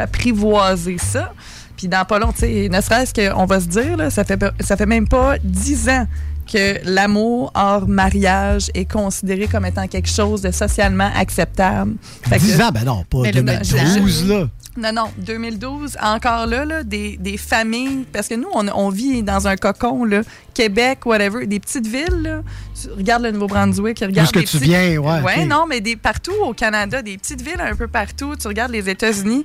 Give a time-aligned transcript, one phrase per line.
[0.00, 1.32] apprivoiser ça.
[1.76, 4.38] Puis dans pas long, tu sais, ne serait-ce qu'on va se dire, là, ça, fait,
[4.60, 6.06] ça fait même pas dix ans
[6.50, 11.94] que l'amour hors mariage est considéré comme étant quelque chose de socialement acceptable.
[12.28, 14.48] Fait que- 10 ans, ben non, pas Mais le- 2012, là.
[14.76, 19.22] Non, non, 2012, encore là, là, des, des familles, parce que nous, on, on vit
[19.22, 20.22] dans un cocon, là,
[20.54, 22.42] Québec, whatever, des petites villes, là.
[22.80, 25.46] Tu regardes le Nouveau-Brunswick, regarde Où que des tu petits- viens, ouais, ok.
[25.46, 28.88] non, mais des, partout au Canada, des petites villes un peu partout, tu regardes les
[28.88, 29.44] États-Unis,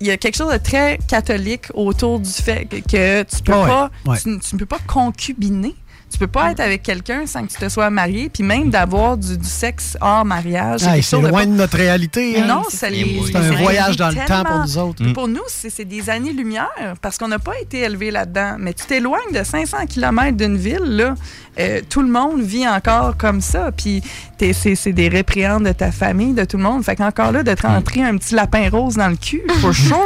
[0.00, 3.52] il y a quelque chose de très catholique autour du fait que, que tu peux
[3.52, 4.16] Ouais, pas, ouais.
[4.18, 5.74] tu, tu ne peux pas concubiner.
[6.12, 9.16] Tu peux pas être avec quelqu'un sans que tu te sois marié, puis même d'avoir
[9.16, 10.80] du, du sexe hors mariage.
[11.02, 12.38] C'est de loin de notre réalité.
[12.42, 12.46] hein.
[12.46, 12.62] non,
[13.26, 15.02] C'est un voyage dans le temps pour nous autres.
[15.02, 16.68] Puis Pour nous, c'est c'est des années-lumière
[17.00, 18.56] parce qu'on n'a pas été élevé là-dedans.
[18.58, 21.14] Mais tu t'éloignes de 500 km d'une ville, là,
[21.58, 23.70] euh, tout le monde vit encore comme ça.
[23.76, 24.02] Puis
[24.52, 26.82] c'est c'est des répréhendes de ta famille, de tout le monde.
[26.84, 30.04] Fait qu'encore là, de te rentrer un petit lapin rose dans le cul, for sure.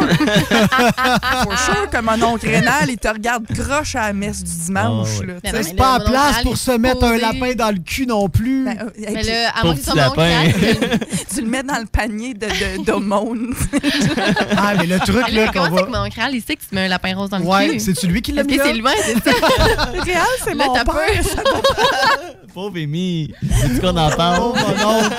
[1.42, 5.08] for sure que mon oncle Rénal, il te regarde croche à la messe du dimanche.
[5.16, 5.26] Ah ouais.
[5.26, 5.62] non, sais.
[5.62, 8.64] C'est pas en le place pour se mettre un lapin dans le cul non plus.
[8.64, 10.88] Ben, euh, et Mais puis, là, à Pauvre moins que petit ton oncle lapin.
[10.98, 13.54] Kat, tu le mets dans le panier de- de- d'aumône.
[14.56, 16.02] ah, mais le truc, Mais là, qu'on comment c'est que va.
[16.04, 17.80] mon créal, il sait que tu mets un lapin rose dans le Ouais, cul?
[17.80, 18.64] c'est-tu lui qui l'a mis là?
[18.66, 19.36] c'est loin, c'est ça?
[20.04, 21.22] Réal, c'est Là, mon t'as père.
[22.54, 23.34] Pauvre Amy.
[23.42, 24.40] Est-ce qu'on en parle?
[24.42, 25.14] Oh, mon oncle.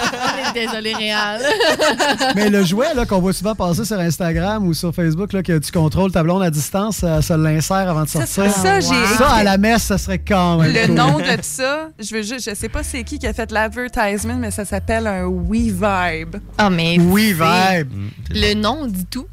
[0.55, 1.41] Désolé, Réal.
[2.35, 5.59] Mais le jouet là, qu'on voit souvent passer sur Instagram ou sur Facebook, là, que
[5.59, 8.51] tu contrôles ta blonde à distance, ça, ça l'insère avant de Ça, sortir.
[8.51, 10.73] ça, j'ai Ça, à la messe, ça serait quand même.
[10.73, 10.95] Le cool.
[10.95, 14.35] nom de ça, je veux juste, je sais pas c'est qui qui a fait l'advertisement,
[14.35, 16.37] mais ça s'appelle un We Vibe.
[16.57, 17.91] Ah, mais Oui, vibe.
[18.31, 19.27] le nom dit tout.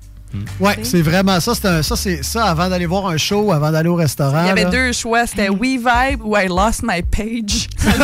[0.61, 1.55] Ouais, c'est vraiment ça.
[1.55, 4.43] C'est un- ça, c'est ça avant d'aller voir un show, avant d'aller au restaurant.
[4.43, 4.71] Il y avait là.
[4.71, 7.69] deux choix, c'était We Vibe ou I Lost My Page.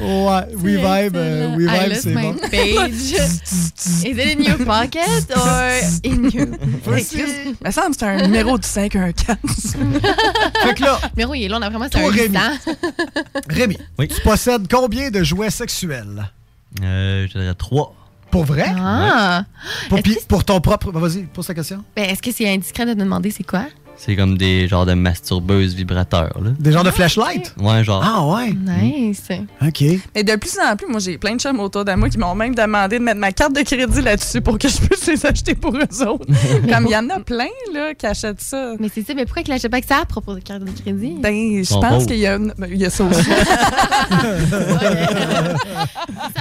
[0.00, 2.36] Ouais, We Vibe, euh, We I Vibe, lost c'est my bon.
[2.50, 3.12] page.
[4.04, 5.70] Is it in your pocket or
[6.04, 6.46] in your...
[6.86, 9.36] Me semble que c'est un numéro du 514.
[10.62, 12.36] Fait que là, Numéro, il est long, d'après moi, c'est Toi, un Rémi.
[12.36, 12.72] 800.
[13.48, 14.08] Rémi, Oui.
[14.08, 16.30] tu possèdes combien de jouets sexuels?
[16.82, 17.94] Euh, je dirais trois.
[18.30, 18.66] Pour vrai?
[18.78, 19.44] Ah!
[19.88, 20.92] Pour, puis- que- pour ton propre.
[20.92, 21.82] Vas-y, pose ta question.
[21.96, 23.64] Ben, est-ce que c'est indiscret de te demander c'est quoi?
[24.02, 26.52] C'est comme des genres de masturbeuses vibrateurs, là.
[26.58, 27.54] Des genres de flashlight?
[27.60, 28.02] Ouais, genre.
[28.02, 28.54] Ah ouais?
[28.54, 29.24] Nice.
[29.60, 29.84] OK.
[30.14, 32.34] Mais de plus en plus, moi, j'ai plein de chums autour de moi qui m'ont
[32.34, 35.54] même demandé de mettre ma carte de crédit là-dessus pour que je puisse les acheter
[35.54, 36.24] pour eux autres.
[36.72, 37.44] Comme il y en a plein,
[37.74, 38.72] là, qui achètent ça.
[38.80, 40.70] Mais c'est ça, mais pourquoi qu'il l'achète pas que ça à propos de carte de
[40.80, 41.16] crédit?
[41.20, 43.22] Ben, je pense qu'il y a, ben, il y a ça aussi.
[43.22, 43.34] ça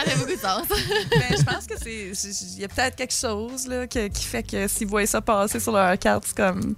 [0.06, 0.63] fait beaucoup de sens.
[1.11, 2.11] Ben, je pense que c'est.
[2.56, 5.59] Il y a peut-être quelque chose là, que- qui fait que s'ils voient ça passer
[5.59, 6.75] sur leur carte, c'est comme.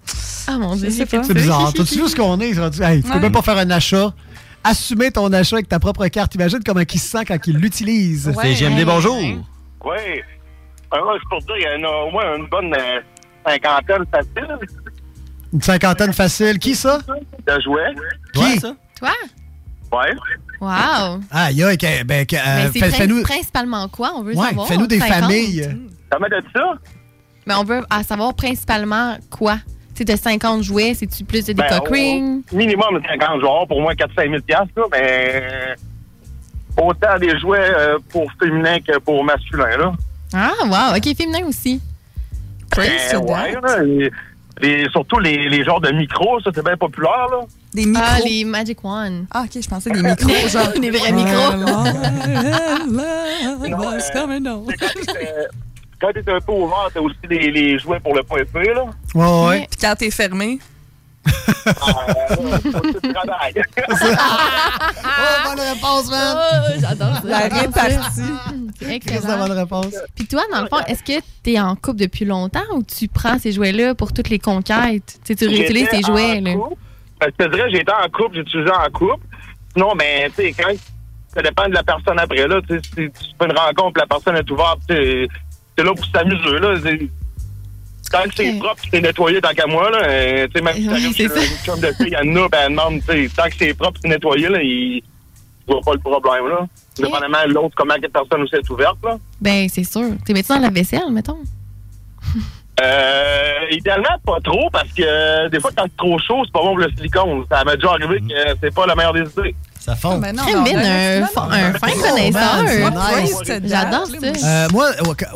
[0.47, 1.73] Ah mon C'est bizarre.
[1.75, 2.49] T'as-tu vu ce qu'on est?
[2.49, 3.19] Hey, tu peux Ouais.
[3.19, 4.13] même pas faire un achat.
[4.63, 6.35] Assumer ton achat avec ta propre carte.
[6.35, 8.31] Imagine comment il se sent quand il l'utilise.
[8.41, 9.17] C'est GMD, bonjour.
[9.17, 9.41] Oui.
[10.91, 12.99] Alors, c'est pour dire, il y en a au moins une bonne euh,
[13.47, 14.57] cinquantaine facile
[15.53, 16.59] Une cinquantaine facile.
[16.59, 16.99] Qui ça?
[16.99, 17.95] de jouets.
[18.33, 18.59] Qui?
[18.59, 18.75] Toi?
[19.91, 20.13] Ouais.
[20.61, 21.19] Wow.
[21.31, 21.75] Ah, il y a.
[21.75, 23.23] que- Ben, euh, Mais c'est fais- fais-nous.
[23.23, 24.13] principalement quoi?
[24.15, 24.67] On veut Ouais, savoir?
[24.67, 25.21] fais-nous des 50.
[25.21, 25.69] familles.
[26.11, 26.73] Ça m'a dit ça?
[27.47, 29.57] Mais on veut à savoir principalement quoi?
[30.03, 32.41] De 50 jouets, c'est-tu plus de des Ben, cock rings?
[32.51, 35.75] au- Minimum 50 joueurs, pour moins 4-5 000 piastres, là, mais
[36.81, 39.77] autant des jouets euh, pour féminin que pour masculin.
[39.77, 39.93] Là.
[40.33, 40.97] Ah, wow.
[40.97, 41.79] OK, féminin aussi.
[42.75, 42.83] Ben,
[43.19, 44.11] ouais, là, et-
[44.63, 47.27] et surtout les, les genres de micros, ça c'est bien populaire.
[47.31, 47.39] Là.
[47.73, 48.03] Des micros.
[48.05, 49.25] Ah, les Magic One.
[49.31, 50.71] Ah, OK, je pensais des micros, genre.
[50.79, 51.53] Des vrais micros.
[56.01, 58.85] Quand t'es un peu ouvert, t'as aussi les, les jouets pour le point P, là.
[59.13, 59.67] Ouais, ouais.
[59.69, 60.59] Puis quand t'es fermé.
[61.63, 63.53] Travail.
[65.03, 66.37] Oh, bonne réponse, man!
[66.37, 67.21] Oh, j'adore ça.
[67.25, 68.21] La répartie.
[68.89, 69.37] Excellent.
[69.37, 69.95] bonne réponse?
[70.15, 73.07] Puis toi, dans le fond, est-ce que tu es en couple depuis longtemps ou tu
[73.07, 75.19] prends ces jouets-là pour toutes les conquêtes?
[75.25, 76.53] Tu réutilises J'étais tes jouets, en là.
[76.53, 76.75] couple.
[77.19, 79.25] Ben, je te dirais, été en couple, j'ai utilisé en couple.
[79.73, 80.71] Sinon, ben, tu sais, quand
[81.33, 82.61] ça dépend de la personne après, là.
[82.67, 84.79] Tu sais, si tu fais une rencontre, la personne est ouverte,
[85.75, 86.75] t'es là pour s'amuser, là.
[86.83, 87.09] C'est-
[88.11, 89.99] Tant que c'est propre, c'est nettoyé tant qu'à moi, là.
[90.03, 92.99] euh, Tu sais, même si t'arrives c'est chez une chum de fille, ben, elle demande,
[92.99, 95.01] tu sais, tant que c'est propre, c'est nettoyé, là, il
[95.65, 96.67] vois pas le problème, là.
[96.97, 99.17] Dépendamment de l'autre, comment la personne aussi est ouverte, là.
[99.39, 100.09] Ben, c'est sûr.
[100.25, 101.37] Tu mets dans la vaisselle, mettons?
[102.81, 106.59] Euh, idéalement, pas trop, parce que euh, des fois, quand c'est trop chaud, c'est pas
[106.61, 107.45] bon pour le silicone.
[107.49, 109.55] Ça m'est déjà arrivé que c'est pas la meilleure des idées.
[109.83, 110.19] Ça fond.
[110.19, 111.51] Mais non, Très non, bien, ben, un, non, fin- non.
[111.53, 112.63] un fin connaisseur.
[113.43, 114.47] c'est J'adore ça.
[114.47, 114.91] Euh, moi,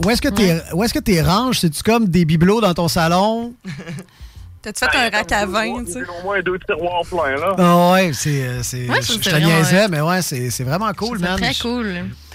[0.05, 1.59] où est-ce que t'es où est-ce que t'es ranges?
[1.61, 3.53] C'est-tu comme des bibelots dans ton salon?
[4.61, 5.99] T'as-tu fait un rack à vin, tu sais?
[5.99, 7.55] J'ai au moins deux tiroirs pleins, là.
[7.57, 8.43] Ah ouais, c'est.
[8.43, 9.87] euh, c'est- Ouais, je ça te vraiment, niaisais, ouais.
[9.89, 11.39] mais ouais, c'est c'est vraiment cool, C'est man.
[11.39, 11.93] très cool.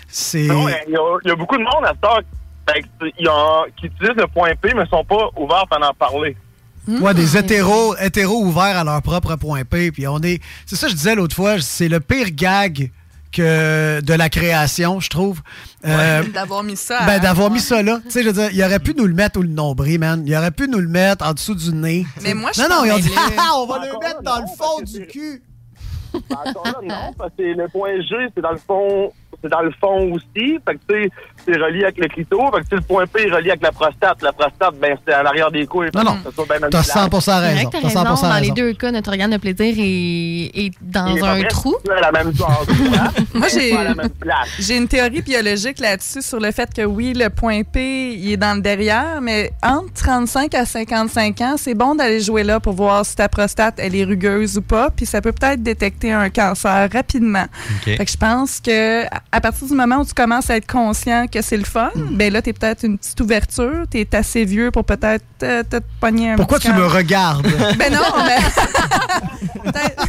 [0.09, 0.43] C'est.
[0.47, 2.21] Non, Il y, a- il y a beaucoup de monde à cette heure
[2.69, 5.65] fait que c'est- il y a- qui utilisent le point P, mais sont pas ouverts
[5.71, 6.37] à en parler.
[6.89, 9.93] Ouais, des hétéros, hétéros ouverts à leur propre point P.
[9.93, 10.41] Puis on est.
[10.67, 12.91] C'est ça que je disais l'autre fois, c'est le pire gag
[13.33, 15.41] que de la création, je trouve.
[15.87, 17.01] Euh, D'avoir mis ça.
[17.07, 18.01] ben, à- d'avoir mis ça là.
[18.05, 20.25] Tu sais, je veux dire, il aurait pu nous le mettre au nombril, man.
[20.27, 22.05] Il aurait pu nous le mettre en dessous du nez.
[22.23, 24.43] Mais moi, je Non, non, ils ont dit, Ah, on va le mettre dans non,
[24.43, 25.43] le fond du cul.
[26.29, 29.13] Encore là, non, parce que le point G, c'est dans le fond,
[29.43, 30.59] c'est dans le fond aussi.
[30.67, 31.11] Fait que, tu sais,
[31.47, 32.39] c'est relié avec le clito.
[32.55, 34.23] Fait que, le point P est relié avec la prostate.
[34.23, 35.89] La prostate, ben, c'est à l'arrière des couilles.
[35.95, 36.17] Non, non.
[36.25, 36.87] T'as village.
[36.87, 37.71] 100% C'est vrai raison.
[37.71, 38.05] t'as T'as raison.
[38.15, 41.75] 100% Dans les deux cas, notre organe de plaisir est, est dans est un trou.
[41.97, 42.77] à la même chose.
[43.35, 48.33] Moi, j'ai- une théorie biologique là-dessus sur le fait que oui, le point P, il
[48.33, 52.61] est dans le derrière, mais entre 35 à 55 ans, c'est bon d'aller jouer là
[52.61, 56.13] pour voir si ta prostate, elle est rugueuse ou pas, puis ça peut peut-être détecter
[56.13, 57.45] un cancer rapidement.
[57.85, 61.27] Fait que je pense que à partir du moment où tu commences à être conscient
[61.27, 62.17] que c'est le fun, Hmm.
[62.17, 66.33] ben là, t'es peut-être une petite ouverture, t'es assez vieux pour peut-être euh, te pogner
[66.33, 67.47] un Pourquoi petit tu me regardes?
[67.79, 68.37] Ben non, mais...
[69.65, 70.07] Peut-être-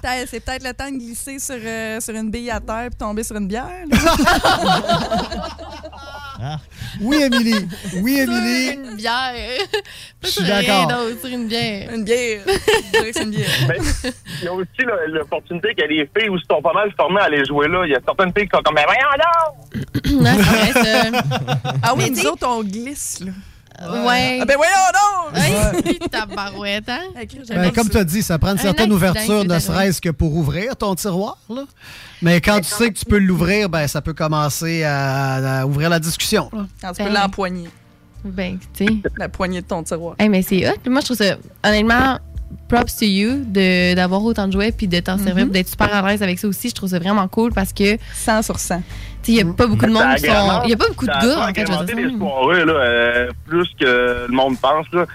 [0.00, 2.98] Peut-être- C'est peut-être le temps de glisser sur, euh, sur une bille à terre puis
[2.98, 3.66] tomber sur une bière.
[7.00, 7.68] Oui, Émilie.
[7.96, 8.74] Oui, Émilie.
[8.74, 9.34] une bière.
[10.22, 11.06] Je suis rien d'accord.
[11.24, 11.94] une bière.
[11.94, 12.42] Une bière.
[12.92, 13.48] C'est une bière.
[13.68, 13.82] Ben,
[14.40, 14.68] il y a aussi
[15.08, 17.84] l'opportunité que les filles aussi sont pas mal formées à aller jouer là.
[17.84, 19.92] Il y a certaines filles qui sont comme, mais voyons donc!
[21.82, 23.32] Ah oui, nous autres, on glisse, là.
[23.80, 24.38] Ouais.
[24.40, 25.34] Ah ben voyons donc!
[25.34, 27.00] Ouais, tabarouette, hein?
[27.48, 30.34] Ben, comme tu as dit, ça prend une Un certaine ouverture, ne serait-ce que pour
[30.36, 31.38] ouvrir ton tiroir.
[31.48, 31.62] Là.
[32.20, 35.88] Mais quand tu sais que tu peux l'ouvrir, ben, ça peut commencer à, à ouvrir
[35.90, 36.48] la discussion.
[36.52, 36.66] là.
[36.80, 37.20] Quand tu peux Ben.
[37.22, 37.68] l'empoigner.
[38.24, 38.92] Ben, tu sais.
[39.16, 40.14] La poignée de ton tiroir.
[40.18, 40.74] Hey, mais c'est hot.
[40.88, 42.18] Moi, je trouve ça, honnêtement,
[42.68, 45.52] props to you de- d'avoir autant de jouets puis de t'en servir, Mhm.
[45.52, 46.68] d'être super à l'aise avec ça aussi.
[46.70, 48.78] Je trouve ça vraiment cool parce que, tu 100 sur 100.
[49.22, 50.62] sais, il n'y a pas beaucoup de monde qui sont.
[50.64, 53.68] Il y a pas beaucoup de gars, en fait, je les soirées, là, euh, plus
[53.78, 54.86] que le monde pense.
[54.92, 55.06] Là.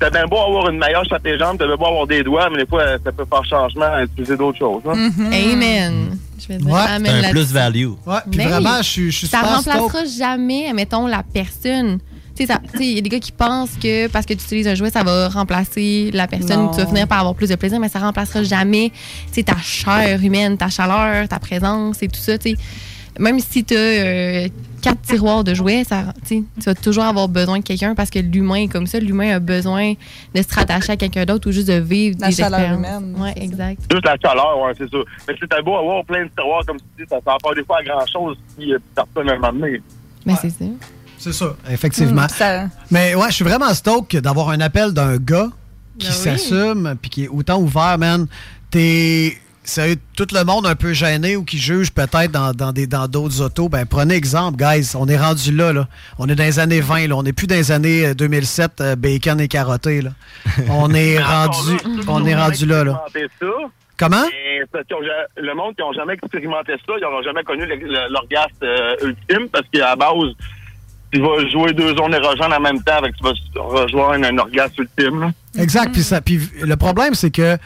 [0.00, 2.48] T'as bien beau avoir une meilleure à tes jambes, t'as bien beau avoir des doigts,
[2.50, 4.82] mais des fois, ça peut faire changement à utiliser d'autres choses.
[4.84, 4.92] là.
[4.92, 6.18] Amen.
[6.40, 7.86] Je vais dire Ouais, amen C'est un plus value.
[8.06, 8.76] Ouais, puis Mais vraiment, oui.
[8.82, 10.18] je suis suis Ça super remplacera stoked.
[10.18, 11.98] jamais, mettons, la personne.
[12.34, 14.74] Tu sais, il y a des gars qui pensent que parce que tu utilises un
[14.74, 17.88] jouet, ça va remplacer la personne tu vas finir par avoir plus de plaisir, mais
[17.88, 18.90] ça remplacera jamais
[19.28, 22.38] tu sais, ta chair humaine, ta chaleur, ta présence et tout ça.
[22.38, 22.56] tu sais.
[23.18, 24.48] Même si tu as
[24.80, 28.62] quatre tiroirs de jouets, ça, tu vas toujours avoir besoin de quelqu'un parce que l'humain
[28.62, 28.98] est comme ça.
[28.98, 29.92] L'humain a besoin
[30.34, 33.02] de se rattacher à quelqu'un d'autre ou juste de vivre La des chaleur expériences.
[33.02, 33.82] humaine, Ouais, exact.
[33.92, 34.96] Juste la chaleur, ouais, c'est ça.
[35.28, 37.64] Mais c'est beau avoir plein de tiroirs comme tu dis, ça ne sert pas des
[37.64, 39.82] fois à grand-chose si euh, personne moment donné.
[40.24, 40.64] Mais c'est ça.
[41.22, 42.24] C'est ça, effectivement.
[42.24, 45.48] Mm, ça- Mais ouais, je suis vraiment stoked d'avoir un appel d'un gars
[45.98, 46.20] qui Ben oui.
[46.20, 48.26] s'assume puis qui est autant ouvert, man.
[48.70, 49.36] T'es.
[49.64, 53.06] Sérieux, tout le monde un peu gêné ou qui juge peut-être dans, dans des dans
[53.06, 54.90] d'autres autos, ben prenez exemple, guys.
[54.96, 55.86] On est rendu là, là.
[56.18, 57.14] On est dans les années 20, là.
[57.14, 60.10] On n'est plus dans les années euh, 2007, euh, bacon et carotté, là.
[60.68, 61.76] On est rendu,
[62.08, 63.04] on est rendu là, là.
[63.06, 63.68] Expérimenté ça.
[63.98, 64.24] Comment?
[65.36, 67.64] Le monde qui n'a jamais expérimenté ça, ils n'auront jamais connu
[68.10, 70.34] l'orgasme euh, ultime parce qu'à la base,
[71.12, 74.82] tu vas jouer deux zones érogènes en même temps, avec tu vas rejoindre un orgasme
[74.82, 75.32] ultime.
[75.58, 75.92] Exact.
[75.92, 77.58] Puis, ça, puis le problème, c'est que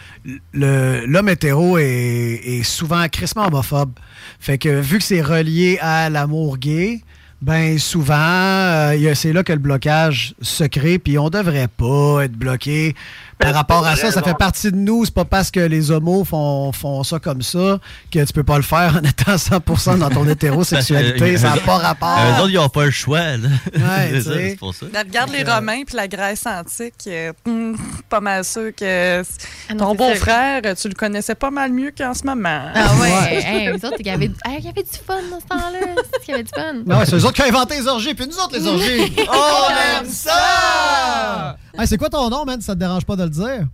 [0.52, 3.92] l'homme hétéro est, est souvent crissement homophobe.
[4.40, 7.02] Fait que vu que c'est relié à l'amour gay,
[7.42, 12.32] ben souvent, euh, c'est là que le blocage se crée, puis on devrait pas être
[12.32, 12.94] bloqué
[13.38, 14.10] par rapport à ça.
[14.10, 15.04] Ça fait partie de nous.
[15.04, 17.78] C'est pas parce que les homos font, font ça comme ça
[18.10, 21.36] que tu peux pas le faire en étant 100% dans ton hétérosexualité.
[21.36, 22.18] Ça n'a pas rapport.
[22.18, 23.36] Eux autres, ils n'ont pas le choix.
[23.36, 23.48] là.
[23.74, 24.86] Ouais, c'est pour ça.
[24.96, 26.94] Regarde les Romains puis la Grèce antique.
[27.06, 27.76] euh, hum,
[28.08, 29.22] pas mal sûr que
[29.68, 32.62] Ah non, ton beau-frère, tu le connaissais pas mal mieux qu'en ce moment.
[32.74, 33.10] Ah ouais,
[33.44, 35.94] hey, eux autres, il y avait, hey, il y avait du fun dans ce temps-là.
[36.12, 36.72] C'est qu'il y avait du fun.
[36.86, 39.12] Non, c'est eux autres qui ont inventé les orgies, puis nous autres, les orgies.
[39.28, 41.56] On aime ça!
[41.78, 42.60] Hey, c'est quoi ton nom, man?
[42.60, 43.66] Ça te dérange pas de le dire?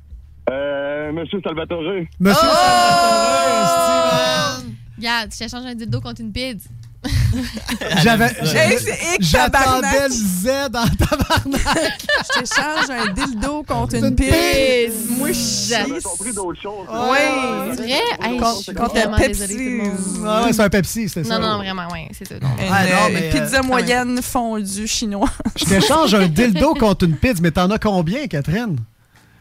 [0.51, 1.83] Euh, Monsieur Salvatore.
[2.19, 2.49] Monsieur
[4.99, 6.69] Regarde, je t'échange un dildo contre une pizza.
[8.03, 8.29] J'avais.
[8.45, 12.05] C'est J'attendais le Z dans tabarnak.
[12.35, 15.09] Je t'échange un dildo contre une Une pisse.
[15.19, 15.75] Moi, chie.
[16.05, 16.87] compris d'autres choses.
[16.89, 17.19] Oui.
[17.75, 17.91] C'est vrai?
[17.91, 19.81] Hey, je suis Contre un Pepsi.
[20.25, 21.39] Ah ouais, c'est un Pepsi, c'était ça.
[21.39, 22.37] Non, non, vraiment, ouais, c'est ça.
[22.37, 25.31] Une, Ah, non, euh, mais, pizza euh, moyenne fondue chinoise.
[25.57, 28.77] Je t'échange un dildo contre une pizza, mais t'en as combien, Catherine?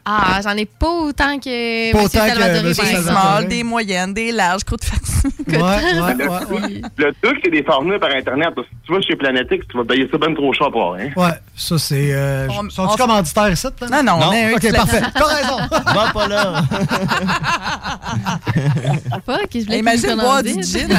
[0.06, 4.32] Ah, j'en ai pas autant que Pas Monsieur autant que Des small, des moyennes, des
[4.32, 5.32] larges, croûte fatigues.
[5.48, 6.82] Ouais, ouais, ouais.
[6.98, 8.50] Le truc, c'est des formules par Internet.
[8.56, 10.94] Parce que si tu vas chez Planetix, tu vas payer ça bien trop cher pour
[10.94, 11.10] rien.
[11.16, 12.14] Ouais, ça c'est.
[12.14, 13.68] Euh, on- commanditaires ici?
[13.92, 14.32] Non, non, Non?
[14.56, 15.02] Ok, parfait.
[15.14, 15.58] T'as raison.
[15.94, 16.64] Va pas là.
[19.26, 20.90] Fuck, je voulais Imagine boire du gin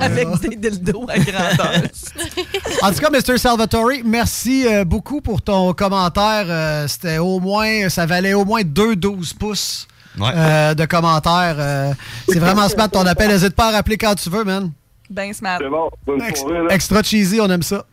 [0.00, 1.72] avec des dildos à grandeur.
[2.82, 3.38] En tout cas, Mr.
[3.38, 6.44] Salvatore, merci euh, beaucoup pour ton commentaire.
[6.48, 9.86] Euh, C'était au moins, ça valait au moins 2-12 pouces
[10.18, 10.28] Ouais.
[10.34, 11.56] euh, de commentaires.
[11.58, 11.92] Euh,
[12.28, 13.28] c'est vraiment smart ton appel.
[13.28, 14.70] N'hésite pas à rappeler quand tu veux, man.
[15.08, 15.58] Ben smart.
[15.60, 16.58] C'est bon, bonne Ex- soirée.
[16.68, 16.74] là.
[16.74, 17.84] extra cheesy, on aime ça.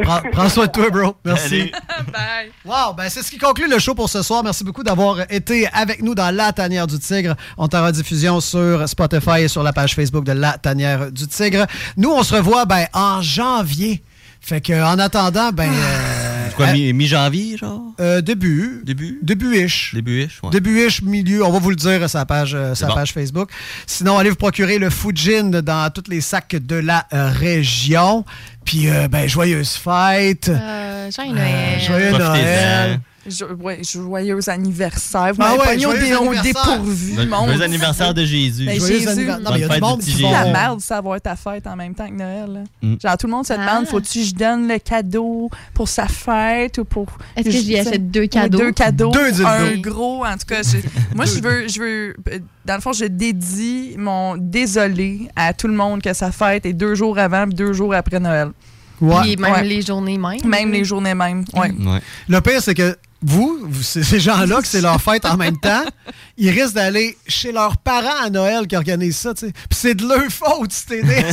[0.00, 1.16] Prends, prends soin de toi, bro.
[1.24, 1.72] Merci.
[2.12, 2.52] Bye.
[2.64, 4.44] Wow, ben c'est ce qui conclut le show pour ce soir.
[4.44, 7.34] Merci beaucoup d'avoir été avec nous dans La Tanière du Tigre.
[7.56, 11.26] On est en rediffusion sur Spotify et sur la page Facebook de La Tanière du
[11.26, 11.66] Tigre.
[11.96, 14.04] Nous, on se revoit ben, en janvier.
[14.40, 15.68] Fait que en attendant, ben.
[15.68, 17.82] euh, Quoi, euh, mi- mi-janvier, genre?
[18.00, 18.82] euh, début.
[18.84, 19.18] Début?
[19.22, 19.94] Début-ish.
[19.94, 20.50] Début-ish, ouais.
[20.50, 22.94] Début-ish, milieu, on va vous le dire à sa page, euh, sa bon.
[22.94, 23.50] page Facebook.
[23.86, 28.24] Sinon, allez vous procurer le Fujin dans tous les sacs de la euh, région.
[28.64, 30.48] Puis, euh, ben, joyeuse fête.
[30.48, 31.80] Euh, joyeux Euh, Noël.
[31.80, 32.28] joyeux Profitez-en.
[32.34, 33.00] Noël.
[33.30, 35.32] Jo- ouais, joyeux anniversaire.
[35.34, 35.90] Vous Ah m'avez ouais, pogné au
[36.30, 37.48] au dépourvu, Bon- monde.
[37.48, 38.66] Joyeux anniversaire de Jésus.
[38.66, 39.08] Ben, Joyeux Jésus.
[39.08, 39.40] anniversaire.
[39.44, 40.10] Non, mais il y a du monde qui.
[40.12, 42.52] C'est la merde, savoir ta fête en même temps que Noël.
[42.52, 42.60] là.
[42.88, 42.96] Mm.
[43.02, 43.56] Genre, tout le monde se Ah.
[43.58, 47.06] demande, faut-tu que je donne le cadeau pour sa fête ou pour.
[47.36, 48.58] Est-ce que je lui achète deux cadeaux?
[48.58, 49.10] Deux cadeaux.
[49.10, 50.62] Deux un gros, en tout cas.
[50.62, 50.82] j'ai-
[51.14, 52.16] moi, je veux, je veux.
[52.64, 56.72] Dans le fond, je dédie mon désolé à tout le monde que sa fête est
[56.72, 58.48] deux jours avant puis deux jours après Noël.
[59.00, 59.14] Ouais.
[59.22, 59.62] Puis même Ouais.
[59.64, 60.40] les journées même.
[60.44, 61.44] Même les journées même.
[61.54, 61.70] Ouais.
[61.70, 62.00] Ouais.
[62.28, 65.82] Le pire, c'est que vous, ces gens-là, que c'est leur fête en même temps,
[66.36, 69.52] ils risquent d'aller chez leurs parents à Noël qui organisent ça, tu sais.
[69.52, 71.24] Puis c'est de leur faute, si t'es né.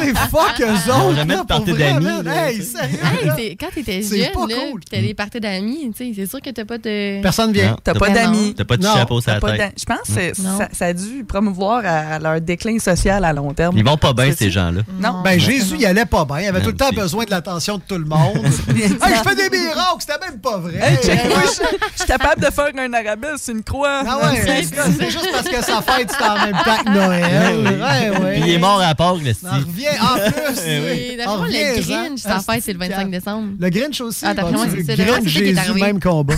[0.00, 1.16] C'est fuck eux autres.
[1.16, 2.98] jamais de party d'amis, Hey, sérieux.
[3.36, 4.80] Hey, quand t'étais C'est jeune, cool.
[4.80, 7.20] pis t'as des parties d'amis, tu sais, c'est sûr que t'as pas de...
[7.20, 7.76] Personne vient.
[7.84, 8.54] T'as pas d'amis.
[8.56, 9.74] T'as pas de chapeau sur la tête.
[9.78, 10.58] Je pense que c'est- Non.
[10.58, 13.76] ça, ça a dû promouvoir à, leur déclin social à long terme.
[13.76, 14.80] Ils vont pas bien, ces gens-là.
[14.98, 15.22] Non.
[15.22, 16.40] Ben, Jésus, il allait pas bien.
[16.40, 18.36] Il avait tout le temps besoin de l'attention de tout le monde.
[18.68, 20.78] hey, je fais des miracles, c'était même pas vrai.
[20.80, 24.02] Hey, check, moi, je je suis capable de faire un arabesque, c'est une croix.
[24.06, 27.80] Ah ouais, c'est c'est juste parce que sa fête, c'était en même temps que Noël.
[27.80, 28.32] Ouais, ouais.
[28.40, 30.62] Puis il est mort à Pâques, le Ça revient en plus.
[30.66, 31.80] Et d'après moi, le.
[31.82, 33.48] Grinch, sa fête, c'est le 25 décembre.
[33.58, 34.24] Le Grinch aussi.
[34.26, 34.96] Ah, d'après moi, c'est ça.
[34.96, 36.34] Moi, Grinch, c'est Jésus, même combat.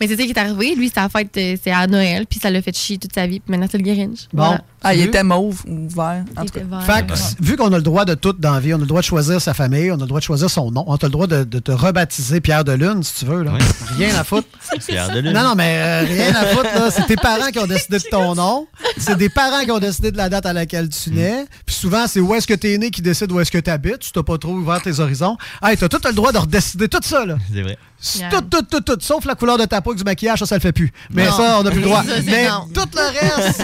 [0.00, 0.74] Mais c'est ça qui est arrivé.
[0.76, 3.40] Lui, sa fête, euh, c'est à Noël, puis ça l'a fait chier toute sa vie.
[3.40, 4.28] Puis maintenant, c'est le Grinch.
[4.32, 4.44] Bon.
[4.44, 4.62] Voilà.
[4.82, 6.60] Ah, il était mauve ou vert, en tout cas.
[6.64, 6.82] vert.
[6.84, 7.12] Fait que,
[7.44, 9.06] vu qu'on a le droit de tout dans la vie, on a le droit de
[9.06, 11.26] choisir sa famille, on a le droit de choisir son nom, on a le droit
[11.26, 13.42] de, de te rebaptiser Pierre de Lune, si tu veux.
[13.42, 13.52] Là.
[13.96, 14.46] Rien à foutre.
[14.86, 15.32] Pierre de Lune.
[15.32, 16.72] Non, non, mais euh, rien à foutre.
[16.74, 16.90] là.
[16.90, 18.66] C'est tes parents qui ont décidé de ton nom.
[18.96, 21.44] C'est des parents qui ont décidé de la date à laquelle tu nais.
[21.66, 23.70] Puis souvent, c'est où est-ce que tu es né qui décide où est-ce que tu
[23.70, 23.98] habites.
[24.00, 25.36] Tu t'as pas trop ouvert tes horizons.
[25.62, 27.24] Hey, t'as tout le droit de redécider tout ça.
[27.26, 27.36] Là.
[27.52, 27.78] C'est vrai.
[28.16, 28.28] Yeah.
[28.30, 28.96] Tout, tout, tout, tout.
[29.00, 30.92] Sauf la couleur de ta peau et du maquillage, ça, ça le fait plus.
[31.10, 31.32] Mais Non.
[31.36, 32.04] ça, on n'a plus le droit.
[32.04, 32.68] Ça, Mais non.
[32.72, 33.60] tout le reste,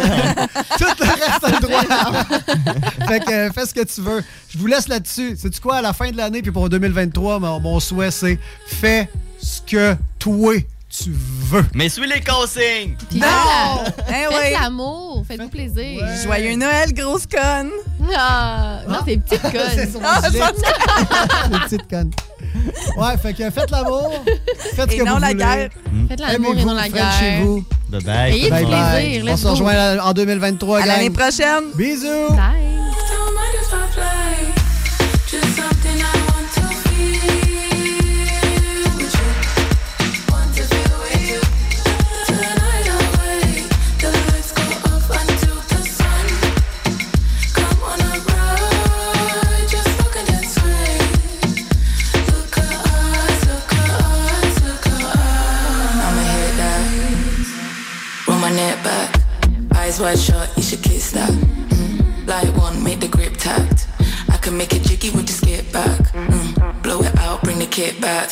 [0.76, 1.82] tout reste droit.
[3.08, 4.22] fait que euh, fais ce que tu veux.
[4.48, 5.36] Je vous laisse là-dessus.
[5.38, 8.38] C'est tu quoi à la fin de l'année puis pour 2023, mon, mon souhait c'est
[8.66, 9.08] fais
[9.38, 10.54] ce que toi
[11.02, 11.12] tu
[11.50, 11.64] veux.
[11.74, 12.96] Mais suis les consignes.
[13.10, 13.26] Puis Non!
[13.84, 14.50] faites Eh faites ouais.
[14.52, 16.04] l'amour, faites-vous plaisir.
[16.22, 17.70] Joyeux Noël, grosse conne.
[18.16, 19.92] Ah, non, c'est petite C'est conne.
[19.92, 20.20] son Ah,
[21.64, 22.10] petites connes.
[22.96, 24.12] Ouais, fait que faites l'amour.
[24.76, 25.38] Faites ce Et que non vous la voulez.
[25.38, 25.68] guerre.
[26.08, 27.40] Faites l'amour et non la chez guerre.
[27.42, 27.64] vous.
[27.88, 28.32] Bye bye.
[28.32, 29.02] Ayez du Bye bye.
[29.04, 29.24] plaisir.
[29.32, 30.88] On se rejoint en 2023, À gang.
[30.88, 31.64] l'année prochaine.
[31.76, 32.30] Bisous.
[32.30, 32.73] Bye.
[60.74, 61.30] Should kiss that.
[61.30, 62.26] Mm.
[62.26, 63.86] Light one, make the grip tact.
[64.28, 66.00] I can make it jiggy with the skip back.
[66.12, 66.82] Mm.
[66.82, 68.30] Blow it out, bring the kit back.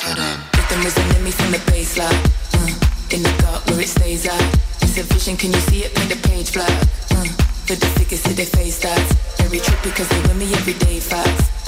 [0.57, 2.23] Rhythm is enemy from the baseline.
[2.59, 3.15] Mm.
[3.15, 4.43] In the gut where it stays at.
[4.83, 5.95] It's a vision, can you see it?
[5.95, 6.73] Paint the page black.
[7.15, 7.31] Mm.
[7.67, 9.03] For the sickest, see they face that.
[9.39, 11.62] Very trippy cause they with me every day facts.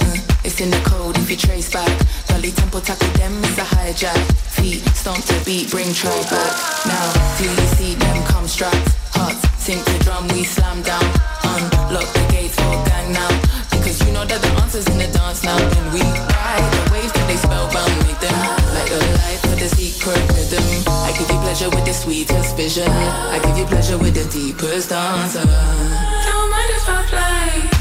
[0.45, 1.89] It's in the code if you trace back.
[2.29, 4.21] Gully tempo tackle them is a hijack.
[4.53, 6.53] Feet stomp to beat, bring try back.
[6.85, 7.07] Now,
[7.41, 8.93] do you see them come strapped?
[9.17, 11.01] Hearts sink the drum, we slam down.
[11.49, 13.33] Unlock the gates for gang now.
[13.73, 15.57] Because you know that the answer's in the dance now.
[15.57, 18.37] And we ride the waves that they spellbound, make them
[18.77, 20.61] like a light for the secret rhythm.
[21.09, 22.85] I give you pleasure with the sweetest vision.
[22.85, 25.41] I give you pleasure with the deepest answer.
[25.41, 27.74] Don't mind if I play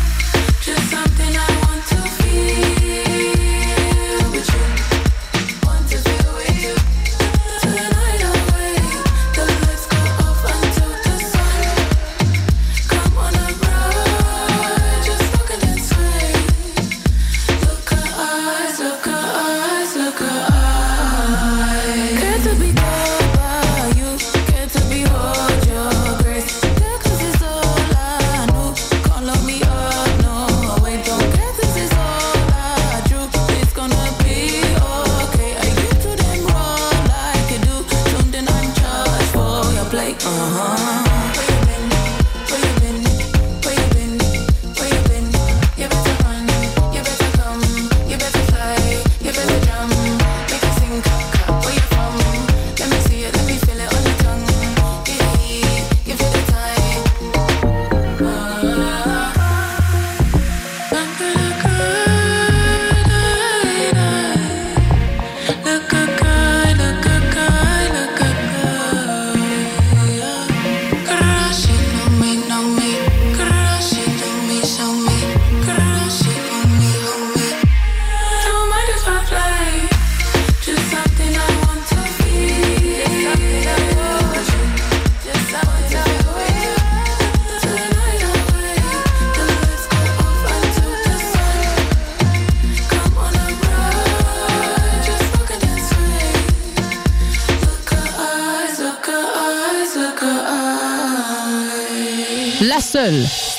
[2.44, 2.73] me.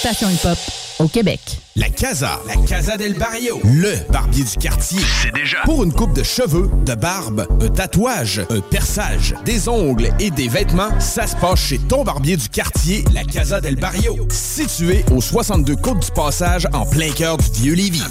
[0.05, 0.59] Station hip-hop
[0.99, 1.39] au Québec.
[1.75, 5.01] La Casa, la Casa del Barrio, le barbier du quartier.
[5.23, 5.57] C'est déjà.
[5.65, 10.47] Pour une coupe de cheveux, de barbe, un tatouage, un perçage, des ongles et des
[10.47, 14.15] vêtements, ça se passe chez ton barbier du quartier, la Casa del Barrio.
[14.29, 18.03] Situé au 62 Côte du Passage, en plein cœur du vieux Lévis.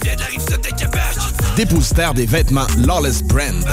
[1.54, 3.64] Dépositaire des vêtements Lawless Brand.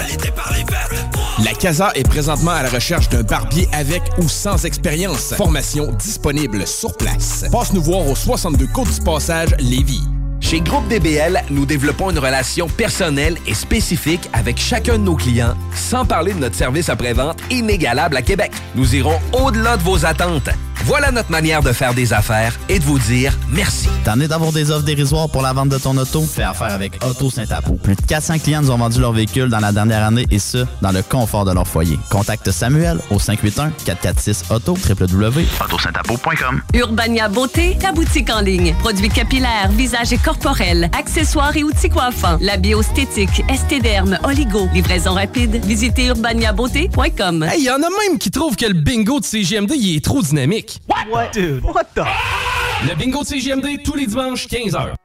[1.43, 5.33] La Casa est présentement à la recherche d'un barbier avec ou sans expérience.
[5.35, 7.45] Formation disponible sur place.
[7.51, 10.03] Passe nous voir au 62 Côte du Passage, Lévis.
[10.39, 15.55] Chez Groupe DBL, nous développons une relation personnelle et spécifique avec chacun de nos clients,
[15.73, 18.51] sans parler de notre service après-vente inégalable à Québec.
[18.75, 20.49] Nous irons au-delà de vos attentes.
[20.85, 23.89] Voilà notre manière de faire des affaires et de vous dire merci.
[24.03, 26.21] T'en es d'avoir des offres dérisoires pour la vente de ton auto?
[26.23, 27.73] Fais affaire avec Auto Saint-Apo.
[27.73, 30.65] Plus de 400 clients nous ont vendu leur véhicule dans la dernière année et ce,
[30.81, 31.99] dans le confort de leur foyer.
[32.09, 36.61] Contacte Samuel au 581-446-AUTO, www.autosaintapo.com.
[36.73, 38.75] Urbania Beauté, ta boutique en ligne.
[38.79, 42.39] Produits capillaires, visage et corporel, accessoires et outils coiffants.
[42.41, 44.67] La biostétique, estéderme, oligo.
[44.73, 45.63] Livraison rapide.
[45.63, 47.43] Visitez urbaniabeauté.com.
[47.43, 50.23] Hey, y en a même qui trouvent que le bingo de CGMD il est trop
[50.23, 50.81] dynamique.
[50.89, 51.33] What?
[51.33, 52.01] Dude, what the?
[52.87, 54.95] Le bingo de CGMD tous les dimanches, 15h.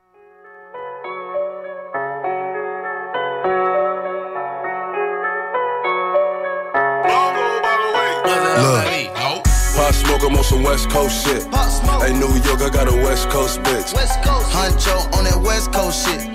[8.63, 9.45] Look,
[9.77, 11.51] Puff smoke, I'm on some West Coast shit.
[11.51, 12.03] Pop smoke.
[12.03, 13.95] Hey, New York, I got a West Coast bitch.
[13.95, 14.51] West Coast.
[14.51, 16.35] Huncho on that West Coast shit.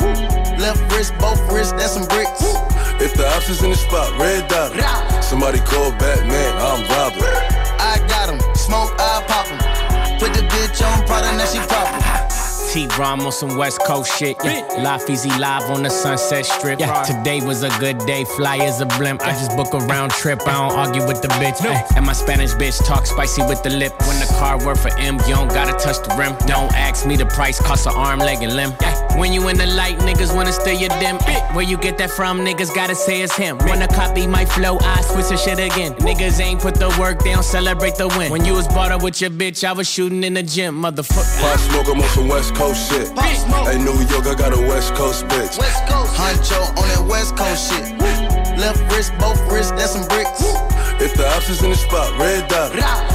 [0.59, 2.43] Left wrist, both wrists, that's some bricks.
[3.01, 4.71] If the ops is in the spot, red dot.
[5.23, 7.61] Somebody call Batman, I'm Robin.
[7.81, 8.39] I got 'em.
[8.55, 8.93] Smoke,
[10.61, 12.20] bitch on product, now she proper.
[12.71, 14.37] T-Rom on some West Coast shit.
[14.45, 14.61] Yeah.
[14.81, 16.79] Life easy live on the Sunset Strip.
[16.79, 17.03] Yeah.
[17.03, 18.23] Today was a good day.
[18.23, 19.21] Fly as a blimp.
[19.23, 20.39] I just book a round trip.
[20.47, 21.59] I don't argue with the bitch.
[21.65, 23.91] Ay, And my Spanish bitch talk spicy with the lip.
[24.07, 26.33] When the car worth for M, you don't gotta touch the rim.
[26.47, 28.73] Don't ask me the price, cost an arm, leg, and limb.
[28.79, 29.17] Yeah.
[29.19, 31.17] When you in the light, niggas wanna steal your dim.
[31.23, 33.57] Ay, Where you get that from, niggas gotta say it's him.
[33.65, 35.93] Wanna copy my flow, I switch the shit again.
[35.95, 38.31] Niggas ain't put the work, they don't celebrate the win.
[38.31, 41.41] When you was bought up with your bitch, I was shooting in the gym, motherfucker.
[41.41, 43.15] Pop smoke, I'm on some West Coast shit.
[43.15, 43.67] Pop smoke.
[43.67, 45.57] Hey, New York, I got a West Coast bitch.
[45.57, 46.13] West Coast.
[46.13, 47.97] Huncho on that West Coast shit.
[48.57, 50.41] Left wrist, both wrists, that's some bricks.
[51.01, 52.71] If the ops is in the spot, red dot.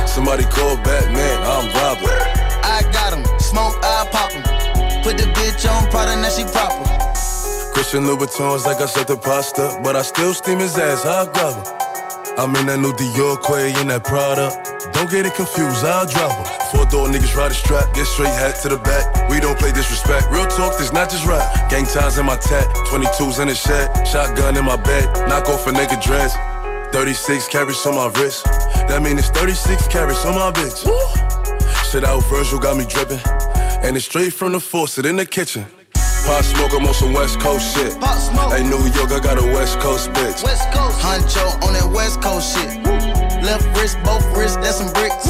[0.08, 2.10] Somebody call Batman, I'm Robin.
[2.66, 3.22] I got 'em.
[3.38, 4.42] Smoke, I pop 'em.
[5.02, 6.82] Put the bitch on product, now she proper.
[7.72, 11.34] Christian Louboutins like I said the pasta, but I still steam his ass, I hot
[11.34, 11.95] grabber.
[12.38, 14.52] I'm in that new Dior Quay in that Prada.
[14.92, 16.44] Don't get it confused, I'll drop her.
[16.68, 19.08] Four door niggas ride a strap, get straight hat to the back.
[19.30, 20.28] We don't play disrespect.
[20.30, 21.48] Real talk, this not just rap.
[21.70, 25.66] Gang ties in my tat, 22s in the shed, shotgun in my bed, knock off
[25.66, 26.36] a nigga dress.
[26.92, 28.44] 36 carats on my wrist.
[28.84, 30.84] That mean it's 36 carats on my bitch.
[31.90, 33.20] Shit out Virgil got me dripping.
[33.80, 35.64] And it's straight from the faucet in the kitchen.
[36.26, 38.00] Pot smoke, I'm on some West Coast shit.
[38.00, 38.52] Pop smoke.
[38.52, 40.42] Hey, New York, I got a West Coast bitch.
[40.42, 40.98] West Coast.
[40.98, 42.82] Huncho on that West Coast shit.
[43.46, 45.22] Left wrist, both wrists, that's some bricks.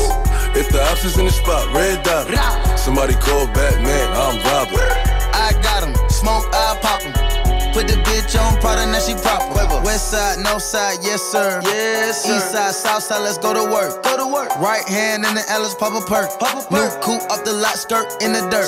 [0.57, 2.33] If the ops is in the spot, red dot.
[2.79, 4.81] Somebody call Batman, I'm Robin.
[5.37, 5.93] I got 'em.
[6.09, 7.13] Smoke, I pop pop 'em.
[7.77, 9.57] Put the bitch on product, now she proper.
[9.87, 11.61] West side, no side, yes sir.
[11.63, 12.37] Yes sir.
[12.37, 14.03] East side, south side, let's go to work.
[14.03, 14.51] Go to work.
[14.59, 16.27] Right hand in the Ellis, pop a perk.
[16.43, 16.75] Pop a perk.
[16.75, 18.67] New coupe off the lot, skirt in the dirt.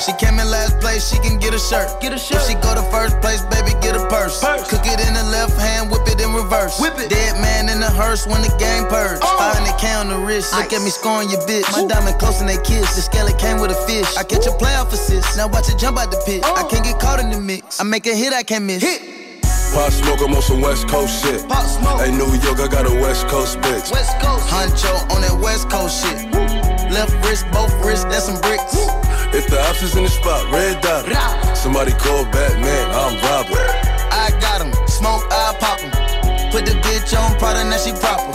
[0.00, 2.00] She came in last place, she can get a shirt.
[2.00, 2.40] Get a shirt.
[2.40, 4.40] If she go to first place, baby, get a purse.
[4.40, 6.80] Cook it in the left hand, whip it in reverse.
[6.80, 7.10] Whip it.
[7.10, 9.20] Dead man in the hearse when the game purge.
[9.20, 9.36] Oh.
[9.36, 11.68] 500k on the wrist, look at me scoring your bitch.
[11.76, 12.96] My diamond close and they kiss.
[12.96, 14.08] The scale came with a fish.
[14.16, 15.36] I catch a playoff assist.
[15.36, 16.40] Now watch it jump out the pit.
[16.44, 16.68] I oh.
[16.72, 17.80] can't get caught in the mix.
[17.80, 18.82] I make a hit, I can't miss.
[18.82, 19.03] Hit.
[19.74, 21.48] Pot smoke, I'm on some West Coast shit.
[21.48, 22.00] Pop smoke.
[22.00, 23.90] Hey, New York, I got a West Coast bitch.
[23.90, 24.46] West Coast.
[24.46, 26.30] Huncho on that West Coast shit.
[26.92, 28.76] Left wrist, both wrists, that's some bricks.
[29.34, 31.10] If the ops is in the spot, red dot.
[31.10, 31.56] 'em.
[31.56, 33.58] Somebody call Batman, I'm Robin.
[34.14, 34.70] I got 'em.
[34.86, 35.90] Smoke, I pop pop 'em.
[36.52, 38.30] Put the bitch on product, now she proper.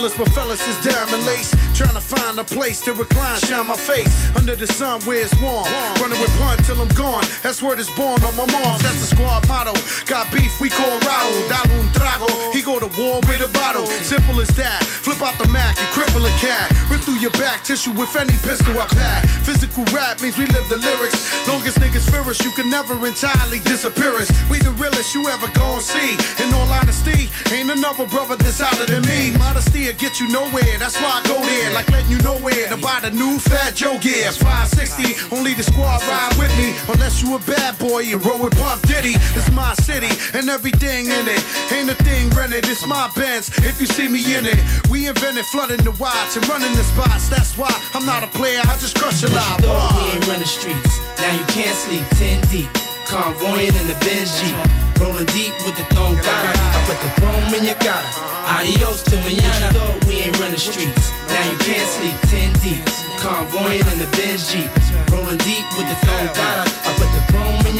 [0.00, 1.69] Fearless, but fellas is diamond lace.
[1.80, 5.32] Trying to find a place to recline, shine my face under the sun where it's
[5.40, 5.64] warm.
[5.96, 7.24] Running with blunt till I'm gone.
[7.40, 8.84] That's where it's born on my mom's.
[8.84, 9.72] That's the squad motto.
[10.04, 11.32] Got beef, we call Raul.
[11.48, 12.28] Dale un trago.
[12.52, 13.86] He go to war with a bottle.
[14.04, 14.84] Simple as that.
[14.84, 16.68] Flip out the Mac and cripple a cat.
[16.92, 19.24] Rip through your back tissue with any pistol I pack.
[19.48, 21.16] Physical rap means we live the lyrics.
[21.48, 24.28] Longest niggas fear us, you can never entirely disappear us.
[24.52, 26.12] We the realest you ever gon' see.
[26.44, 29.32] In all honesty, ain't another brother that's outer than me.
[29.38, 31.69] Modesty will get you nowhere, that's why I go there.
[31.74, 34.30] Like letting you know where to buy the new Fat Joe gear.
[34.32, 36.74] 560, only the squad ride with me.
[36.92, 39.14] Unless you a bad boy and roll with Puff Diddy.
[39.36, 41.42] It's my city and everything in it.
[41.72, 43.48] Ain't a thing rented, it's my Benz.
[43.58, 44.58] If you see me in it,
[44.90, 47.28] we invented flooding the watch and running the spots.
[47.28, 49.60] That's why I'm not a player, I just crush a lot.
[49.60, 50.98] Thought we ain't running streets.
[51.18, 52.70] Now you can't sleep 10 deep.
[53.06, 54.89] Convoying in the Benz Jeep.
[55.00, 56.52] Rolling deep with the thong gotta.
[56.52, 58.06] I put the chrome in your gotta.
[58.52, 59.72] Adios to manana.
[59.72, 61.10] Thought we ain't run the streets.
[61.26, 62.84] Now you can't sleep 10 deep.
[63.18, 64.68] Convoying in the Benz Jeep.
[65.10, 66.68] Rolling deep with the thong gotta.
[66.84, 67.09] I put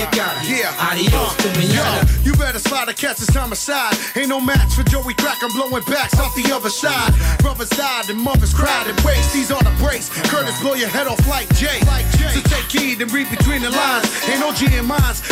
[0.00, 0.40] in your gotta.
[0.46, 0.88] Yeah.
[0.88, 2.08] Adios to manana.
[2.24, 3.94] Yo, you better slide a catch this homicide.
[4.16, 5.38] Ain't no match for Joey Crack.
[5.42, 7.12] I'm blowing backs off the other side.
[7.40, 9.32] Brothers died and mothers cried and waste.
[9.32, 10.08] These are the breaks.
[10.28, 11.80] Curtis blow your head off like Jay.
[12.32, 14.06] So take heed and read between the lines.
[14.28, 14.88] Ain't no G in.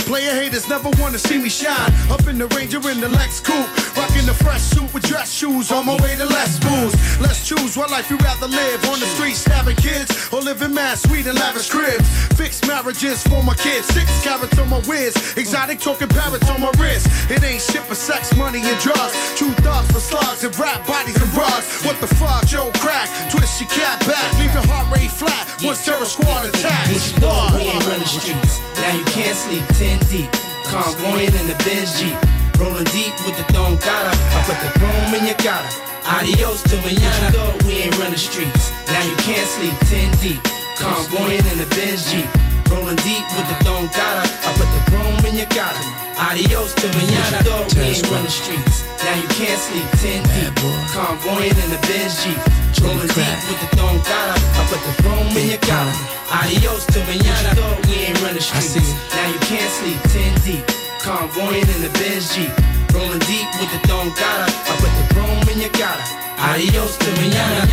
[0.06, 1.90] Player haters never wanna see me shine.
[2.10, 3.68] Up in the Ranger in the Lex Coupe.
[3.96, 5.72] Rocking the fresh suit with dress shoes.
[5.72, 6.94] On my way to less booze.
[7.20, 8.84] Let's choose what life you rather live.
[8.86, 12.08] On the street stabbing kids or living mad sweet and lavish cribs.
[12.36, 13.86] Fixed marriages for my kids.
[13.88, 15.14] Six carats on my whiz.
[15.36, 17.06] Exotic talking parrots on my wrist.
[17.30, 19.14] It ain't shit for sex, money, and drugs.
[19.36, 21.82] True thugs for slugs and rap bodies and rugs.
[21.86, 23.08] What the fuck, Joe crack?
[23.30, 25.46] Twist your cap back, leave your heart rate flat.
[25.62, 26.90] Once terror squad attacks.
[26.90, 28.60] What you thought we ain't running streets?
[28.76, 30.30] Now you can't sleep 10 deep.
[30.66, 32.18] Convoying in the Benz Jeep.
[32.58, 34.12] Rolling deep with the Don Gata.
[34.12, 35.70] I put the chrome in your gata.
[36.04, 37.30] Adios to manana.
[37.32, 38.72] Thought we ain't running streets.
[38.88, 40.42] Now you can't sleep 10 deep.
[40.76, 42.47] Convoying in the Benz Jeep.
[42.68, 44.28] Rolling deep with the Don Gata.
[44.44, 45.80] I put the chrome in your gata.
[46.20, 47.40] Adios to manana.
[47.40, 48.84] Thought we ain't running streets.
[49.00, 50.52] Now you can't sleep 10 deep.
[50.92, 52.36] Convoying in the Benz Jeep.
[52.84, 54.36] Rolling deep with the Don Gata.
[54.36, 55.92] I put the chrome in your gata.
[56.28, 57.56] Adios to manana.
[57.56, 58.92] Thought we ain't running streets.
[59.16, 60.64] Now you can't sleep 10 deep.
[61.00, 62.52] Convoying in the Benz Jeep.
[62.92, 64.44] Rolling deep with the Don Gata.
[64.44, 66.04] I put the chrome in your gata.
[66.36, 67.64] Adios to manana.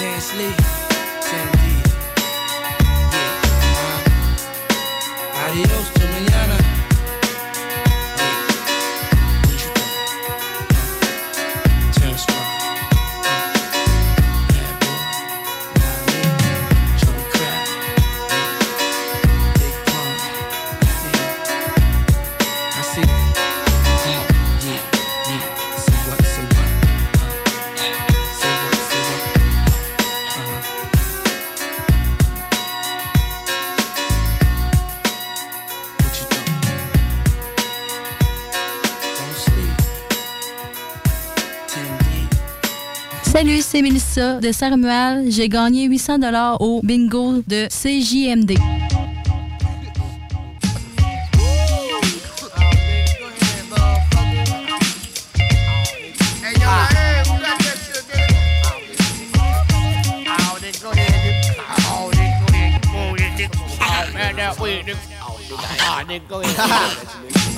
[0.00, 0.71] Can't sleep.
[5.52, 5.91] Adiós
[43.42, 45.28] Salut, c'est Mélissa de Saint-Romuald.
[45.28, 48.56] J'ai gagné 800 dollars au bingo de CJMD.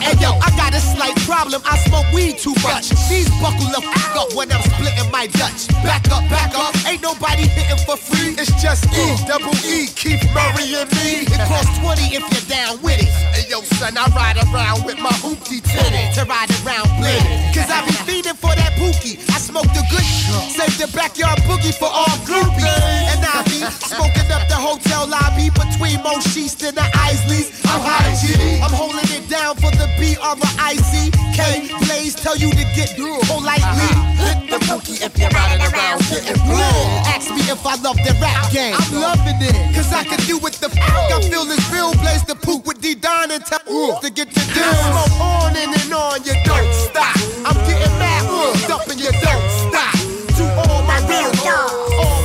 [0.05, 1.63] Hey yo, I got a slight problem.
[1.65, 2.93] I smoke weed too much.
[3.09, 5.65] These buckle the fuck up when I'm splitting my Dutch.
[5.81, 6.77] Back up, back up.
[6.85, 8.37] Ain't nobody hitting for free.
[8.37, 11.25] It's just E, double E, Keith Murray and me.
[11.25, 13.09] It costs 20 if you're down with it.
[13.33, 17.57] Hey yo, son, I ride around with my hoopty tinted to ride around blended.
[17.57, 19.17] Cause I be feeding for that pookie.
[19.33, 20.53] I smoke the good shit.
[20.53, 22.69] Save the backyard boogie for all groupies.
[23.09, 27.51] And I smoking up the hotel lobby between Mo Sheets and the Isleys.
[27.65, 28.61] I'm high G.
[28.61, 31.69] I'm holding it down for the B-R-I-C-K.
[31.87, 33.91] Blaze tell you to get through politely.
[34.21, 36.81] Hit the bookie if you're riding around getting blue.
[37.09, 38.75] Ask me if I love the rap game.
[38.77, 39.57] I'm loving it.
[39.75, 41.93] Cause I can do what the fuck I feel this real.
[42.01, 44.75] Blaze the poop with D-Don and tell to get the deal.
[44.85, 47.17] Smoke on and, and on, you don't stop.
[47.45, 48.25] I'm getting mad,
[48.71, 49.95] up and you don't stop.
[50.37, 52.24] To all my real dogs,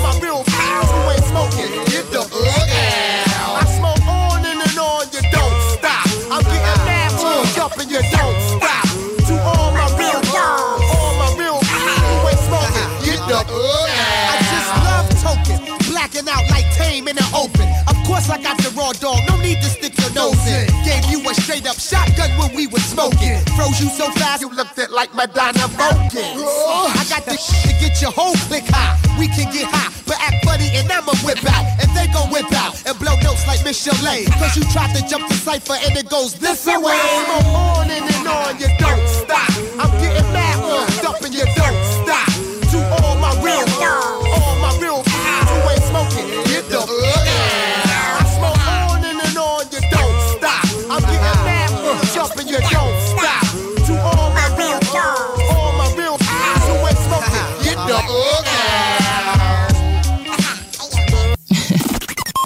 [18.20, 20.68] Course I got the raw dog, no need to stick your nose in.
[20.84, 23.40] Gave you a straight up shotgun when we was smoking.
[23.56, 26.36] Froze you so fast you looked it like Madonna Vulcan.
[26.36, 29.00] I got the shit to get your whole click high.
[29.18, 31.64] We can get high, but act funny and I'ma whip out.
[31.80, 34.26] And they gon' whip out and blow notes like Miss Chalet.
[34.36, 37.00] Cause you tried to jump the cipher and it goes this away.
[37.24, 39.48] Smoke on and on, you don't stop.
[39.80, 40.39] I'm getting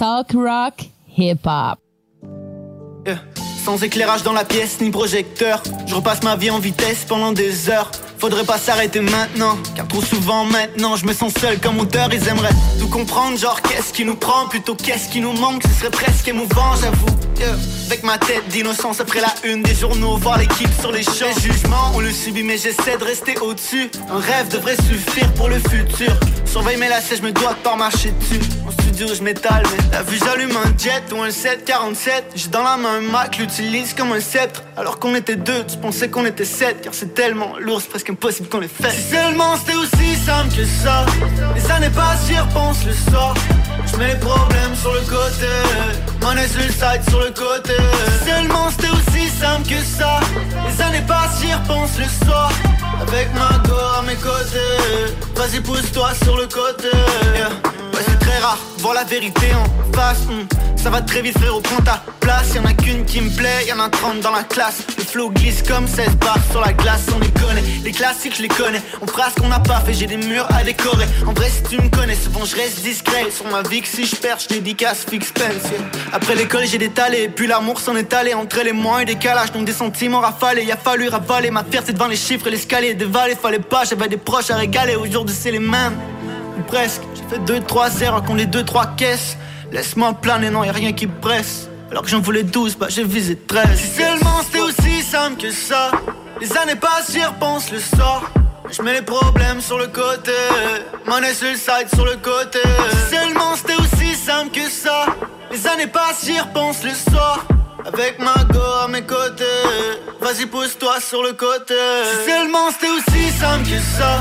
[0.04, 0.74] Talk rock,
[1.16, 1.78] hip hop.
[3.06, 3.20] Yeah.
[3.64, 7.70] Sans éclairage dans la pièce ni projecteur, je repasse ma vie en vitesse pendant des
[7.70, 7.90] heures.
[8.18, 12.08] Faudrait pas s'arrêter maintenant, car trop souvent maintenant je me sens seul comme auteur.
[12.12, 15.62] Ils aimeraient tout comprendre, genre qu'est-ce qui nous prend, plutôt qu'est-ce qui nous manque.
[15.62, 17.06] Ce serait presque émouvant, j'avoue.
[17.86, 21.26] Avec ma tête d'innocence après la une des journaux, voir l'équipe sur les champs.
[21.36, 23.90] Les jugements, on le subit, mais j'essaie de rester au-dessus.
[24.10, 26.18] Un rêve devrait suffire pour le futur.
[26.46, 28.40] Surveille mes lacets, je me dois de pas marcher dessus.
[28.66, 32.32] En studio, je m'étale, mais t'as vu, j'allume un jet ou un 747.
[32.36, 34.62] J'ai dans la main un Mac, l'utilise comme un sceptre.
[34.76, 36.82] Alors qu'on était deux, tu pensais qu'on était sept.
[36.82, 38.68] Car c'est tellement lourd, c'est presque impossible qu'on les.
[38.68, 41.04] Si seulement c'était aussi simple que ça.
[41.54, 43.34] Mais ça n'est pas si repense le soir.
[43.90, 45.52] Je mets les problèmes sur le côté.
[46.22, 47.76] Money suicide sur le côté.
[48.22, 50.20] Si seulement c'était aussi simple que ça.
[50.64, 52.50] Mais ça n'est pas si repense le soir.
[53.02, 54.76] Avec ma go à mes côtés.
[55.34, 56.90] Vas-y, pousse-toi sur le côté.
[58.06, 60.24] C'est très rare voir la vérité en face.
[60.28, 60.73] hmm.
[60.84, 62.54] Ça va très vite frérot, prends ta place.
[62.54, 64.82] Y'en a qu'une qui me plaît, y'en a 30 dans la classe.
[64.98, 67.06] Le flow glisse comme 16 barres sur la glace.
[67.16, 68.82] On les connaît, les classiques je les connais.
[69.00, 71.06] On fera ce qu'on n'a pas fait, j'ai des murs à décorer.
[71.26, 73.30] En vrai si tu me connais, souvent je reste discret.
[73.30, 75.80] Sur ma vie que si je perds, je dédicace fixe Pence yeah.
[76.12, 78.34] Après l'école j'ai détalé, puis l'amour s'en est allé.
[78.34, 80.64] Entre les mois et décalage, donc des sentiments rafalés.
[80.64, 84.08] Y a fallu ravaler ma fierté devant les chiffres et l'escalier Dévaler, fallait pas, j'avais
[84.08, 84.96] des proches à régaler.
[84.96, 85.96] Aujourd'hui c'est les mêmes,
[86.58, 87.00] ou presque.
[87.14, 89.38] J'ai fait 2-3 erreurs qu'on les 2-3 caisses
[89.74, 91.68] Laisse-moi planer, non y'a rien qui presse.
[91.90, 95.50] Alors que j'en voulais 12, bah j'ai visé 13 Si seulement c'était aussi simple que
[95.50, 95.90] ça.
[96.40, 98.30] Les années passent, j'y repense le soir
[98.70, 100.32] je mets les problèmes sur le côté.
[101.06, 102.58] Money side sur le côté.
[102.90, 105.06] Si seulement c'était aussi simple que ça.
[105.50, 107.44] Les années passent, j'y repense le soir
[107.84, 109.44] avec ma go à mes côtés.
[110.20, 111.74] Vas-y pousse-toi sur le côté.
[112.04, 114.18] Si seulement c'était aussi simple que ça.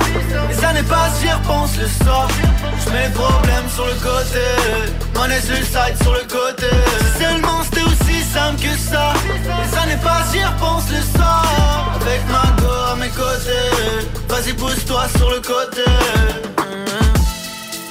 [0.49, 2.27] Les années passent, j'y repense le soir
[2.93, 4.45] Je les problèmes sur le côté.
[5.15, 6.67] Money side sur le côté.
[7.15, 9.13] Si seulement c'était aussi simple que ça.
[9.33, 14.09] Les années passent, j'y repense le soir Avec ma go à mes côtés.
[14.29, 15.81] Vas-y pousse-toi sur le côté.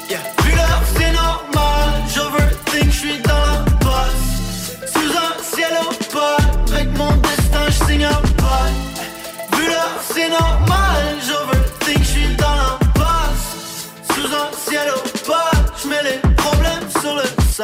[0.08, 0.20] Yeah.
[0.36, 2.02] Plus l'heure c'est normal.
[2.14, 6.01] J'overthink, j'suis dans la passe Sous un ciel opaque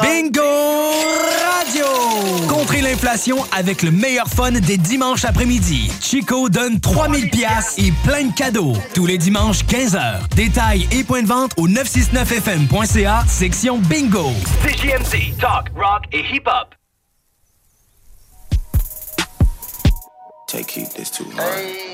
[0.01, 1.85] Bingo Radio!
[2.47, 5.91] Contrez l'inflation avec le meilleur fun des dimanches après-midi.
[6.01, 8.73] Chico donne 3000 pièces et plein de cadeaux.
[8.93, 10.27] Tous les dimanches, 15h.
[10.35, 14.31] Détails et points de vente au 969fm.ca, section Bingo.
[14.63, 16.75] CJMD, talk, rock et hip-hop.
[20.47, 21.89] Take heat, this too hard.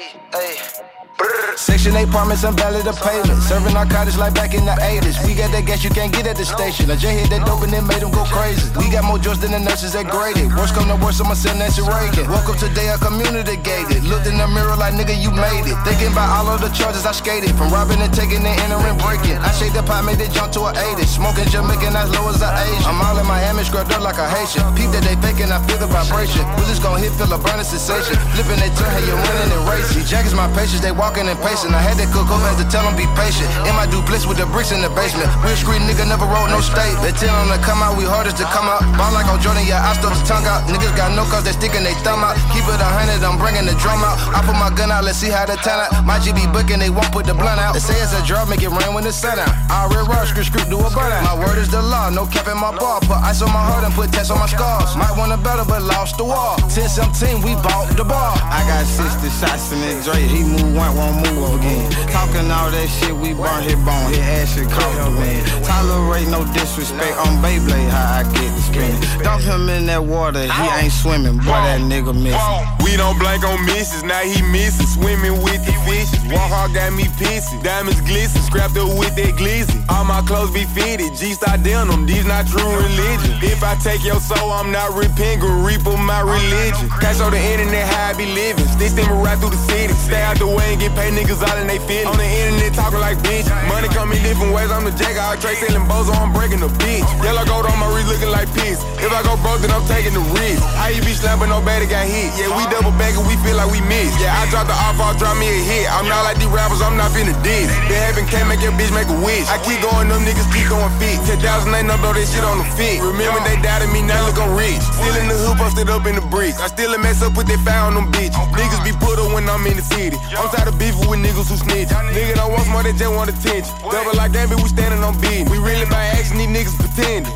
[1.56, 3.40] Section 8 apartments and belly the pavement.
[3.40, 5.16] Serving narcotics like back in the 80s.
[5.24, 6.92] We got that gas you can't get at the station.
[6.92, 8.68] A J hit that dope and it made them go crazy.
[8.76, 10.52] We got more drugs than the nurses that graded.
[10.52, 12.28] Worst come to worst, I'ma send Nancy Reagan.
[12.28, 14.04] Woke up today, a community gated.
[14.04, 15.80] Looked in the mirror like nigga, you made it.
[15.88, 17.56] Thinking about all of the charges I skated.
[17.56, 19.40] From robbing and taking and entering, breaking.
[19.40, 21.08] I shake the pot, made it jump to an 80.
[21.08, 22.84] Smoking Jamaican as low as an Asian.
[22.84, 24.68] I'm all in Miami, scrubbed up like a Haitian.
[24.76, 26.44] Peep that they faking, I feel the vibration.
[26.60, 28.20] We just gon' hit, feel a burning sensation.
[28.36, 30.04] Flipping they turn, hey, you're winning and racing.
[30.04, 31.70] Jackets my patience, they walking and pacing.
[31.70, 33.46] I had to cook up, had to tell them be patient.
[33.70, 35.30] In my duplex with the bricks in the basement.
[35.46, 36.98] Real street nigga never wrote no state.
[37.06, 38.82] They tell them to come out, we hardest to come out.
[38.98, 40.66] Ball like on Jordan, yeah, I stuck the tongue out.
[40.66, 42.34] Niggas got no cause they sticking they thumb out.
[42.50, 44.18] Keep it a hundred, I'm bringing the drum out.
[44.34, 45.94] I put my gun out, let's see how the talent.
[46.10, 47.78] My GB booking, they won't put the blunt out.
[47.78, 49.54] They say it's a drop, make it rain when it's sun out.
[49.70, 51.22] I real rush, script, script, do a burnout.
[51.22, 52.98] My word is the law, no cap in my bar.
[53.06, 54.98] Put ice on my heart and put tests on my scars.
[54.98, 56.58] Might want a better, but lost the wall.
[56.74, 58.34] 10 17, we bought the bar.
[58.50, 60.26] I got 60 shots in that Dre.
[60.26, 61.92] He move one, won't move again.
[62.10, 64.10] Talking all that shit, we burn his bone.
[64.10, 65.44] His ass shit cost a man.
[65.64, 68.96] Tolerate no disrespect on Beyblade, how I get the spin.
[69.22, 71.38] Dump him in that water, he ain't swimming.
[71.38, 72.66] Boy, that nigga missing.
[72.84, 74.88] We don't blank on misses, now he missing.
[74.88, 76.24] Swimming with the fishes.
[76.32, 77.62] Walk hard got me pissing.
[77.62, 79.76] Diamonds glisten, scrapped up with that glizzy.
[79.90, 83.36] All my clothes be fitted, G-Star denim, these not true religion.
[83.44, 86.90] If I take your soul, I'm not repenting, reap my religion.
[87.02, 88.66] Cash on the internet, how I be living.
[88.78, 89.94] Stick steaming right through the city.
[89.94, 92.06] Stay out the way and get paid niggas all in they fit.
[92.06, 93.48] On the internet talking like bitch.
[93.72, 95.18] Money coming different ways, I'm the jack.
[95.18, 97.06] I trade selling bozo, I'm breaking the bitch.
[97.24, 98.82] Yellow gold on my wrist looking like piss.
[99.02, 100.62] If I go broke, then I'm taking the risk.
[100.78, 102.30] How you be slapping, nobody got hit.
[102.38, 104.20] Yeah, we double back and we feel like we missed.
[104.20, 105.86] Yeah, I dropped the off, I'll drop me a hit.
[105.90, 107.72] I'm not like these rappers, I'm not finna diss.
[107.88, 109.48] Been having can't make your bitch make a wish.
[109.48, 111.18] I keep going, them niggas keep going fit.
[111.26, 113.02] 10,000 ain't no throw this shit on the fit.
[113.02, 114.82] Remember they doubted me, now look I'm rich.
[114.98, 116.60] Still in the hoop, posted up in the bricks.
[116.60, 118.36] I still a mess up with they foul on them bitches.
[118.54, 120.18] Niggas be put up when I'm in the city.
[120.36, 121.90] I'm tired of beefing with niggas who snitch.
[121.90, 123.74] Nigga don't want more, they just want attention.
[123.92, 125.50] Double like that, we standing on beat.
[125.50, 127.32] We really by action, these niggas pretending.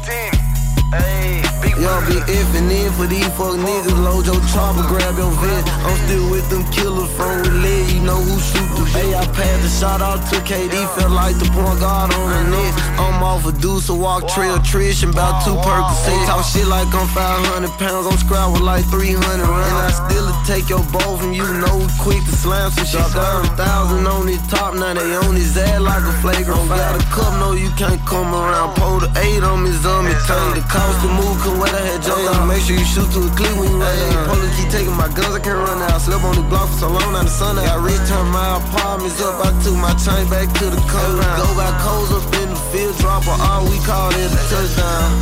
[1.79, 4.03] Y'all be effing in for these fuck niggas.
[4.03, 5.63] Load your chopper, grab your vest.
[5.87, 7.87] I'm still with them killers from relay.
[7.93, 10.73] You know who shoot the Hey, I passed the shot out to KD.
[10.97, 12.73] Felt like the point guard on the net.
[12.97, 16.25] I'm off a deuce, a walk trail, trish, and about two Percocets.
[16.25, 18.07] Talk shit like I'm 500 pounds.
[18.09, 19.45] I'm scrap with like 300 rounds.
[19.45, 21.45] And I still take your ball from you.
[21.45, 23.45] Know we quick to slam some shit down.
[23.55, 26.59] Thousand on his top, now they on his ass like a flagrant.
[26.59, 28.75] Oh, Got a cup, no, you can't come around.
[28.75, 30.17] Pull the eight on me, zombie.
[30.25, 30.65] Turn the
[31.01, 32.47] to move, I had.
[32.47, 34.27] Make sure you shoot to a clip when you run out.
[34.29, 35.99] Police keep taking my guns, I can't run out.
[36.01, 37.67] Slept on the block for so long, now the sun out.
[37.67, 41.19] I return my apartments up, I took my chain back to the coast.
[41.39, 45.18] Go by codes up in the field, drop a all we call it a touchdown.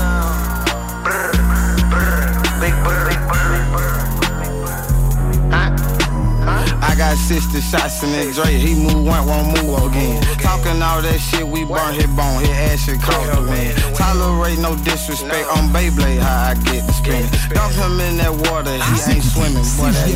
[7.07, 8.51] Got got 60 shots in that Dre.
[8.51, 10.21] He move one, won't move again.
[10.39, 12.41] Talking all that shit, we burn his bone.
[12.41, 13.75] His ass shit cost a man.
[13.95, 17.31] Tolerate no disrespect on Beyblade, how I get the spinning.
[17.53, 18.79] Dump him in that water, he
[19.13, 19.63] ain't swimming.
[19.79, 20.09] Boy, that.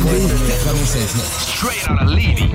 [1.48, 2.52] Straight out of Levy.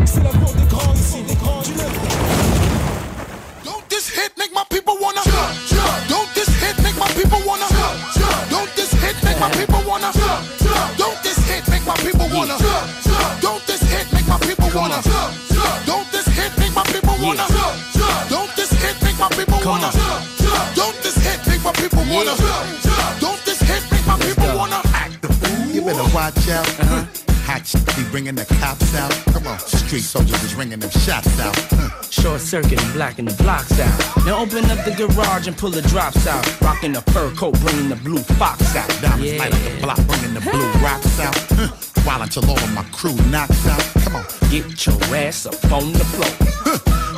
[22.26, 25.68] My people wanna Don't this hit make my people wanna Act the fool.
[25.72, 26.68] You better watch out.
[27.45, 29.11] Hot shit be bringing the cops out.
[29.34, 31.55] Come on, street soldiers is ringing them shots out.
[32.11, 34.26] Short circuit and blacking the blocks out.
[34.26, 36.43] Now open up the garage and pull the drops out.
[36.61, 38.89] Rocking the fur coat, bringing the blue fox out.
[39.01, 41.36] Diamonds light up the block, bringing the blue rocks out.
[41.51, 41.70] Huh.
[42.03, 43.84] While until all of my crew knocks out.
[44.03, 46.34] Come on, Get your ass up on the floor.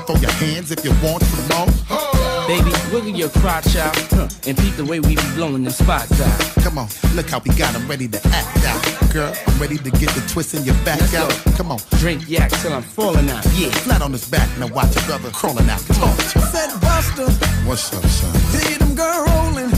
[0.05, 2.08] throw your hands if you want some more.
[2.49, 6.19] Baby, wiggle your crotch out huh, and peep the way we be blowing them spots
[6.19, 6.63] out.
[6.63, 8.81] Come on, look how we got 'em ready to act out.
[9.13, 11.29] Girl, I'm ready to get the twist in your back Let's out.
[11.29, 11.51] go.
[11.57, 13.45] Come on, Drink yak till I'm falling out.
[13.53, 13.69] Yeah.
[13.85, 15.81] flat on his back, now watch your brother crawling out.
[15.93, 16.47] Talk to him.
[16.51, 17.29] Said Buster,
[17.67, 18.33] What's up, son?
[18.51, 19.71] see them girl rolling.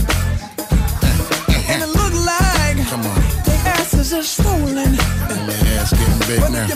[1.68, 4.92] And it look like Come on, their asses are swollen.
[5.46, 6.66] my ass getting big But now.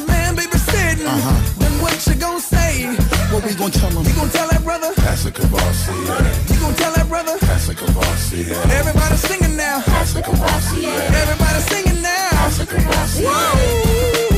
[0.96, 1.58] If your man baby sitting, Uh-huh.
[1.58, 2.86] then what you gonna say?
[3.32, 4.04] What we gonna tell him?
[4.06, 4.92] You gonna tell that brother?
[4.96, 6.50] That's a Cavassier.
[6.50, 7.36] You gonna tell that brother?
[7.40, 8.56] That's a Cavassier.
[8.80, 9.82] Everybody singing now.
[9.86, 11.10] That's a Cavassier.
[11.22, 12.28] Everybody singing now.
[12.32, 12.62] That's a.
[12.62, 14.35] Uh, girl,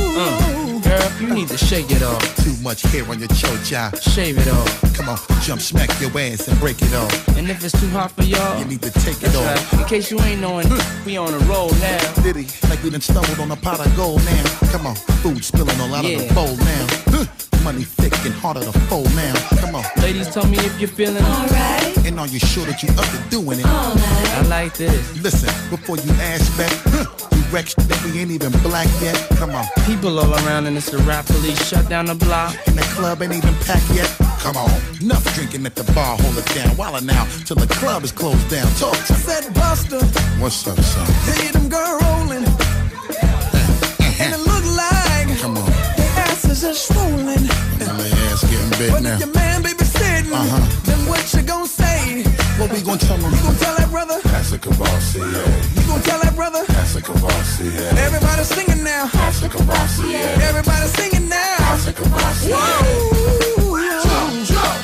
[1.19, 2.21] you need to shake it off.
[2.43, 3.91] Too much hair on your chocha.
[4.13, 4.93] Shave it off.
[4.95, 7.27] Come on, jump, smack your ass and break it off.
[7.37, 9.73] And if it's too hot for y'all, You need to take it off.
[9.73, 9.81] right.
[9.81, 11.05] In case you ain't knowing, hmm.
[11.05, 12.13] we on a roll now.
[12.23, 14.43] Diddy, like we done stumbled on a pot of gold now.
[14.71, 16.85] Come on, food spilling all out of the bowl now.
[17.11, 17.63] Hmm.
[17.63, 19.33] Money thick and harder to fold now.
[19.61, 19.83] Come on.
[20.01, 21.88] Ladies, tell me if you're feeling alright.
[22.05, 23.65] And are you sure that you up to doing it?
[23.65, 24.97] I like this.
[25.21, 29.15] Listen, before you ask back, huh, you wreck that we ain't even black yet.
[29.37, 29.65] Come on.
[29.85, 32.55] People all around and it's the rap police shut down the block.
[32.67, 34.09] And the club ain't even packed yet.
[34.39, 34.71] Come on.
[35.01, 36.75] Enough drinking at the bar, hold it down.
[36.77, 38.67] While now, till the club is closed down.
[38.75, 39.19] Talk to me.
[39.19, 39.99] Said Buster,
[40.41, 41.05] What's up, son?
[41.27, 42.45] see them girl rolling.
[42.45, 44.23] Uh-huh.
[44.23, 45.65] And it look like Come on.
[45.97, 47.43] their asses are swollen.
[47.79, 49.13] And my ass getting big But now.
[49.15, 49.88] if your man baby sitting,
[50.31, 50.61] Uh-huh.
[50.85, 52.21] then what you gonna say?
[52.61, 53.33] What we gonna tell him?
[53.33, 54.21] You gonna tell that brother?
[54.29, 55.25] That's a Cavassier.
[55.25, 56.63] You gonna tell that brother?
[56.69, 57.97] That's a Cavassier.
[57.97, 59.09] Everybody singing now.
[59.09, 60.21] That's a Cavassier.
[60.45, 61.57] Everybody singing now.
[61.57, 62.61] That's a Cavassier.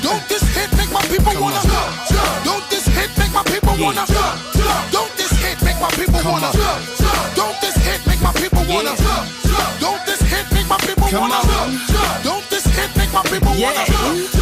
[0.01, 2.43] Don't this hit make my people wanna jump, jump.
[2.45, 4.91] Don't this hit make my people wanna jump, jump.
[4.91, 7.35] Don't this hit make my people wanna jump, jump.
[7.37, 8.95] Don't this hit make my people wanna
[9.79, 11.39] Don't this hit make my people wanna
[12.23, 14.34] Don't this hit make my people wanna Don't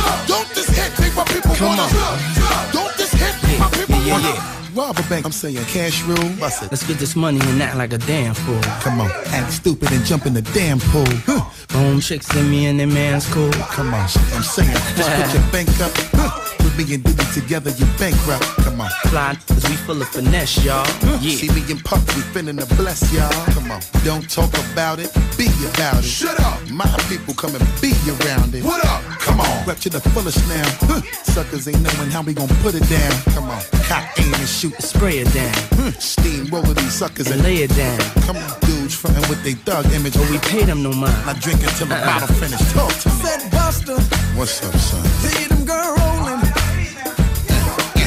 [4.19, 4.62] yeah, yeah.
[4.75, 6.29] Rob a bank, I'm saying cash rule.
[6.39, 6.71] Bust it.
[6.71, 8.59] Let's get this money and act like a damn fool.
[8.81, 11.05] Come on, act stupid and jump in the damn pool.
[11.27, 11.45] Huh.
[11.67, 13.51] Boom, chicks in me and the man's cool.
[13.51, 14.01] Come on,
[14.33, 15.91] I'm saying, just put your bank up.
[16.13, 16.39] Huh.
[16.63, 18.43] With me and Diddy together, you bankrupt.
[18.63, 18.89] Come on.
[19.09, 20.87] Fly, cause we full of finesse, y'all.
[21.21, 21.35] Yeah.
[21.37, 23.29] See me and Puff, we finna bless y'all.
[23.53, 26.03] Come on, don't talk about it, be about it.
[26.03, 26.59] Shut up.
[26.71, 28.63] My people come and be around it.
[28.63, 29.03] What up?
[29.19, 30.65] Come on, rep to the fullest now.
[30.89, 31.01] Huh.
[31.23, 33.11] Suckers ain't knowing how we gon' put it down.
[33.35, 34.81] Come on, cock aim and shoot.
[34.81, 35.53] Spray it down.
[35.75, 35.91] Huh.
[35.99, 37.99] Steamroller these suckers And lay it down.
[38.25, 40.13] Come on, dudes frontin' with they thug image.
[40.15, 41.15] But we pay them no mind.
[41.27, 42.69] I drink until the bottle finished.
[42.71, 43.15] Talk to me.
[43.23, 43.97] Said Buster,
[44.37, 45.03] What's up, son?
[45.23, 46.41] see them girl rolling.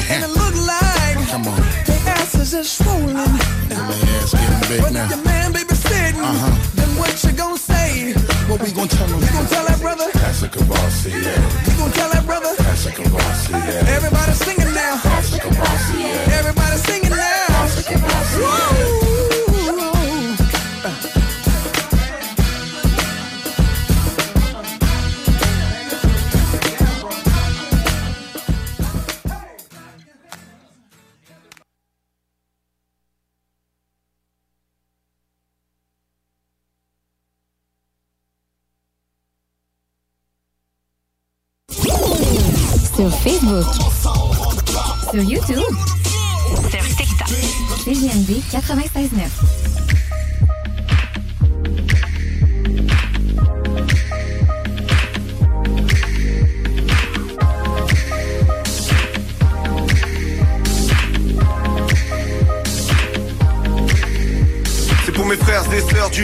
[0.09, 3.15] And it look like Come on, their asses are swollen.
[3.17, 5.05] and my ass getting big But now.
[5.05, 6.71] if your man baby sitting, Uh-huh.
[6.75, 8.13] then what you gonna say?
[8.49, 9.21] What we gon' tell them?
[9.21, 10.07] You gonna tell that brother?
[10.13, 11.13] That's a Cavassier.
[11.67, 12.53] You gonna tell that brother?
[13.53, 14.99] Everybody singing now.
[15.03, 16.66] Everybody singing now.
[43.47, 43.65] Facebook.
[45.11, 45.63] Sur YouTube.
[46.69, 47.29] Sur TikTok.
[47.83, 49.86] CGMD 96.9.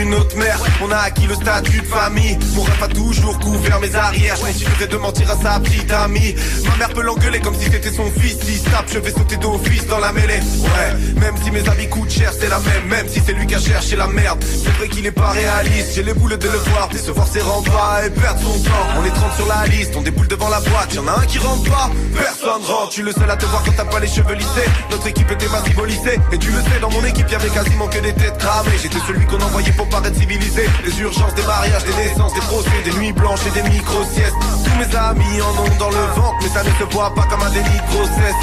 [0.04, 0.60] d'une autre mère.
[0.82, 2.38] On a acquis le statut de famille.
[2.56, 4.36] Mon rêve a toujours couvert mes arrières.
[4.36, 6.36] Je continuerai de mentir à sa petite amie.
[6.70, 8.38] Ma mère peut l'engueuler comme si c'était son fils.
[8.44, 10.40] Si tape, je vais sauter d'office dans la mêlée.
[10.62, 12.88] Ouais, même si mes avis coûtent cher, c'est la même.
[12.88, 14.44] Même si c'est lui qui a cherché la merde.
[14.44, 15.94] C'est vrai qu'il est pas réaliste.
[15.96, 16.90] J'ai les boules de le voir.
[16.90, 18.88] Décevoir ses remparts et perdre son temps.
[19.00, 19.96] On est 30 sur la liste.
[19.96, 20.94] On déboule devant la boîte.
[20.96, 21.90] Y'en a un qui rentre pas.
[22.16, 22.90] Personne rentre.
[22.90, 24.70] Tu le seul à te voir quand t'as pas les cheveux lissés.
[24.92, 26.20] Notre équipe était symbolisée.
[26.32, 28.78] Et tu le sais, dans mon équipe, y'avait quasiment que des têtes cramées.
[28.82, 33.14] J'étais celui qu'on envoyait pour Des urgences, des mariages, des naissances, des procès, des nuits
[33.14, 34.36] blanches et des micro-siestes.
[34.64, 37.42] Tous mes amis en ont dans le ventre, mais ça ne se voit pas comme
[37.42, 38.36] un déni de grossesse.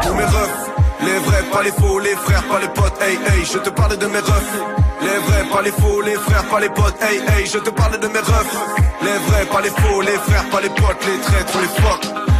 [0.00, 0.70] C'est pour mes refs.
[1.02, 3.96] Les vrais, pas les faux, les frères, pas les potes, hey hey, je te parle
[3.96, 4.58] de mes refs.
[5.02, 7.98] Les vrais, pas les faux, les frères, pas les potes, hey hey, je te parle
[8.00, 8.56] de mes refs.
[9.02, 12.33] Les vrais, pas les faux, les frères, pas les potes, les traîtres, les fuck.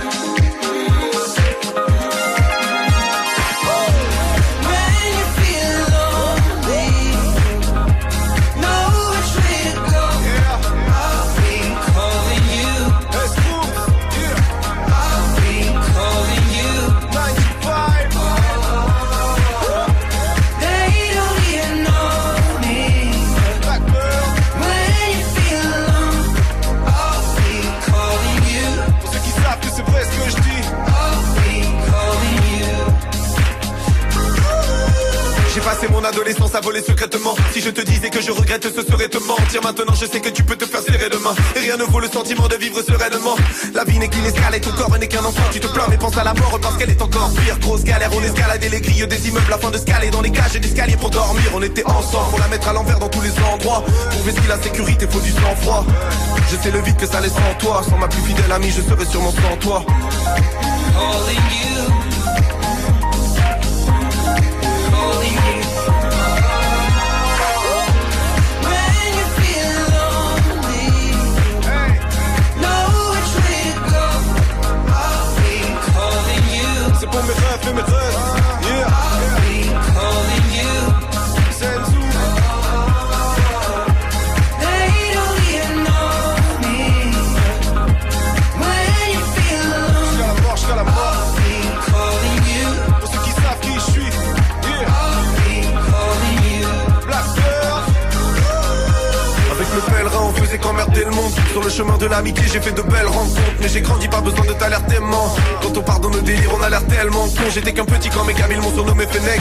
[36.04, 37.34] Mon adolescence à voler secrètement.
[37.52, 39.62] Si je te disais que je regrette, ce serait te mentir.
[39.62, 41.34] Maintenant, je sais que tu peux te faire serrer demain.
[41.56, 43.36] Et rien ne vaut le sentiment de vivre sereinement.
[43.74, 45.42] La vie n'est qu'une escale et ton corps n'est qu'un enfant.
[45.52, 47.58] Tu te plains, mais pense à la mort parce qu'elle est encore pire.
[47.60, 50.60] Grosse galère, on escaladait les grilles des immeubles afin de scaler dans les cages et
[50.60, 51.44] d'escaliers pour dormir.
[51.54, 53.82] On était ensemble, faut la mettre à l'envers dans tous les endroits.
[54.10, 55.86] Pour vestir la sécurité, faut du sang-froid.
[56.50, 57.82] Je sais le vide que ça laisse en toi.
[57.88, 59.84] Sans ma plus fidèle amie, je serais sûrement sans toi.
[61.26, 61.73] C'est
[77.64, 78.33] nummer 2.
[100.54, 101.32] Faisait qu'emmerder le monde.
[101.50, 103.40] Sur le chemin de l'amitié, j'ai fait de belles rencontres.
[103.60, 105.34] Mais j'ai grandi, pas besoin de t'alertement.
[105.62, 107.44] Quand on pardonne nos délires, on a l'air tellement con.
[107.52, 109.40] J'étais qu'un petit quand mes Camille m'ont surnommé Fennec.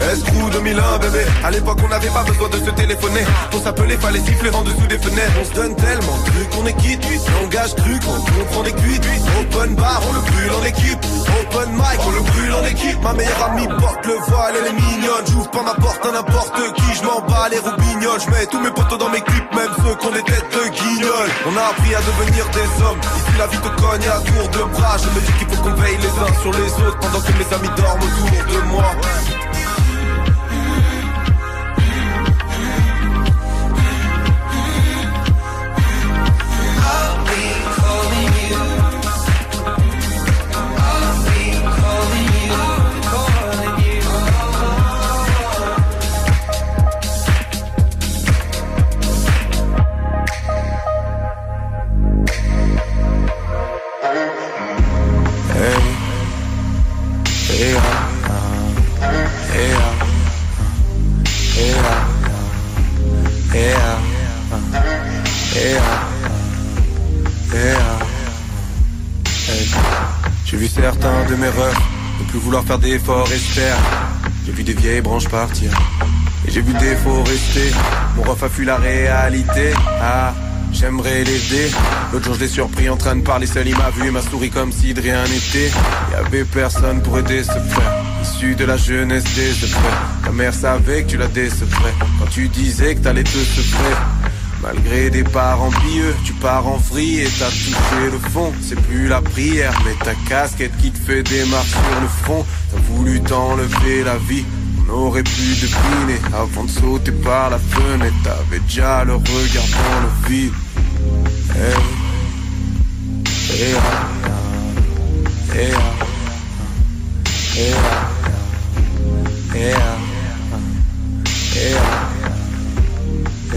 [0.00, 1.24] Escrew 2001 bébé.
[1.44, 3.24] À l'époque on n'avait pas besoin de se téléphoner.
[3.50, 5.32] Pour s'appeler fallait siffler en dessous des fenêtres.
[5.40, 7.04] On se donne tellement de trucs qu'on est quitte
[7.40, 9.04] Langage cru quand on prend des cuites
[9.40, 10.98] Open bar on le brûle en équipe.
[11.40, 13.02] Open mic on le brûle en équipe.
[13.02, 15.24] Ma meilleure amie porte le voile elle est mignonne.
[15.30, 18.20] J'ouvre pas ma porte à n'importe qui Je m'en bats les roubignoles.
[18.20, 21.56] Je mets tous mes potos dans mes clips Même ceux des têtes de guignols On
[21.56, 23.00] a appris à devenir des hommes.
[23.00, 24.96] Ici la vie te cogne à tour de bras.
[24.98, 27.48] Je me dis qu'il faut qu'on veille les uns sur les autres Pendant que mes
[27.54, 28.84] amis dorment autour de moi
[70.74, 71.78] Certains de mes rêves
[72.20, 73.82] ne plus vouloir faire d'efforts perdre.
[74.44, 75.70] J'ai vu des vieilles branches partir
[76.46, 77.22] et j'ai vu des faux.
[78.16, 79.72] Mon ref a fui la réalité.
[80.00, 80.34] Ah.
[80.72, 81.70] J'aimerais l'aider.
[82.12, 83.68] L'autre jour, je l'ai surpris en train de parler seul.
[83.68, 85.70] Il m'a vu et m'a souri comme si de rien n'était.
[86.10, 88.04] Y avait personne pour aider ce frère.
[88.22, 89.78] Issu de la jeunesse des secrets.
[90.24, 91.94] Ta mère savait que tu la décevrais.
[92.18, 93.96] Quand tu disais que t'allais te secret.
[94.64, 98.50] Malgré des parents pieux, tu pars en vrille et t'as touché le fond.
[98.62, 102.46] C'est plus la prière, mais ta casquette qui te fait des marques sur le front.
[102.72, 104.46] T'as voulu t'enlever la vie.
[104.88, 108.16] On aurait pu deviner avant de sauter par la fenêtre.
[108.24, 110.52] T'avais déjà le regard dans le vide.
[111.50, 111.78] Ah.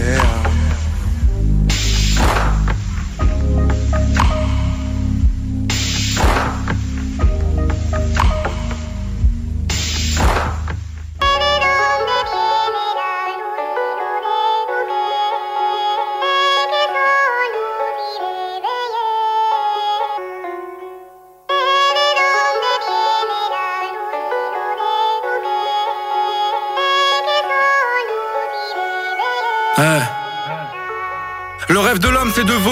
[0.00, 0.27] Ah.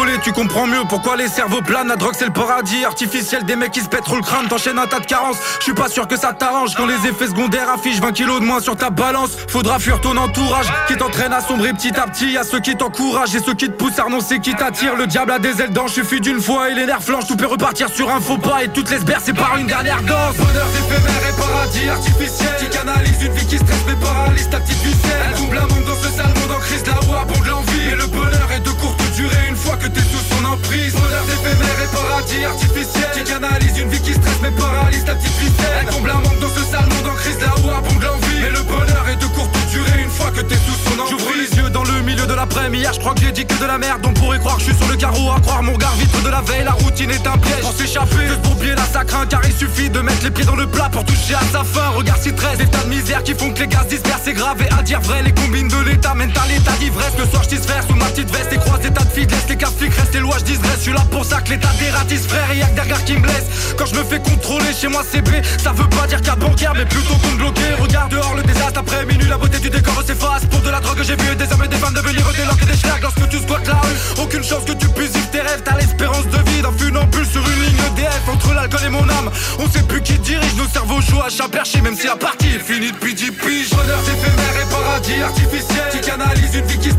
[0.07, 3.45] C'est tu comprends mieux pourquoi les cerveaux planent, la drogue c'est le paradis artificiel.
[3.45, 5.89] Des mecs qui se pètent le crâne, t'enchaînes un tas de carences, je suis pas
[5.89, 8.91] sûr que ça t'arrange quand les effets secondaires affichent 20 kilos de moins sur ta
[8.91, 12.77] balance, faudra fuir ton entourage qui t'entraîne à sombrer petit à petit, y'a ceux qui
[12.77, 13.99] t'encouragent et ceux qui te poussent.
[13.99, 17.03] À renoncer, qui t'attirent, le diable a des ailes d'ange, d'une fois et les nerfs
[17.03, 20.03] flanchent, tout peut repartir sur un faux pas et toutes les bercer par une dernière
[20.03, 24.61] danse, bonheur éphémère et paradis artificiel, qui canalise une vie qui stresse mais paralyse ta
[24.61, 27.89] petite ficelle, elle double un monde dans ce sale monde en crise, voix abonde l'envie,
[27.89, 31.25] et le bonheur est de courte durée une fois que t'es sous son emprise Bonheur
[31.25, 33.11] éphémère et paradis artificiel.
[33.15, 35.77] Qui canalise une vie qui stresse mais paralyse ta petite ficelle.
[35.81, 38.41] Elle comble un manque dans ce sale monde en crise là où abonde l'envie.
[38.41, 41.33] Mais le bonheur est de courte durée une fois que t'es sous son emprise J'ouvre
[41.35, 42.83] les yeux dans le milieu de l'après-midi.
[42.83, 44.05] Hier je crois que j'ai dit que de la merde.
[44.07, 46.29] On pourrait croire que je suis sur le carreau à croire mon regard vitre de
[46.29, 46.65] la veille.
[46.65, 48.29] La routine est un piège pour s'échapper.
[48.29, 50.67] De ce bourbier là ça craint car il suffit de mettre les pieds dans le
[50.67, 51.89] plat Pour toucher à sa fin.
[51.97, 54.23] Regarde si 13 états de misère qui font que les gaz dispersent.
[54.25, 57.15] C'est grave et à dire vrai les combines de l'état Mènent à l'état d'ivresse.
[57.19, 60.21] Le soir je sous ma petite veste et croise état de les cas flics les
[60.21, 62.81] lois je Je suis là pour ça que l'état dératisse frère et y'a que des
[62.83, 65.31] regards qui me blessent Quand je me fais contrôler chez moi c'est B.
[65.59, 68.81] Ça veut pas dire qu'à bancaire mais plutôt qu'on me bloquer Regarde dehors le désastre
[68.81, 71.65] après minuit La beauté du décor s'efface Pour de la drogue j'ai vu des hommes
[71.65, 74.45] et des femmes devenir des langues et des schlags Lorsque tu squattes la rue Aucune
[74.45, 75.63] chance que tu puisses vivre tes rêves.
[75.65, 79.31] T'as l'espérance de vie d'un funambule sur une ligne EDF Entre l'alcool et mon âme
[79.59, 80.55] On sait plus qui dirige.
[80.57, 83.71] Nos cerveaux jouent à chat perché Même si la partie est finie depuis 10 piges.
[83.71, 85.89] Bonheur éphémère et paradis artificiel.
[85.93, 86.91] Qui canalise une vie qui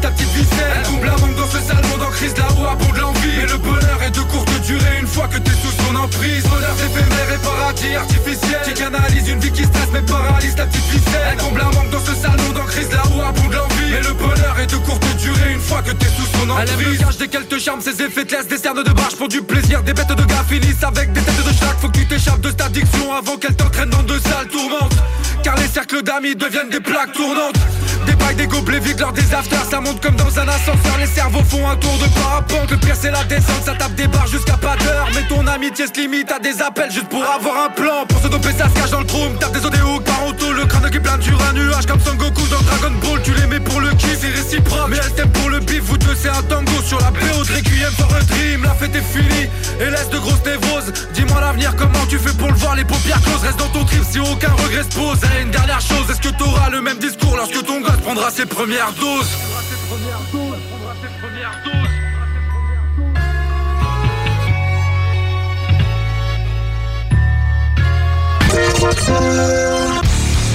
[0.00, 2.66] ta petite ficelle Elle comble un manque dans ce sale monde en crise là où
[2.66, 3.36] abonde l'envie.
[3.36, 6.44] Mais le bonheur est de courte durée une fois que t'es sous son emprise.
[6.44, 8.60] Bonheur éphémère et paradis artificiel.
[8.64, 11.90] Qui canalise une vie qui stresse mais paralyse ta petite ficelle Elle comble un manque
[11.90, 13.90] dans ce sale monde en crise là où abonde l'envie.
[13.90, 16.86] Mais le bonheur est de courte durée une fois que t'es sous son emprise Elle
[16.86, 19.28] aime le gage qu'elle te charme, ses effets te laissent des cernes de barge pour
[19.28, 19.82] du plaisir.
[19.82, 21.74] Des bêtes de gars finissent avec des têtes de chat.
[21.80, 24.96] Faut que tu t'échappes de cette addiction avant qu'elle t'entraîne dans de sales tourmentes
[25.44, 27.58] Car les cercles d'amis deviennent des plaques tournantes.
[28.06, 29.64] Des bails, des gobelets vides lors des afters.
[29.70, 30.96] Ça monte comme dans un ascenseur.
[30.98, 32.70] Les cerveaux font un tour de parapente.
[32.70, 33.62] Le pire c'est la descente.
[33.64, 35.06] Ça tape des barres jusqu'à pas d'heure.
[35.14, 38.06] Mais ton amitié se limite à des appels Juste pour avoir un plan.
[38.08, 40.64] Pour se doper ça se cache dans le trou Tape des odéos par auto Le
[40.64, 41.84] crâne qui plane sur un nuage.
[41.86, 44.88] Comme Son Goku dans Dragon Ball Tu les mets pour le kiff C'est réciproque.
[44.88, 47.52] Mais elle t'aime pour le bif Vous deux c'est un tango Sur la BO de
[47.52, 49.48] Requiem for a Dream La fête est finie.
[49.78, 50.92] Et laisse de grosses névroses.
[51.12, 52.76] Dis-moi l'avenir comment tu fais pour le voir?
[52.76, 55.80] Les paupières closes Reste dans ton trip si aucun regret se pose Et une dernière
[55.80, 59.30] chose Est-ce que t'auras le même discours Lorsque ton gosse prendra ses premières doses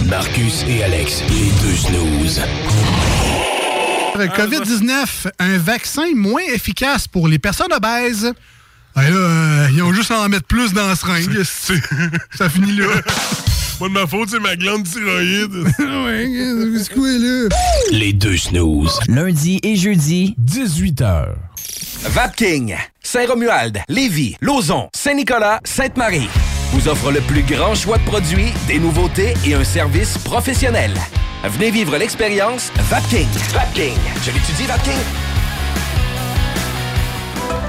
[0.05, 2.41] Marcus et Alex, les deux snooze.
[4.15, 8.33] COVID-19, un vaccin moins efficace pour les personnes obèses.
[8.95, 11.43] Ben là, euh, ils ont juste à en mettre plus dans la seringue.
[12.35, 12.87] Ça finit là.
[13.79, 15.53] Pas de ma faute, c'est ma glande thyroïde.
[15.79, 17.47] ouais, c'est quoi là?
[17.91, 18.99] Les deux snooze.
[19.07, 21.27] Lundi et jeudi, 18h.
[22.03, 26.29] Vapking, Saint-Romuald, Lévis, Lauson, Saint-Nicolas, Sainte-Marie
[26.71, 30.93] vous offre le plus grand choix de produits, des nouveautés et un service professionnel.
[31.43, 33.27] Venez vivre l'expérience Vapking.
[33.53, 33.93] Vapking.
[34.23, 34.93] Je l'étudie, Vapking.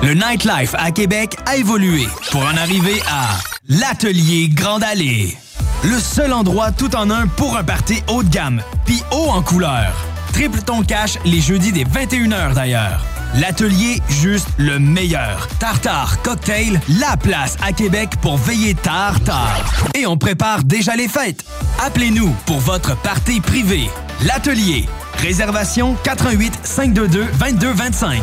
[0.02, 3.38] Le nightlife à Québec a évolué pour en arriver à
[3.68, 5.36] l'Atelier Grande Allée.
[5.82, 9.40] Le seul endroit tout en un pour un party haut de gamme, puis haut en
[9.40, 9.94] couleur.
[10.34, 13.02] Triple ton cash les jeudis des 21h d'ailleurs.
[13.34, 15.48] L'atelier juste le meilleur.
[15.58, 19.64] Tartare Cocktail, la place à Québec pour veiller tard tard.
[19.94, 21.44] Et on prépare déjà les fêtes.
[21.82, 23.88] Appelez-nous pour votre party privé.
[24.26, 24.86] L'atelier.
[25.14, 28.22] Réservation 88 522 2225.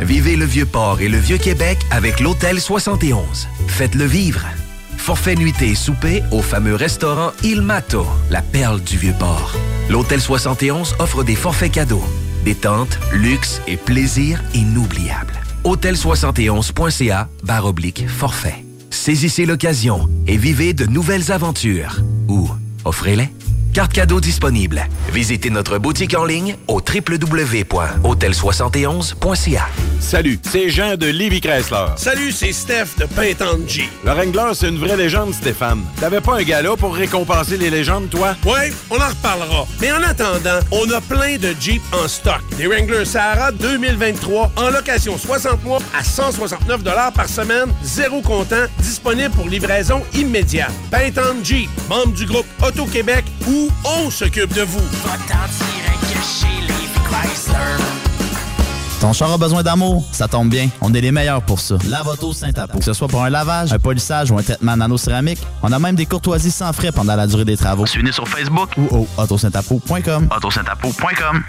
[0.00, 3.48] Vivez le Vieux-Port et le Vieux-Québec avec l'Hôtel 71.
[3.68, 4.44] Faites-le vivre.
[5.08, 9.56] Forfait nuitée souper au fameux restaurant Il Mato, la perle du Vieux-Port.
[9.88, 12.04] L'Hôtel 71 offre des forfaits cadeaux,
[12.44, 15.32] détente, luxe et plaisir inoubliables.
[15.64, 18.62] Hôtel71.ca barre oblique forfait.
[18.90, 22.02] Saisissez l'occasion et vivez de nouvelles aventures.
[22.28, 22.46] Ou
[22.84, 23.30] offrez-les.
[23.72, 24.84] Carte cadeau disponible.
[25.12, 29.68] Visitez notre boutique en ligne au www.hôtel71.ca.
[30.00, 31.86] Salut, c'est Jean de Livy Chrysler.
[31.96, 33.06] Salut, c'est Steph de
[33.66, 33.88] G.
[34.04, 35.82] Le Wrangler, c'est une vraie légende, Stéphane.
[36.00, 38.36] T'avais pas un gala pour récompenser les légendes, toi?
[38.46, 39.66] Ouais, on en reparlera.
[39.80, 42.40] Mais en attendant, on a plein de Jeep en stock.
[42.56, 46.82] Des Wrangler Sahara 2023 en location 60 mois à 169
[47.14, 50.72] par semaine, zéro comptant, disponible pour livraison immédiate.
[50.90, 54.80] Payton Jeep, membre du groupe Auto-Québec ou on s'occupe de vous.
[59.00, 60.04] Ton char a besoin d'amour?
[60.10, 61.76] Ça tombe bien, on est les meilleurs pour ça.
[61.88, 62.78] Lavoto Saint-Apo.
[62.78, 65.94] Que ce soit pour un lavage, un polissage ou un traitement nano-céramique, on a même
[65.94, 67.86] des courtoisies sans frais pendant la durée des travaux.
[67.86, 70.28] Suivez-nous sur Facebook ou au autosaintapo.com.
[70.34, 71.44] autosaintapo.com.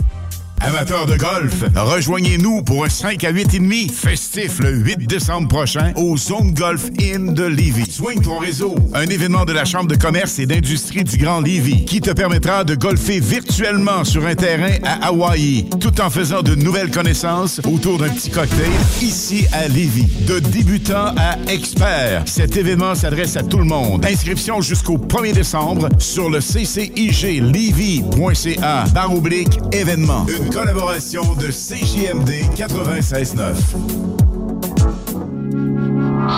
[0.61, 5.47] Amateurs de golf, rejoignez-nous pour un 5 à 8 et demi festif le 8 décembre
[5.47, 7.89] prochain au Zone Golf Inn de Lévis.
[7.91, 11.85] Swing ton réseau, un événement de la Chambre de commerce et d'industrie du Grand Lévis
[11.85, 16.55] qui te permettra de golfer virtuellement sur un terrain à Hawaï, tout en faisant de
[16.55, 20.07] nouvelles connaissances autour d'un petit cocktail ici à Lévis.
[20.27, 24.05] De débutant à expert, cet événement s'adresse à tout le monde.
[24.05, 26.75] Inscription jusqu'au 1er décembre sur le cciglevy.ca
[28.93, 30.25] barre oblique événement.
[30.51, 33.55] Collaboration de CJMD 96.9.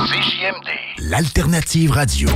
[0.08, 0.70] CJMD.
[1.10, 2.30] L'alternative radio.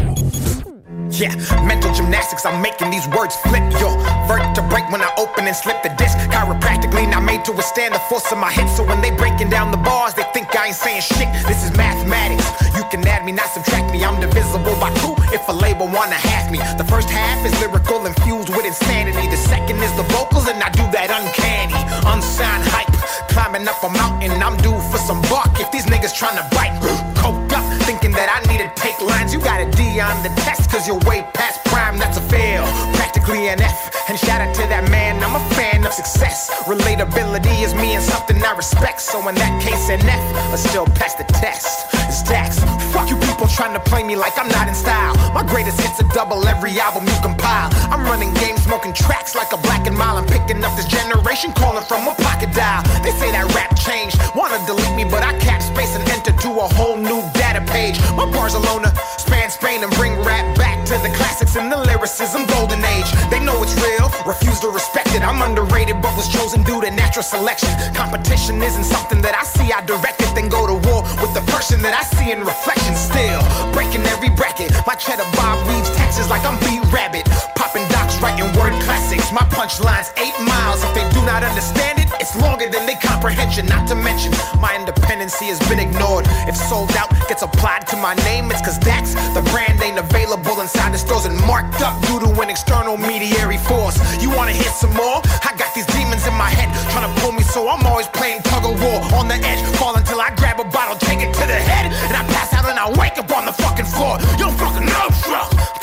[1.12, 3.94] Yeah, mental gymnastics, I'm making these words flip your
[4.28, 6.18] vertebrae when I open and slip the disc.
[6.34, 8.76] Chiropractically not made to withstand the force of my hits.
[8.76, 11.30] So when they breaking down the bars, they think I ain't saying shit.
[11.48, 12.50] This is mathematics.
[12.76, 14.04] You can add me, not subtract me.
[14.04, 16.60] I'm divisible by two if a label wanna hack me.
[16.78, 19.30] The first half is lyrical infused with insanity.
[19.30, 21.80] The second is the vocals, and I do that uncanny,
[22.12, 22.92] unsigned hype.
[23.30, 25.60] Climbing up a mountain, I'm due for some bark.
[25.60, 26.76] If these niggas tryna bite,
[27.22, 27.45] coked up,
[27.86, 29.32] thinking that I need to take lines.
[29.32, 31.98] You got a D on the test, cause you're way past prime.
[32.02, 32.66] That's a fail,
[32.98, 34.10] practically an F.
[34.10, 36.50] And shout out to that man, I'm a fan of success.
[36.66, 39.02] Relatability is me and something I respect.
[39.02, 41.86] So in that case, an F, but still pass the test.
[42.10, 42.60] It's tax.
[42.94, 45.14] Fuck you people trying to play me like I'm not in style.
[45.34, 47.70] My greatest hits are double every album you compile.
[47.94, 50.18] I'm running games, smoking tracks like a black and mile.
[50.18, 52.82] I'm picking up this generation, calling from a pocket dial.
[53.02, 56.50] They say that rap changed, wanna delete me, but I cap space and enter to
[56.50, 58.00] a whole new data page.
[58.16, 62.80] My Barcelona span Spain and bring rap back to the classics and the lyricism golden
[62.96, 63.10] age.
[63.28, 65.22] They know it's real, refuse to respect it.
[65.22, 67.72] I'm underrated, but was chosen due to natural selection.
[67.94, 69.68] Competition isn't something that I see.
[69.76, 72.96] I direct it, then go to war with the person that I see in reflection.
[72.96, 73.42] Still
[73.76, 74.72] breaking every bracket.
[74.88, 77.28] My cheddar Bob reads taxes like I'm B Rabbit.
[77.60, 79.28] Popping docs, writing word classics.
[79.36, 80.80] My punchlines eight miles.
[80.86, 81.95] If they do not understand
[82.26, 83.68] it's longer than they comprehension.
[83.68, 86.26] Not to mention my independency has been ignored.
[86.50, 90.58] If sold out gets applied to my name, it's cause that's the brand ain't available
[90.60, 94.02] inside the stores and marked up due to an external mediary force.
[94.18, 95.22] You wanna hit some more?
[95.46, 98.42] I got these demons in my head trying to pull me, so I'm always playing
[98.42, 99.62] tug of war on the edge.
[99.78, 102.66] Fall until I grab a bottle, take it to the head, and I pass out
[102.66, 104.18] and I wake up on the fucking floor.
[104.42, 105.08] You fucking know.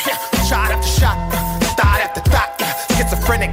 [0.03, 1.17] Yeah, shot after shot,
[1.79, 2.51] thought after thought.
[2.99, 3.53] Schizophrenic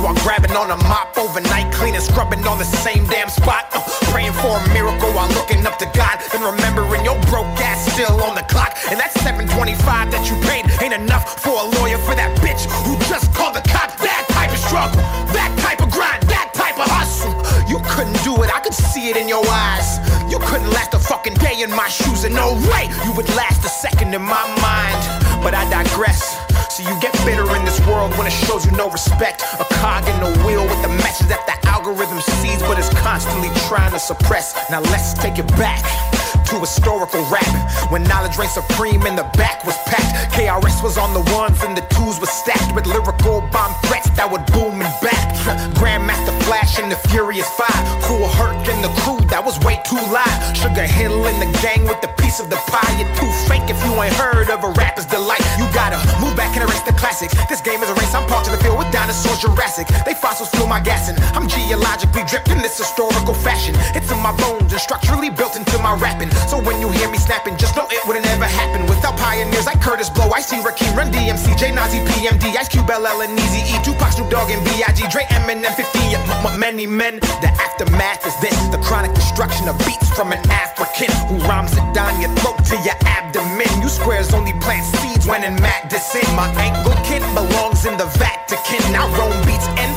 [0.00, 3.68] tendencies while grabbing on a mop overnight, cleaning, scrubbing on the same damn spot.
[3.72, 3.80] Uh,
[4.10, 8.22] praying for a miracle while looking up to God, and remembering your broke ass still
[8.22, 8.76] on the clock.
[8.90, 12.96] And that 725 that you paid ain't enough for a lawyer for that bitch who
[13.08, 13.96] just called the cops.
[14.00, 15.00] That type of struggle,
[15.32, 17.34] that type of grind, that type of hustle.
[17.68, 20.00] You couldn't do it, I could see it in your eyes.
[20.30, 23.64] You couldn't last a fucking day in my shoes, and no way you would last
[23.64, 24.98] a second in my mind.
[25.42, 26.49] But I digress.
[26.70, 29.42] So you get bitter in this world when it shows you no respect.
[29.58, 33.48] A cog in the wheel with the message that the algorithm sees, but is constantly
[33.66, 34.54] trying to suppress.
[34.70, 36.09] Now let's take it back
[36.50, 37.46] to historical rap
[37.92, 40.34] when knowledge reigned supreme and the back was packed.
[40.34, 44.26] KRS was on the ones and the twos were stacked with lyrical bomb threats that
[44.26, 45.30] would boom and back.
[45.78, 50.02] Grandmaster Flash and the Furious Five, Cool Herc and the crew that was way too
[50.10, 50.38] live.
[50.58, 52.98] Sugar Hill and the gang with the piece of the pie.
[52.98, 55.42] You're too fake if you ain't heard of a rapper's delight.
[55.54, 57.34] You gotta move back and erase the classics.
[57.46, 58.10] This game is a race.
[58.10, 59.86] I'm parked in the field with dinosaurs, Jurassic.
[60.02, 63.78] They fossils fuel my gas and I'm geologically dripped in this historical fashion.
[63.94, 66.28] It's in my bones and structurally built into my rapping.
[66.48, 69.80] So when you hear me snapping, just know it wouldn't ever happen without pioneers like
[69.80, 73.62] Curtis Blow, I see Rakim, Run DMC, J Nazi, PMD, Ice Cube, LL, and Easy
[73.72, 75.04] E, Tupac, Snoop Dogg, and B.I.G.
[75.10, 77.20] Dre, Eminem, 50, yeah, m- m- many men.
[77.42, 81.86] The aftermath is this: the chronic destruction of beats from an African who rhymes it
[81.94, 83.70] down your throat to your abdomen.
[83.82, 86.24] You squares only plant seeds when in Madison.
[86.36, 88.80] My Anglican belongs in the Vatican.
[88.92, 89.90] Now roam beats in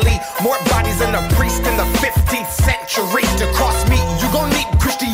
[0.00, 0.18] Italy.
[0.42, 3.22] More bodies than a priest in the 15th century.
[3.38, 5.09] To cross me, you gon' need Christianity.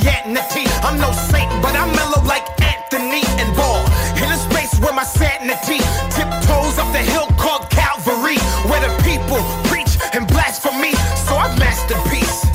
[0.87, 3.83] I'm no saint, but I'm mellow like Anthony and Ball.
[4.23, 5.83] In a space where my sanity
[6.15, 8.39] tiptoes up the hill called Calvary,
[8.71, 10.95] where the people preach and blasphemy.
[11.27, 12.47] So I've mastered peace.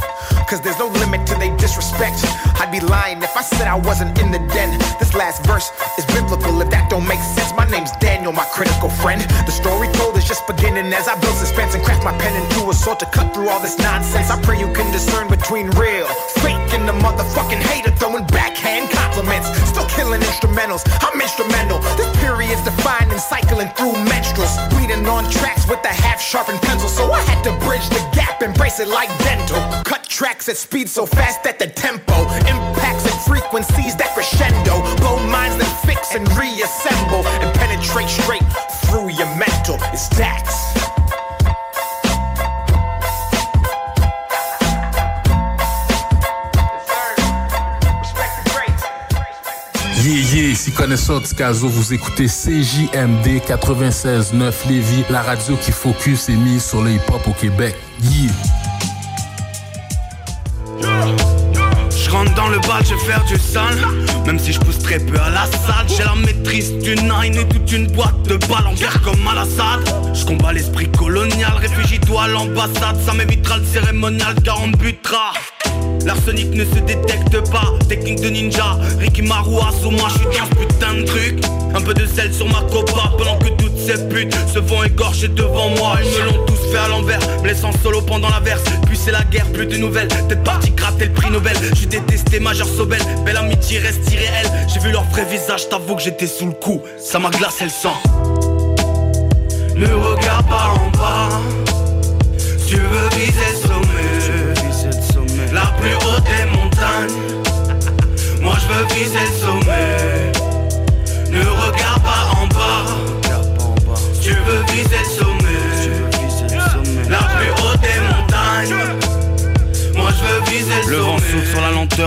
[0.48, 2.24] Cause there's no limit to their disrespect.
[2.60, 4.80] I'd be lying if I said I wasn't in the den.
[5.00, 7.52] This last verse is biblical if that don't make sense.
[7.56, 9.22] My name's Daniel, my critical friend.
[9.48, 12.74] The story told just beginning as I build suspense and craft my pen into a
[12.74, 14.32] sword to cut through all this nonsense.
[14.32, 16.08] I pray you can discern between real,
[16.40, 19.52] fake, and the motherfucking hater throwing backhand compliments.
[19.68, 21.80] Still killing instrumentals, I'm instrumental.
[22.00, 24.56] This period's defined and cycling through menstruals.
[24.72, 28.42] Bleeding on tracks with a half sharpened pencil, so I had to bridge the gap,
[28.42, 29.60] embrace it like dental.
[29.84, 32.16] Cut tracks at speed so fast that the tempo
[32.48, 34.80] impacts and frequencies that crescendo.
[35.04, 38.48] Blow minds that fix and reassemble and penetrate straight
[38.88, 39.01] through.
[39.94, 40.74] It's Dax.
[49.98, 56.36] Yeah, yeah, ici connaisseur Ticazo, vous écoutez CJMD 96.9 Lévis, la radio qui focus et
[56.36, 57.76] mise sur le hip-hop au Québec.
[58.02, 58.32] Yeah!
[60.82, 61.41] Je
[62.36, 63.78] dans le bal, je vais faire du sale.
[64.26, 67.48] Même si je pousse très peu à la salle J'ai la maîtrise du nine et
[67.48, 69.44] toute une boîte de balles en guerre comme à
[70.14, 75.34] Je combats l'esprit colonial, réfugie-toi à l'ambassade Ça m'évitera le cérémonial car on butera
[76.06, 79.52] L'arsenic ne se détecte pas, technique de ninja Ricky Maru,
[79.92, 81.44] moi je suis dans putain de truc.
[81.76, 85.28] Un peu de sel sur ma copa pendant que toutes ces putes se font égorger
[85.28, 85.98] devant moi.
[86.04, 88.64] Ils me l'ont tous fait à l'envers, me laissant solo pendant la verse.
[88.88, 91.56] Puis c'est la guerre, plus de nouvelles, peut-être parti gratter le prix Nobel.
[91.76, 94.50] J'ai détesté Major Sobel, belle amitié reste irréelle.
[94.68, 97.70] J'ai vu leur vrai visage, t'avoue que j'étais sous le coup, ça m'a glacé le
[97.70, 97.96] sang.
[99.76, 101.30] Ne regarde pas en bas,
[102.68, 103.82] tu veux viser le sommet.
[105.54, 107.22] La plus haute des montagnes.
[108.42, 109.41] Moi je veux viser le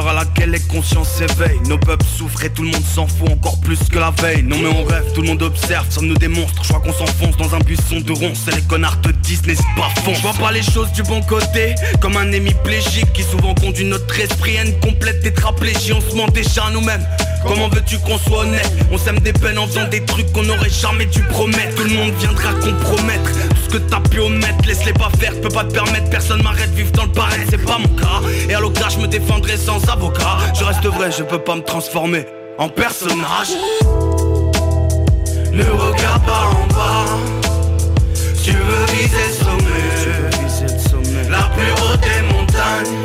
[0.05, 1.61] droga la que les consciences s'éveillent.
[1.69, 4.43] Nos peuples souffrent et tout le monde s'en fout encore plus que la veille.
[4.45, 7.37] Non mais on rêve, tout le monde observe, ça nous démonstre Je crois qu'on s'enfonce
[7.37, 10.33] dans un buisson de ronces Et les connards te disent n'hésite pas fond Je vois
[10.33, 14.79] pas les choses du bon côté Comme un hémiplégique qui souvent conduit notre esprit une
[14.79, 15.93] complète tétraplégie.
[15.93, 17.05] On se ment déjà à nous-mêmes.
[17.47, 18.71] Comment veux-tu qu'on soit honnête?
[18.91, 21.75] On sème des peines en faisant des trucs qu'on aurait jamais dû promettre.
[21.75, 23.33] Tout le monde viendra compromettre.
[23.51, 26.71] Tout ce que t'as pu omettre Laisse-les pas faire, peux pas te permettre Personne m'arrête,
[26.75, 28.23] vivre dans le pareil, c'est pas mon cas.
[28.49, 31.63] Et à l'occasion je me défendrai sans avocat Je reste vrai, je peux pas me
[31.63, 32.27] transformer
[32.59, 33.55] en personnage.
[35.53, 37.07] Ne regarde pas en bas.
[38.43, 41.31] Tu veux viser le sommet.
[41.31, 42.99] La plus haute des montagnes.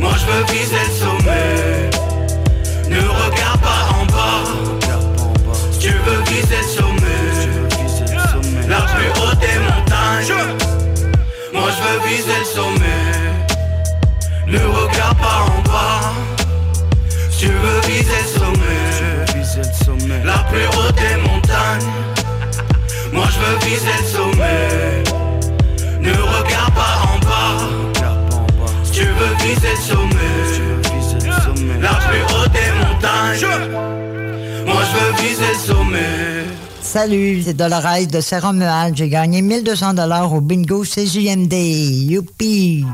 [0.00, 1.90] Moi je veux viser le sommet.
[2.88, 4.44] Ne regarde pas en bas.
[5.80, 7.26] Tu veux viser le sommet.
[8.68, 10.34] La plus haute des montagnes.
[11.52, 13.26] Moi je veux viser le sommet.
[14.48, 15.95] Ne regarde pas en bas
[17.46, 18.22] Tu veux viser
[19.58, 20.24] le sommet.
[20.24, 21.92] La plus haute des montagnes.
[23.12, 25.04] Moi je veux viser le sommet.
[26.00, 27.58] Ne regarde pas en bas.
[28.92, 31.80] Tu veux viser le sommet.
[31.80, 33.54] La plus haute des montagnes.
[34.66, 36.44] Moi je veux viser le sommet.
[36.82, 38.96] Salut, c'est Dolores de Serra-Mual.
[38.96, 41.54] J'ai gagné 1200 dollars au bingo CJMD.
[42.10, 42.84] Youpi!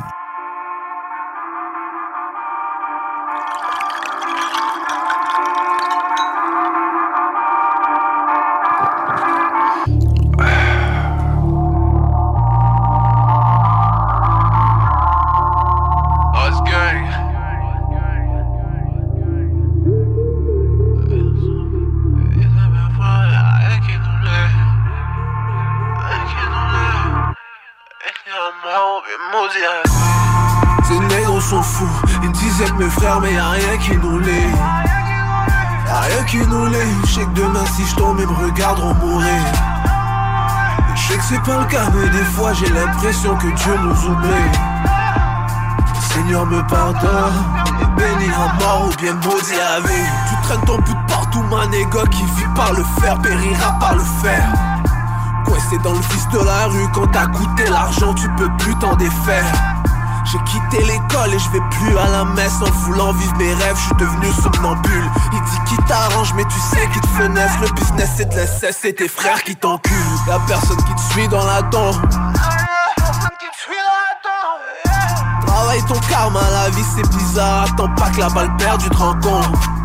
[46.72, 50.08] Et béni à mort ou bien maudit à vie.
[50.28, 54.04] Tu traînes ton but partout, ma négo qui vit par le fer, périra par le
[54.22, 54.42] fer.
[55.44, 58.94] Coincé dans le vice de la rue, quand t'as coûté l'argent, tu peux plus t'en
[58.96, 59.44] défaire.
[60.24, 63.76] J'ai quitté l'école et je vais plus à la messe en voulant vivre mes rêves,
[63.76, 65.10] je suis devenu somnambule.
[65.32, 67.50] Il dit qu'il t'arrange, mais tu sais qu'il te fenaise.
[67.60, 69.94] Le business c'est de l'essai, c'est tes frères qui t'enculent.
[70.26, 71.96] Y'a personne qui te suit dans la tombe.
[76.30, 77.64] La vie c'est bizarre.
[77.64, 79.81] Attends pas que la balle perdue te rencontre.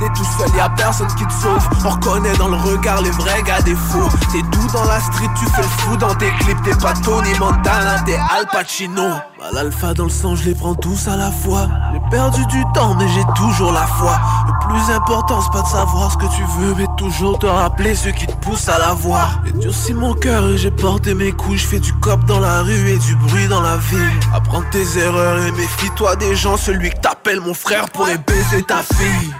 [0.00, 1.68] T'es tout seul, y'a personne qui te sauve.
[1.84, 4.08] On reconnaît dans le regard les vrais gars des faux.
[4.32, 6.62] T'es doux dans la street, tu fais le fou dans tes clips.
[6.62, 9.02] T'es pas Tony Montana, t'es Al Pacino.
[9.38, 11.68] Mal alpha dans le sang, je les prends tous à la fois.
[11.92, 14.18] J'ai perdu du temps, mais j'ai toujours la foi.
[14.46, 17.94] Le plus important, c'est pas de savoir ce que tu veux, mais toujours te rappeler
[17.94, 19.42] ce qui te pousse à la voir.
[19.44, 21.58] J'ai durci mon cœur et j'ai porté mes coups.
[21.58, 24.20] Je fais du cop dans la rue et du bruit dans la ville.
[24.34, 26.56] Apprends tes erreurs et méfie-toi des gens.
[26.56, 29.34] Celui que t'appelles mon frère pourrait baiser ta fille.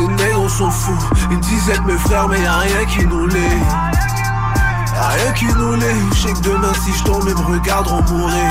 [0.00, 0.96] Ces nègres sont fous,
[1.42, 3.28] disaient que mes frères, mais y'a rien qui nous.
[3.28, 8.02] Y'a rien qui nous lie, je sais que demain si je tombe, ils me regarderont
[8.10, 8.50] mourir.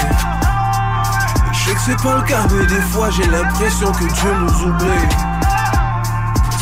[1.52, 4.64] Je sais que c'est pas le cas, mais des fois j'ai l'impression que Dieu nous
[4.68, 5.08] oublie.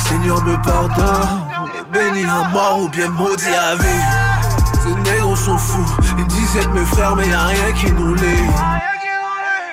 [0.08, 1.42] Seigneur me pardonne,
[1.78, 4.06] et bénis à mort ou bien maudit à vie.
[4.84, 5.86] Ces négros sont fous,
[6.30, 8.16] disent être mes frères, mais y'a rien qui nous.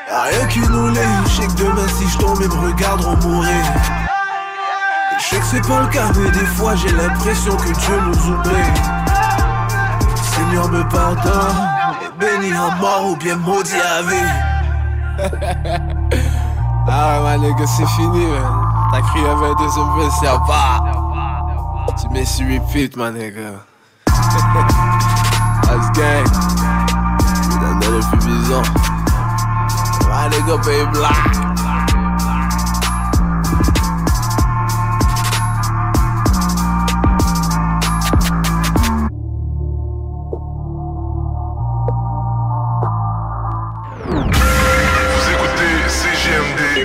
[0.08, 3.16] Y'a rien qui nous lie, je sais que demain si je tombe, ils me regarderont
[3.18, 3.64] mourir.
[5.18, 8.28] Je sais que c'est pas le cas, mais des fois j'ai l'impression que Dieu nous
[8.32, 8.72] oublie.
[10.16, 11.68] Seigneur me pardonne,
[12.02, 14.32] et bénis à mort ou bien maudit à vie.
[16.88, 18.66] ah ouais, ma nigga, c'est fini, man.
[18.92, 20.80] T'as crié avec un deuxième verse, c'est pas.
[22.00, 23.62] Tu mets sur repeat, ma nigga.
[25.62, 26.26] That's gang.
[27.50, 28.62] C'est un depuis 10 ans.
[30.08, 31.53] My nigga, pay black.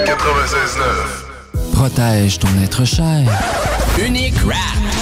[0.10, 1.72] 96.9.
[1.72, 3.30] Protège ton être cher.
[4.04, 4.58] Unique Wrap.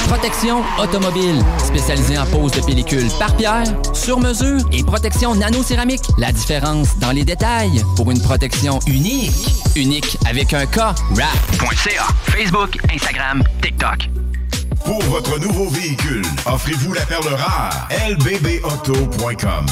[0.10, 1.41] Protection automobile.
[1.60, 6.03] Spécialisée en pose de pellicule par pierre, sur mesure et protection nano-céramique.
[6.18, 9.32] La différence dans les détails pour une protection unique.
[9.78, 10.80] Unique avec un K.
[11.12, 12.08] Wrap.ca.
[12.24, 14.10] Facebook, Instagram, TikTok.
[14.84, 17.88] Pour votre nouveau véhicule, offrez-vous la perle rare.
[18.10, 19.66] lbbauto.com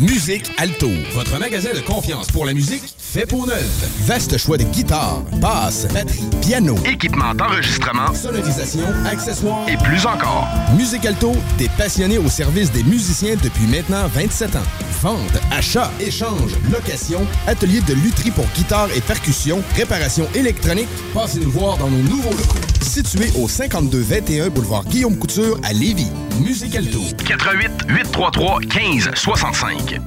[0.00, 3.66] Musique Alto, votre magasin de confiance pour la musique fait pour neuf.
[4.06, 10.48] Vaste choix de guitares, basses, batterie, piano, Équipement d'enregistrement sonorisation, accessoires et plus encore.
[10.74, 14.62] Musique Alto, des passionnés au service des musiciens depuis maintenant 27 ans.
[15.02, 20.88] Vente, achat, échange, location, atelier de lutherie pour guitare et percussion, réparation électronique.
[21.12, 22.69] Passez nous voir dans nos nouveaux locaux.
[22.80, 26.10] Situé au 5221 boulevard Guillaume Couture à Lévis.
[26.40, 27.00] Musique Alto.
[27.26, 30.00] 88 833 15 65.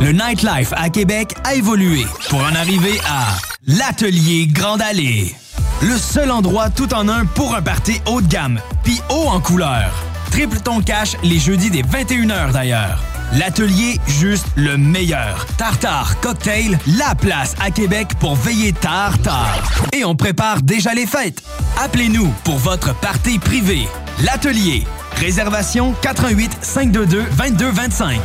[0.00, 5.34] Le nightlife à Québec a évolué pour en arriver à l'Atelier Grande Allée.
[5.82, 9.40] Le seul endroit tout en un pour un party haut de gamme, puis haut en
[9.40, 9.92] couleur.
[10.30, 13.02] Triple ton cash les jeudis des 21h d'ailleurs.
[13.32, 15.44] L'atelier, juste le meilleur.
[15.58, 19.62] Tartare, cocktail, la place à Québec pour veiller tard, tard.
[19.92, 21.42] Et on prépare déjà les fêtes.
[21.78, 23.86] Appelez-nous pour votre party privé.
[24.24, 24.84] L'atelier.
[25.16, 28.20] Réservation 88 522 2225.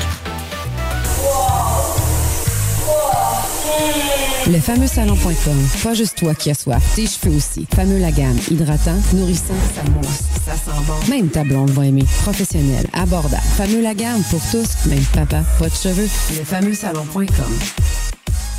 [4.51, 5.67] Le fameux salon.com.
[5.83, 7.65] Pas juste toi qui as soif, tes cheveux aussi.
[7.73, 8.37] Fameux la gamme.
[8.51, 11.09] Hydratant, nourrissant, ça mousse, ça sent bon.
[11.09, 12.03] Même ta blonde va aimer.
[12.23, 13.41] Professionnel, abordable.
[13.55, 16.09] Fameux la gamme pour tous, même papa, pas de cheveux.
[16.37, 17.23] Le fameux salon.com.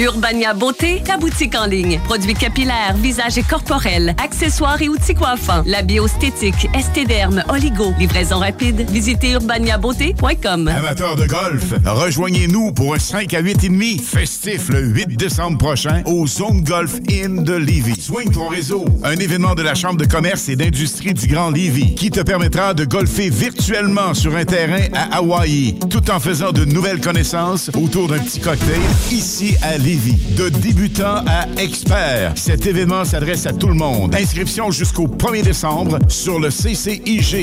[0.01, 2.01] Urbania Beauté, ta boutique en ligne.
[2.05, 5.63] Produits capillaires, visage et corporels, accessoires et outils coiffants.
[5.67, 7.95] La biostétique, estéderme, oligo.
[7.97, 8.91] Livraison rapide.
[8.91, 10.67] Visitez urbaniabeauté.com.
[10.67, 15.59] Amateurs de golf, rejoignez-nous pour un 5 à 8 et demi festif le 8 décembre
[15.59, 18.01] prochain au Zone Golf Inn de Lévis.
[18.01, 21.95] Swing ton réseau, un événement de la Chambre de commerce et d'industrie du Grand Lévis
[21.95, 26.65] qui te permettra de golfer virtuellement sur un terrain à Hawaï tout en faisant de
[26.65, 28.81] nouvelles connaissances autour d'un petit cocktail
[29.13, 29.84] ici à.
[29.85, 34.15] De débutant à expert, cet événement s'adresse à tout le monde.
[34.15, 37.35] Inscription jusqu'au 1er décembre sur le ccijlevy.ca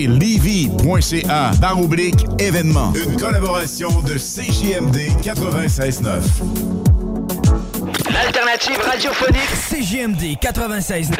[1.61, 2.93] barre oblique événement.
[2.95, 6.01] Une collaboration de CJMD 96.9.
[8.11, 11.11] L'alternative radiophonique CGMD 96.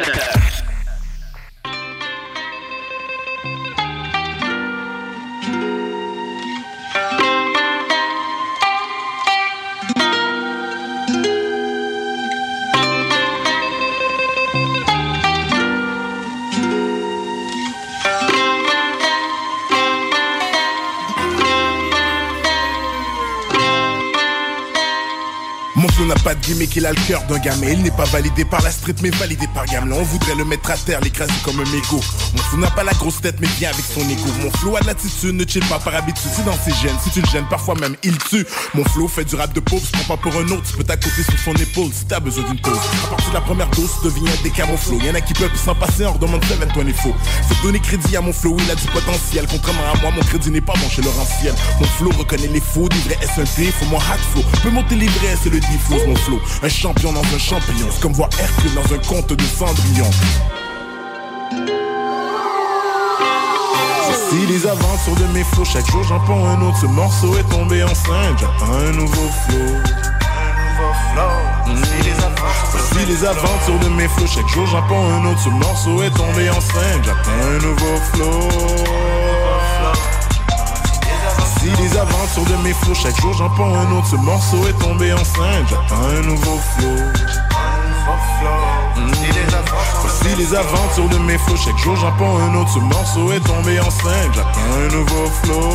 [25.81, 27.69] Mon flow n'a pas de gimmick, il a le cœur d'un gamin.
[27.69, 29.95] Il n'est pas validé par la street, mais validé par Gamelin.
[29.95, 32.01] On voudrait le mettre à terre, l'écraser comme un mégot.
[32.35, 34.29] Mon flow n'a pas la grosse tête, mais vient avec son ego.
[34.43, 36.29] Mon flow a de l'attitude, ne chill pas par habitude.
[36.35, 38.45] C'est dans ses gènes, si tu le gênes, parfois même il tue.
[38.75, 40.61] Mon flow fait du rap de pauvre, se prend pas pour un autre.
[40.69, 42.77] Tu peux t'accoter sur son épaule si t'as besoin d'une pause.
[43.05, 44.99] À partir de la première dose, tu deviens des flow.
[44.99, 47.15] Y'en a qui peuvent s'en passer, on redemande 7 toi n'est faux.
[47.49, 49.47] Faut donner crédit à mon flow, il a du potentiel.
[49.49, 51.55] Contrairement à moi, mon crédit n'est pas bon chez Laurentiel.
[51.79, 54.43] Mon flow reconnaît les faux, des vrais S1P, faut mon hack flow.
[54.61, 56.39] Peut monter les vrais, c'est le diffuse mon flow.
[56.61, 60.09] Un champion dans un champignon, c'est comme voir Hercule dans un conte de Cendrillon.
[64.29, 66.79] Si les aventures de mes flots, chaque jour j'en prends un autre.
[66.79, 69.75] Ce morceau est tombé enceinte, j'attends un nouveau flow.
[72.71, 75.39] Voici les aventures de mes flots, chaque jour j'en prends un autre.
[75.39, 79.40] Ce morceau est tombé enceinte, j'attends un nouveau flow.
[81.63, 84.07] Voici les aventures de mes flots, chaque jour j'en prends un autre.
[84.07, 86.87] Ce morceau est tombé enceinte, j'attends un nouveau flow.
[88.95, 89.11] Mmh.
[90.01, 92.71] Voici les aventures de mes flots, chaque jour j'en prends un autre.
[92.71, 95.69] Ce morceau est tombé enceinte, j'attends un nouveau flow.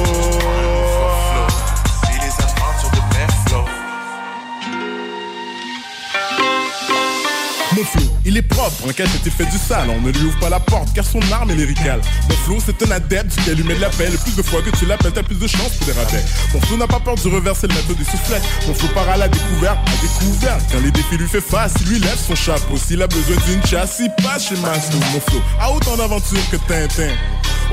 [7.77, 10.39] Mon flow, il est propre, en cachette il fait du sale On ne lui ouvre
[10.39, 13.69] pas la porte car son arme est lyricale Mon flow c'est un adepte qui allume
[13.69, 16.25] de l'appel Plus de fois que tu l'appelles t'as plus de chance pour des rabais
[16.53, 18.43] Mon flow n'a pas peur du reverser le bateau des soufflettes.
[18.67, 20.63] Mon flow part à la découverte, à découverte.
[20.73, 22.77] Quand les défis lui fait face, il lui lève son chapeau.
[22.77, 26.57] S'il a besoin d'une chasse, il passe chez Maslow Mon flow a autant d'aventures que
[26.57, 27.15] Tintin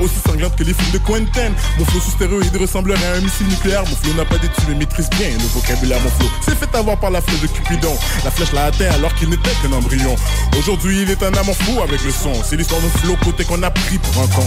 [0.00, 1.52] aussi sanglante que les films de Quentin.
[1.78, 3.84] Mon flow sous stéroïde ressemblerait à un missile nucléaire.
[3.88, 6.00] Mon flow n'a pas d'études mais maîtrise bien le vocabulaire.
[6.02, 7.96] Mon flow s'est fait avoir par la flèche de Cupidon.
[8.24, 10.14] La flèche l'a atteint alors qu'il n'était qu'un embryon.
[10.58, 12.32] Aujourd'hui, il est un amant fou avec le son.
[12.44, 14.46] C'est l'histoire d'un flow côté qu'on a pris pour un con.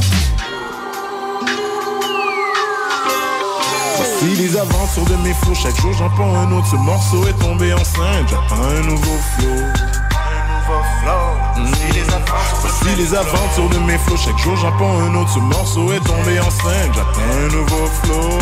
[3.98, 6.68] Voici les aventures de mes flots, chaque jour j'en prends un autre.
[6.68, 9.87] Ce morceau est tombé enceinte, j'attends un nouveau flow.
[12.62, 15.30] Voici les aventures de mes flots, chaque jour j'en prends un autre.
[15.30, 18.38] Ce morceau est tombé enceinte, j'attends un nouveau flow.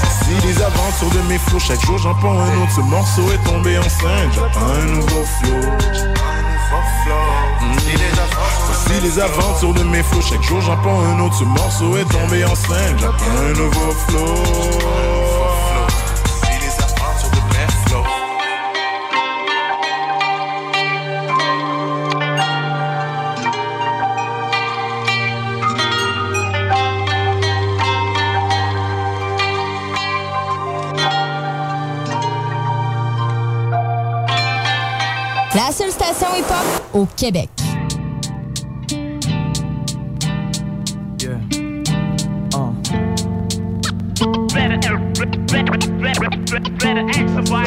[0.00, 2.72] Voici les aventures de mes flots, chaque jour j'en prends un autre.
[2.76, 5.60] Ce morceau est tombé enceinte, j'attends un nouveau flow.
[8.66, 11.34] Voici les aventures de mes flots, chaque jour j'en prends un autre.
[11.34, 15.31] Ce morceau est tombé enceinte, j'attends un nouveau flow.
[36.92, 37.61] Au Québec.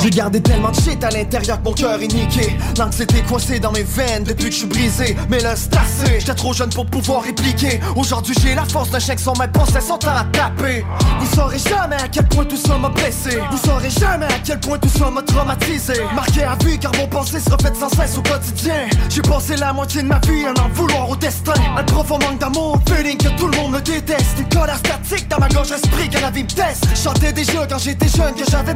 [0.01, 3.71] J'ai gardé tellement de shit à l'intérieur que mon cœur est niqué L'anxiété coincée dans
[3.71, 5.15] mes veines depuis que je suis brisé.
[5.29, 7.79] Mais là c'est assez, j'étais trop jeune pour pouvoir répliquer.
[7.95, 10.85] Aujourd'hui j'ai la force d'un chien sur mes pensées sont à taper.
[11.19, 13.39] Vous saurez jamais à quel point tout ça m'a blessé.
[13.49, 15.93] Vous saurez jamais à quel point tout ça m'a traumatisé.
[16.13, 18.87] Marqué à vie car mon pensée se refait sans cesse au quotidien.
[19.09, 21.53] J'ai passé la moitié de ma vie à en vouloir au destin.
[21.75, 24.37] Un profond manque d'amour, feeling que tout le monde me déteste.
[24.37, 27.79] Une colère statique dans ma gorge esprit que la vie me teste Chantais déjà quand
[27.79, 28.74] j'étais jeune que j'avais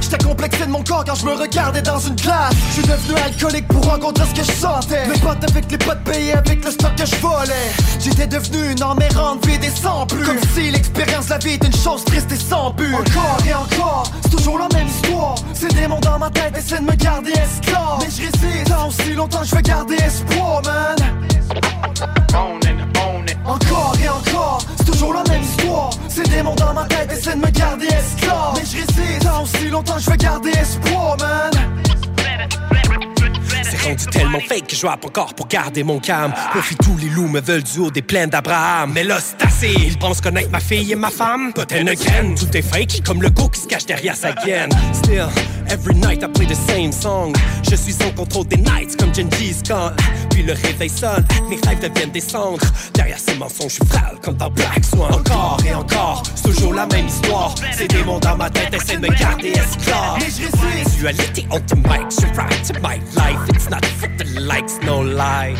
[0.00, 2.54] J'étais complexé de mon corps quand je me regardais dans une glace.
[2.68, 5.06] Je suis devenu alcoolique pour rencontrer ce que je sentais.
[5.08, 7.72] Mes potes avec les potes payés avec le stock que je volais.
[7.98, 10.24] J'étais devenu une emmérante vide et sans plus.
[10.24, 12.94] Comme si l'expérience la vie était une chose triste et sans but.
[12.94, 15.34] Encore et encore, c'est toujours la même histoire.
[15.54, 17.98] Ces démons dans ma tête essaient de me garder esclave.
[18.00, 21.16] Mais je résiste aussi longtemps je veux garder espoir man
[23.46, 27.40] encore et encore, c'est toujours la même histoire Ces démons dans ma tête essaient de
[27.40, 31.50] me garder esclave Mais je résiste tant aussi longtemps je veux garder espoir man
[33.62, 36.32] C'est rendu tellement fake que je rappe encore pour garder mon calme.
[36.50, 38.92] Profite tous les loups me veulent du haut des plaines d'Abraham.
[38.94, 39.72] Mais là, c'est assez.
[39.72, 41.52] Ils pensent connaître ma fille et ma femme.
[41.52, 42.34] Peut-être une graine.
[42.34, 44.70] Tout est fake, comme le go qui se cache derrière sa gaine.
[44.92, 45.28] Still,
[45.68, 47.32] every night I play the same song.
[47.68, 49.92] Je suis en contrôle des nights comme Genji's Khan.
[50.36, 52.60] Puis le réveil sonne, mes rêves deviennent des cendres.
[52.92, 55.14] Derrière ces mensonges, je frêle comme dans Black Swan.
[55.14, 57.54] Encore et encore, c'est toujours la même histoire.
[57.72, 60.18] Ces démons dans ma tête essaient de me garder esclave.
[60.18, 60.98] Mais je résiste.
[60.98, 63.38] Dualité on the mic, je ride to my life.
[63.48, 65.54] It's not for the likes, no lie.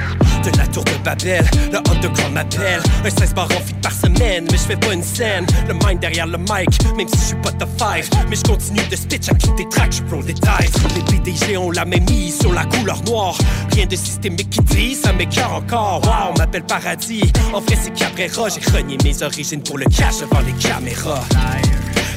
[0.44, 2.82] De la tour de Babel, le underground m'appelle.
[3.02, 5.46] Un 16 bar en par semaine, mais je fais pas une scène.
[5.68, 6.68] Le mind derrière le mic,
[6.98, 8.10] même si je suis pas de five.
[8.28, 10.82] Mais je continue de spitch à quitter des tracks, je roll des dice.
[10.94, 13.38] Les PDG ont la même mise sur la couleur noire.
[13.72, 16.02] Rien de systémique qui dit, ça m'écœure encore.
[16.04, 17.32] Wow, on m'appelle paradis.
[17.52, 18.48] En vrai, c'est Cabrera.
[18.48, 21.24] J'ai renié mes origines pour le cash devant les caméras.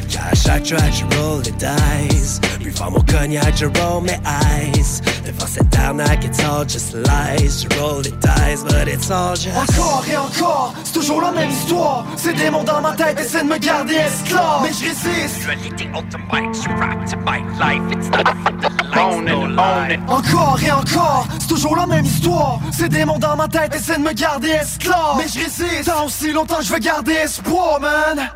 [0.09, 2.41] Car à chaque track, je roll the dice.
[2.75, 5.01] Fort mon cognac, je roll mes eyes.
[5.25, 7.65] Devant cette arnaque, it's all just lies.
[7.69, 9.55] Je roll the dice, but it's all just.
[9.55, 13.49] Encore et encore, c'est toujours la même histoire Ces démons dans ma tête essaient de
[13.49, 17.81] me garder esclave Mais je résiste Dualité on the mic, je rap to my life.
[17.91, 19.99] It's not for the likes, no lie.
[20.07, 24.03] Encore et encore, c'est toujours la même histoire Ces démons dans ma tête essaient de
[24.03, 28.29] me garder esclave Mais je résiste Tant aussi longtemps que je veux garder espoir, man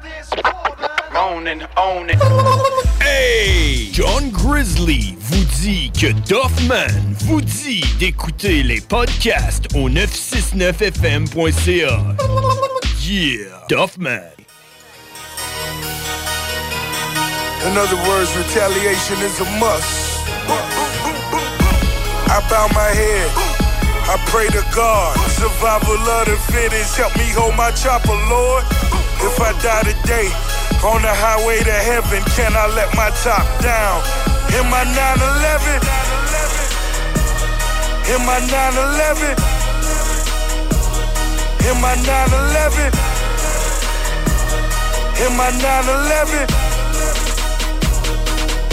[3.00, 3.90] Hey!
[3.94, 6.88] John Grizzly vous dit que Doffman
[7.26, 12.00] vous dit d'écouter les podcasts au 969fm.ca.
[13.02, 13.66] Yeah!
[13.70, 14.22] Doffman.
[17.66, 20.20] In other words, retaliation is a must.
[22.28, 23.30] I bow my head.
[24.10, 25.16] I pray to God.
[25.30, 26.98] Survival of the fittest.
[26.98, 28.66] Help me hold my chopper, Lord.
[29.24, 30.30] If I die today,
[30.84, 34.04] on the highway to heaven, can I let my top down?
[34.52, 35.80] In my 911,
[38.12, 39.32] in my 911,
[41.72, 42.92] in my 911,
[45.24, 46.73] in my 911.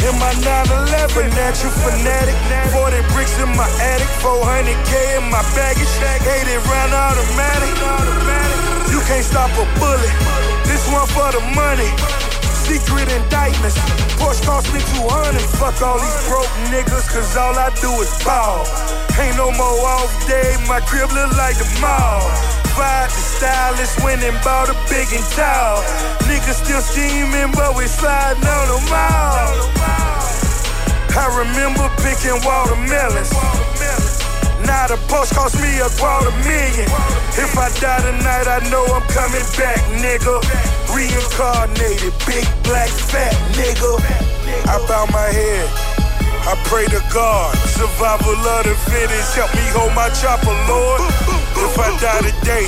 [0.00, 2.36] In my 911, financial fanatic.
[2.72, 5.92] 40 bricks in my attic 400k in my baggage.
[6.00, 7.72] 80 round automatic.
[8.88, 10.14] You can't stop a bullet.
[10.64, 12.29] This one for the money
[12.70, 13.74] Secret indictments.
[14.14, 18.62] Porsche cost me 200 Fuck all these broke niggas Cause all I do is ball.
[19.18, 22.22] Ain't no more off day My crib look like the mall.
[22.78, 25.82] Fired the stylist Went and bought a big and tall.
[26.30, 29.50] Niggas still scheming But we sliding on them all.
[31.10, 33.34] I remember picking watermelons.
[34.66, 36.88] Now the post cost me a quarter million.
[37.38, 40.40] If I die tonight, I know I'm coming back, nigga.
[40.92, 44.00] Reincarnated, big black fat nigga.
[44.68, 45.68] I bow my head.
[46.48, 49.36] I pray to God, survival of the fittest.
[49.36, 51.00] Help me hold my chopper, Lord.
[51.60, 52.66] If I die today,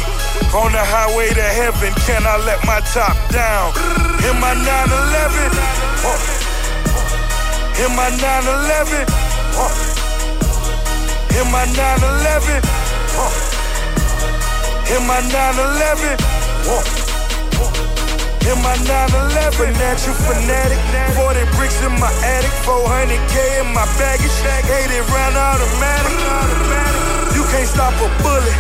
[0.53, 3.73] on the highway to heaven, can I let my top down?
[4.29, 5.73] In my 911.
[7.81, 9.09] In my 911,
[9.57, 9.92] uh,
[11.39, 12.61] in my 911,
[13.17, 13.33] uh,
[14.93, 16.19] in my 911,
[16.69, 16.85] uh,
[18.51, 20.81] in my 911, financial fanatic,
[21.17, 26.13] 40 bricks in my attic, 400k in my baggage, 80 round automatic.
[27.33, 28.57] You can't stop a bullet.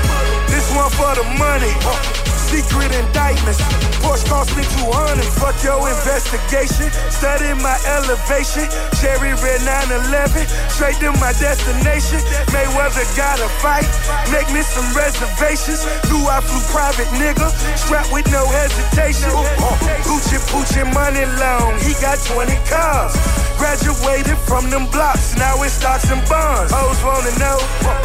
[0.49, 2.32] This one for the money.
[2.53, 3.65] Secret indictments.
[4.05, 5.25] Porsche cost me 200.
[5.41, 6.93] Fuck your investigation.
[7.09, 8.69] Study my elevation.
[9.01, 10.45] Cherry red 911.
[10.69, 12.21] Straight to my destination.
[12.53, 13.89] Mayweather got a fight.
[14.29, 15.89] Make me some reservations.
[16.13, 17.49] Knew I flew private nigga.
[17.73, 19.33] Strapped with no hesitation.
[19.33, 19.73] Uh,
[20.05, 21.81] Gucci Poochie money long.
[21.81, 23.17] He got 20 cars.
[23.57, 25.39] Graduated from them blocks.
[25.41, 26.69] Now it's stocks and bonds.
[26.69, 27.57] Hoes wanna know.
[27.87, 27.97] Uh,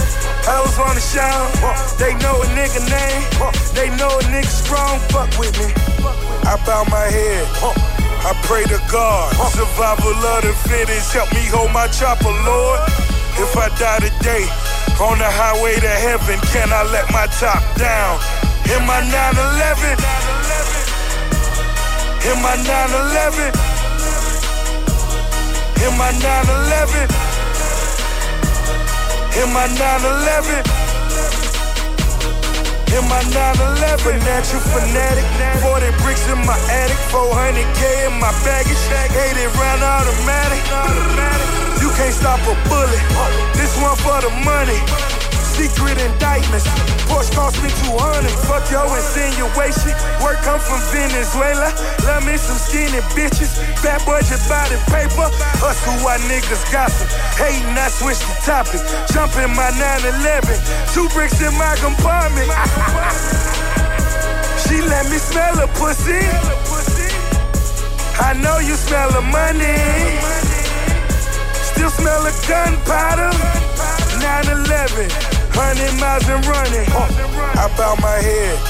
[0.48, 1.52] hoes wanna shout.
[1.60, 3.22] Uh, they know a nigga name.
[3.74, 5.00] They know a nigga strong.
[5.10, 5.72] Fuck with me.
[6.46, 7.48] I bow my head.
[8.28, 9.34] I pray to God.
[9.52, 11.14] Survival of the fittest.
[11.14, 12.80] Help me hold my chopper, Lord.
[13.40, 14.50] If I die today,
[15.00, 18.20] on the highway to heaven, can I let my top down?
[18.74, 19.96] In my 911.
[22.28, 23.54] In my 911.
[25.86, 27.08] In my 911.
[29.38, 30.87] In my 911.
[32.96, 34.00] In my 911.
[34.00, 35.26] Financial fanatic.
[35.60, 37.00] 40 bricks in my attic.
[37.12, 38.80] 400k in my baggage.
[38.80, 40.64] 80 round automatic.
[41.82, 43.04] You can't stop a bullet.
[43.60, 45.27] This one for the money.
[45.58, 46.70] Secret indictments.
[47.10, 48.30] Porsche cost me 200.
[48.46, 49.90] Fuck your insinuation.
[50.22, 51.74] Work come from Venezuela.
[52.06, 53.58] Love me some skinny bitches.
[53.82, 54.22] Fat buy
[54.70, 55.26] the paper.
[55.58, 57.10] Hustle why niggas gossip.
[57.42, 58.86] Hating, I switch the topic.
[59.10, 60.62] Jump in my 911.
[60.94, 62.46] Two bricks in my compartment.
[64.62, 66.22] she let me smell her pussy.
[68.22, 69.74] I know you smell the money.
[71.74, 73.34] Still smell the gunpowder.
[74.22, 75.37] 911.
[75.58, 76.86] Hundred miles and running.
[77.58, 78.62] I bow my head.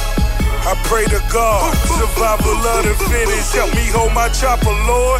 [0.63, 1.75] I pray to God.
[1.83, 3.51] Survival of the fittest.
[3.51, 5.19] Help me hold my chopper, Lord.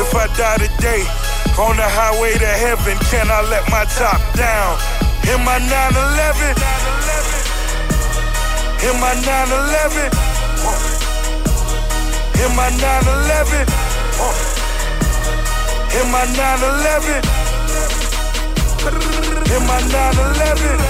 [0.00, 1.04] If I die today,
[1.60, 4.80] on the highway to heaven, can I let my top down?
[5.28, 6.56] In my 911.
[8.88, 10.08] In my 911.
[12.40, 13.68] In my 911.
[16.00, 17.20] In my 911.
[19.52, 20.80] In my 911,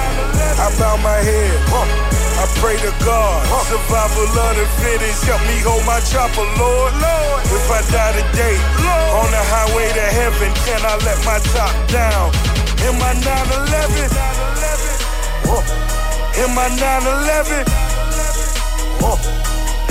[0.63, 1.59] I bow my head.
[2.39, 3.43] I pray to God.
[3.67, 5.25] Survival of the fittest.
[5.25, 6.93] Help me hold my chopper, Lord.
[7.51, 8.57] If I die today,
[9.15, 12.31] on the highway to heaven, can I let my top down?
[12.87, 14.11] In my 911.
[16.39, 17.67] In my 911.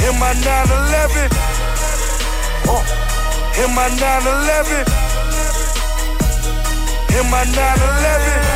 [0.07, 1.31] In my 911.
[3.53, 5.03] In my 911
[7.19, 8.52] in my 911.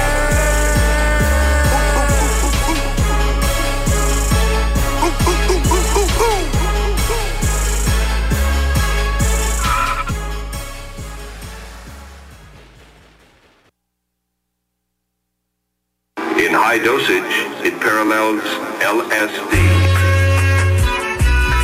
[16.37, 17.23] In high dosage,
[17.65, 18.43] it parallels
[18.79, 19.53] LSD.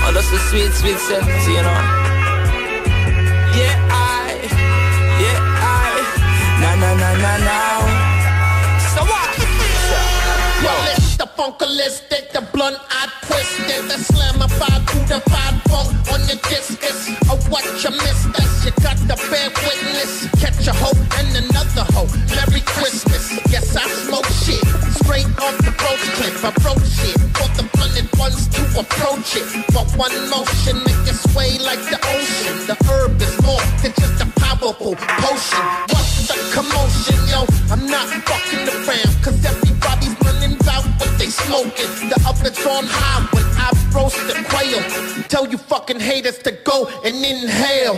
[0.06, 1.80] Oh, that's the sweet, sweet 70, you know.
[3.56, 4.34] Yeah, I,
[5.24, 5.94] yeah, I,
[6.60, 7.93] na na na na na.
[11.38, 17.10] Funkalistic, the blunt I twisted, the slamified, crudified funk on your discus.
[17.30, 20.30] Oh, what you missed us, you got to bear witness.
[20.40, 22.10] Catch a hoe and another hoe.
[22.36, 23.34] Merry Christmas.
[23.50, 24.62] Yes, I smoke shit.
[25.02, 27.18] Straight off the roach clip, I broke shit.
[27.38, 29.48] For the blunted ones to approach it.
[29.74, 32.56] But one motion make it sway like the ocean.
[32.70, 35.66] The herb is more than just a powerful potion.
[35.90, 37.46] What's the commotion, yo?
[37.72, 39.73] I'm not fucking around, cause everybody's
[41.46, 42.10] smoking.
[42.10, 44.82] The oven's on high when I roast the quail.
[45.28, 47.98] Tell you fucking haters to go and inhale.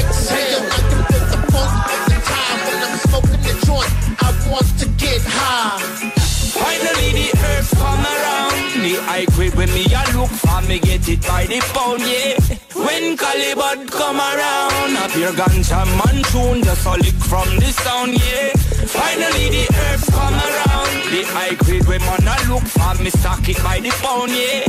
[0.00, 3.92] Exhale, I can feel the funk of the time when I'm smoking the joint.
[4.22, 6.12] I want to get high.
[6.56, 11.06] Finally the herbs come around The high grade when me I look for me get
[11.06, 12.40] it by the pound, yeah
[12.72, 18.14] When Calibut come around Up your ganja man tune Just a lick from the sound,
[18.14, 18.65] yeah
[18.98, 23.48] Finally the herbs come around The high grade when man a look for me stock
[23.48, 24.64] it by the pound, yeah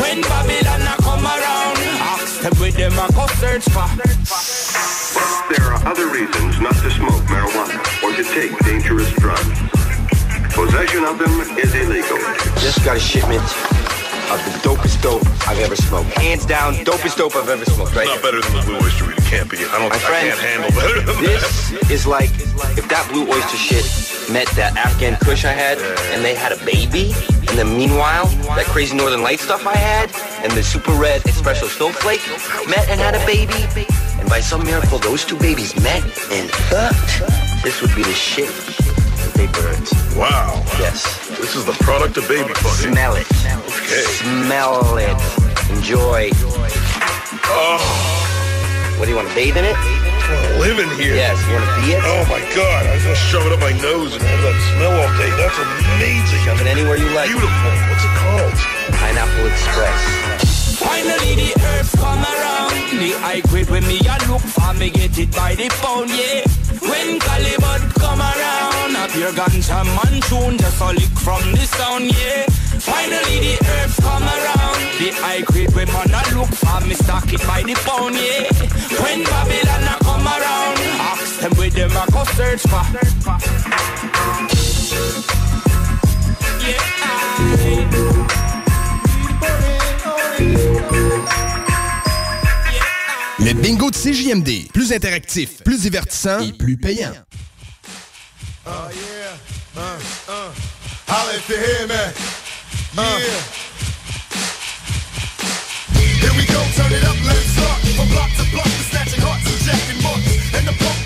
[0.00, 1.78] When Babylon a come around
[2.12, 6.90] Ask them with them a go search for But there are other reasons not to
[6.90, 9.58] smoke marijuana or to take dangerous drugs.
[10.54, 12.18] Possession of them is illegal.
[12.60, 13.42] Just got a shipment
[14.30, 16.10] of the dopest dope I've ever smoked.
[16.18, 18.06] Hands down, dopest dope I've ever smoked, right?
[18.06, 19.58] Not better than the Blue Oyster It can't be.
[19.58, 19.90] I don't.
[19.90, 21.90] My I friend, can't handle better than this that.
[21.90, 22.30] is like
[22.78, 23.84] if that blue oyster shit
[24.32, 25.78] met that Afghan Kush I had,
[26.12, 27.14] and they had a baby,
[27.48, 28.26] and then meanwhile
[28.56, 30.10] that crazy Northern Light stuff I had,
[30.42, 32.22] and the super red espresso snowflake
[32.68, 33.66] met and had a baby,
[34.18, 37.22] and by some miracle those two babies met and fucked.
[37.62, 38.50] This would be the shit.
[39.36, 39.92] The big birds.
[40.16, 40.64] Wow.
[40.80, 41.04] Yes.
[41.36, 42.92] This is the product of baby fucking.
[42.92, 43.28] Smell it.
[43.28, 44.04] Okay.
[44.24, 45.20] Smell it.
[45.76, 46.30] Enjoy.
[47.52, 47.76] Oh.
[48.96, 49.76] What do you want to bathe in it?
[49.76, 51.14] I live in here.
[51.14, 51.36] Yes.
[51.44, 52.00] You want to be it?
[52.00, 52.86] Oh my god!
[52.86, 55.28] I was gonna shove it up my nose and have that smell all day.
[55.36, 56.40] That's amazing.
[56.40, 57.28] Shove it anywhere you like.
[57.28, 57.72] Beautiful.
[57.92, 58.56] What's it called?
[58.96, 60.80] Pineapple Express.
[60.80, 65.18] Finally the herbs come around The high grade when me a look for me get
[65.18, 66.55] it by the pound, yeah
[69.18, 72.46] your ganja man tune Just a lick from the sound, yeah
[72.80, 77.32] Finally the herbs come around The high grade when man a look for me stock
[77.32, 78.50] it by the pound, yeah
[79.02, 82.84] When Babylon a come around Ask them with them a go search for
[86.66, 86.96] Yeah,
[93.38, 94.68] Le bingo de CJMD.
[94.72, 97.12] Plus interactif, plus divertissant et plus payant.
[98.66, 99.36] Uh, yeah.
[99.76, 100.50] Uh, uh.
[101.06, 102.02] Holla if you hear me.
[102.98, 103.38] Yeah.
[106.18, 107.78] Here we go, turn it up, let's start.
[107.94, 110.34] From block to block, we're snatching hearts and jacking marks.
[110.58, 110.98] And the punk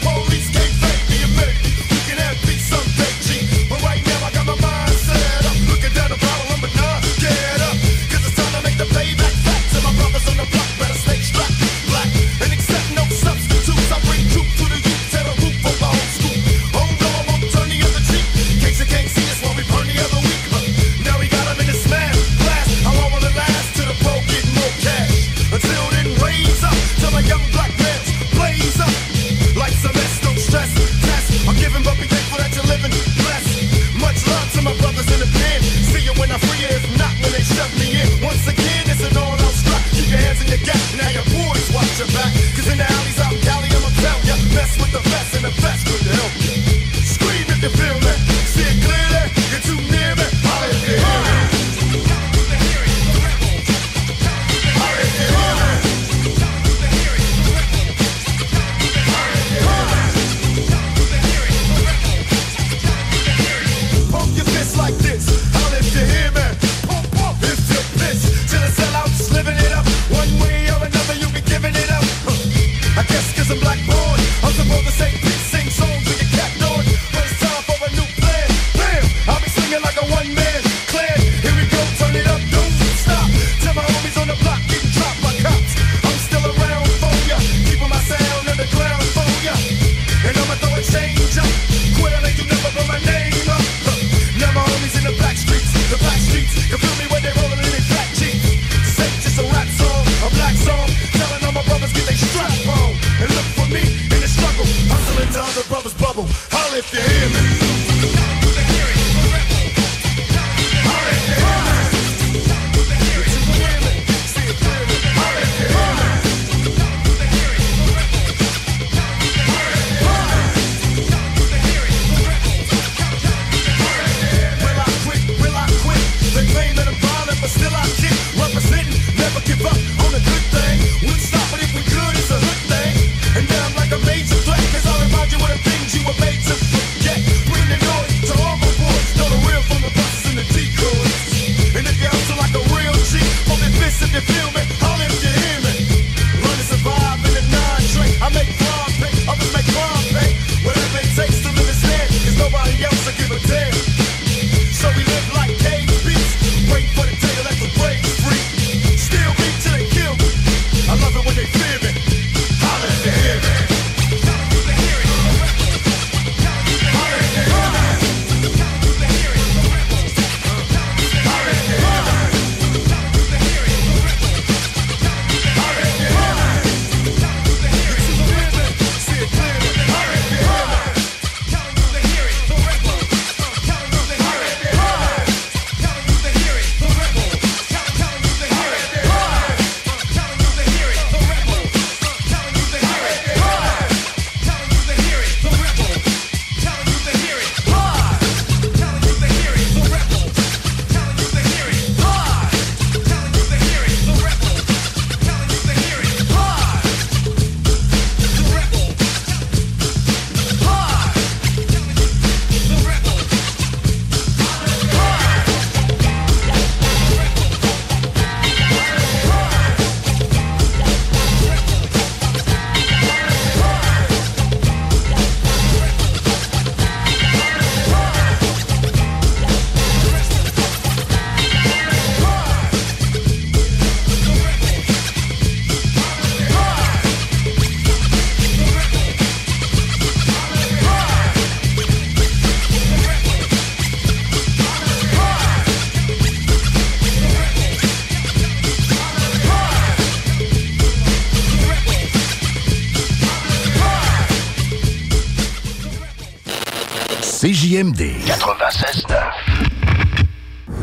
[258.70, 259.16] 96.9.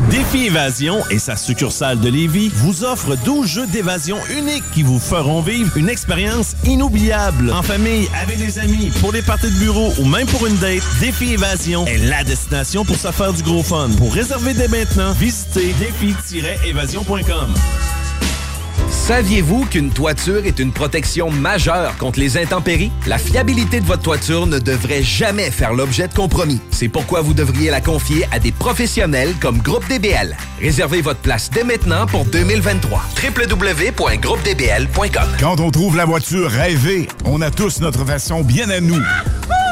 [0.09, 4.99] Défi Évasion et sa succursale de Lévis vous offre 12 jeux d'évasion uniques qui vous
[4.99, 7.51] feront vivre une expérience inoubliable.
[7.51, 10.83] En famille, avec des amis, pour les parties de bureau ou même pour une date,
[10.99, 13.89] Défi Évasion est la destination pour se faire du gros fun.
[13.97, 17.53] Pour réserver dès maintenant, visitez défi-évasion.com.
[19.07, 22.91] Saviez-vous qu'une toiture est une protection majeure contre les intempéries?
[23.05, 26.59] La fiabilité de votre toiture ne devrait jamais faire l'objet de compromis.
[26.71, 30.35] C'est pourquoi vous devriez la confier à des professionnels comme Groupe DBL.
[30.59, 33.01] Réservez votre place dès maintenant pour 2023.
[33.23, 39.01] www.groupedbl.com Quand on trouve la voiture rêvée, on a tous notre façon bien à nous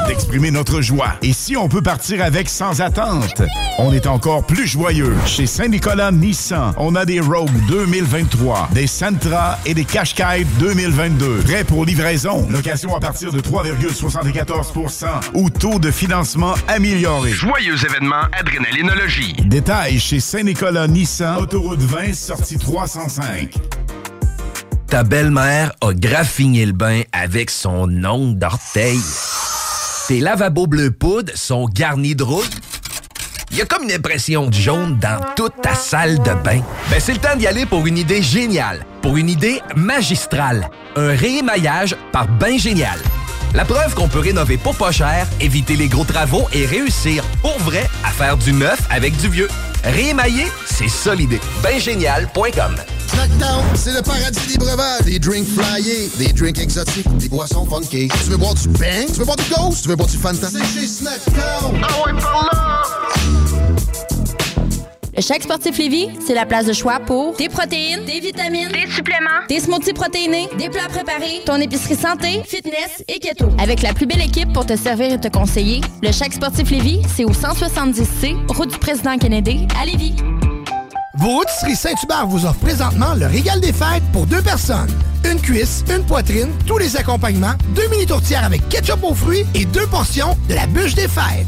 [0.06, 1.14] d'exprimer notre joie.
[1.22, 3.42] Et si on peut partir avec sans attente,
[3.78, 5.14] on est encore plus joyeux.
[5.26, 11.38] Chez Saint-Nicolas Nissan, on a des Rogue 2023, des Sentra et des Qashqai 2022.
[11.44, 12.46] Prêts pour livraison.
[12.50, 17.30] Location à partir de 3,74% ou taux de financement amélioré.
[17.30, 19.34] Joyeux événement Adrénalinologie.
[19.44, 23.54] Détails chez Saint-Nicolas Nissan, autoroute 20, sortie 305.
[24.88, 29.00] Ta belle-mère a graffiné le bain avec son ongle d'orteil.
[30.08, 32.46] Tes lavabos bleu poudre sont garnis de rouille.
[33.50, 36.60] Il y a comme une impression de jaune dans toute ta salle de bain.
[36.90, 40.70] Ben, c'est le temps d'y aller pour une idée géniale, pour une idée magistrale.
[40.94, 43.00] Un réémaillage par Bain Génial.
[43.52, 47.58] La preuve qu'on peut rénover pour pas cher, éviter les gros travaux et réussir pour
[47.58, 49.48] vrai à faire du neuf avec du vieux.
[49.86, 51.40] Réémailler, c'est ça l'idée.
[51.62, 52.74] Baingénial.com
[53.06, 55.02] Snackdown, c'est le paradis des breuvages.
[55.02, 58.08] Des drinks flyés, des drinks exotiques, des boissons funky.
[58.08, 59.06] Tu veux boire du bang?
[59.06, 59.82] Tu veux boire du ghost?
[59.82, 60.48] Tu veux boire du Fanta?
[60.50, 61.80] C'est chez Snackdown.
[61.82, 62.82] Ah ouais, par là!
[65.16, 68.90] Le Chèque Sportif Lévis, c'est la place de choix pour des protéines, des vitamines, des
[68.90, 73.46] suppléments, des smoothies protéinés, des plats préparés, ton épicerie santé, fitness et keto.
[73.58, 77.00] Avec la plus belle équipe pour te servir et te conseiller, le Chèque Sportif Lévis,
[77.16, 80.16] c'est au 170C, route du président Kennedy, à Lévis.
[81.14, 84.90] Vos rôtisseries Saint-Hubert vous offrent présentement le régal des fêtes pour deux personnes.
[85.24, 89.64] Une cuisse, une poitrine, tous les accompagnements, deux mini tourtières avec ketchup aux fruits et
[89.64, 91.46] deux portions de la bûche des fêtes.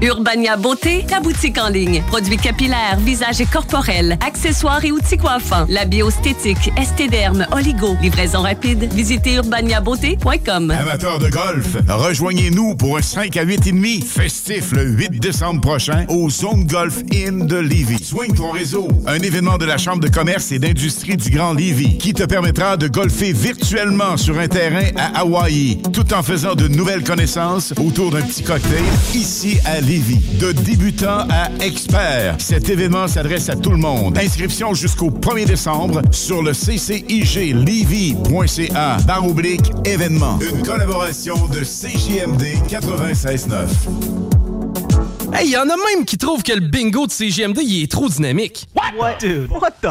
[0.00, 2.04] Urbania Beauté, ta boutique en ligne.
[2.06, 5.66] Produits capillaires, visage et corporel, accessoires et outils coiffants.
[5.68, 7.96] La biostétique, estéderme, oligo.
[8.00, 8.88] Livraison rapide.
[8.92, 10.70] Visitez urbaniabeauté.com.
[10.70, 15.60] Amateurs de golf, rejoignez-nous pour un 5 à 8 et demi festif le 8 décembre
[15.60, 18.04] prochain au Zone Golf Inn de Lévis.
[18.04, 21.98] Swing ton réseau, un événement de la Chambre de commerce et d'industrie du Grand Lévis
[21.98, 26.68] qui te permettra de golfer virtuellement sur un terrain à Hawaï, tout en faisant de
[26.68, 29.87] nouvelles connaissances autour d'un petit cocktail ici à Lévis.
[29.88, 34.18] De débutant à expert, cet événement s'adresse à tout le monde.
[34.18, 37.38] Inscription jusqu'au 1er décembre sur le ccijlevy.ca
[39.06, 40.38] barre oblique événement.
[40.40, 43.64] Une collaboration de CJMD 96.9.
[45.32, 48.10] Hey, y en a même qui trouvent que le bingo de CGMD il est trop
[48.10, 48.66] dynamique.
[48.76, 49.20] What?
[49.20, 49.88] Dude, what the?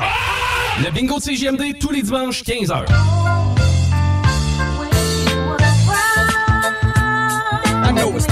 [0.83, 2.85] Le bingo de CGMD tous les dimanches 15h.
[7.83, 8.27] I know it's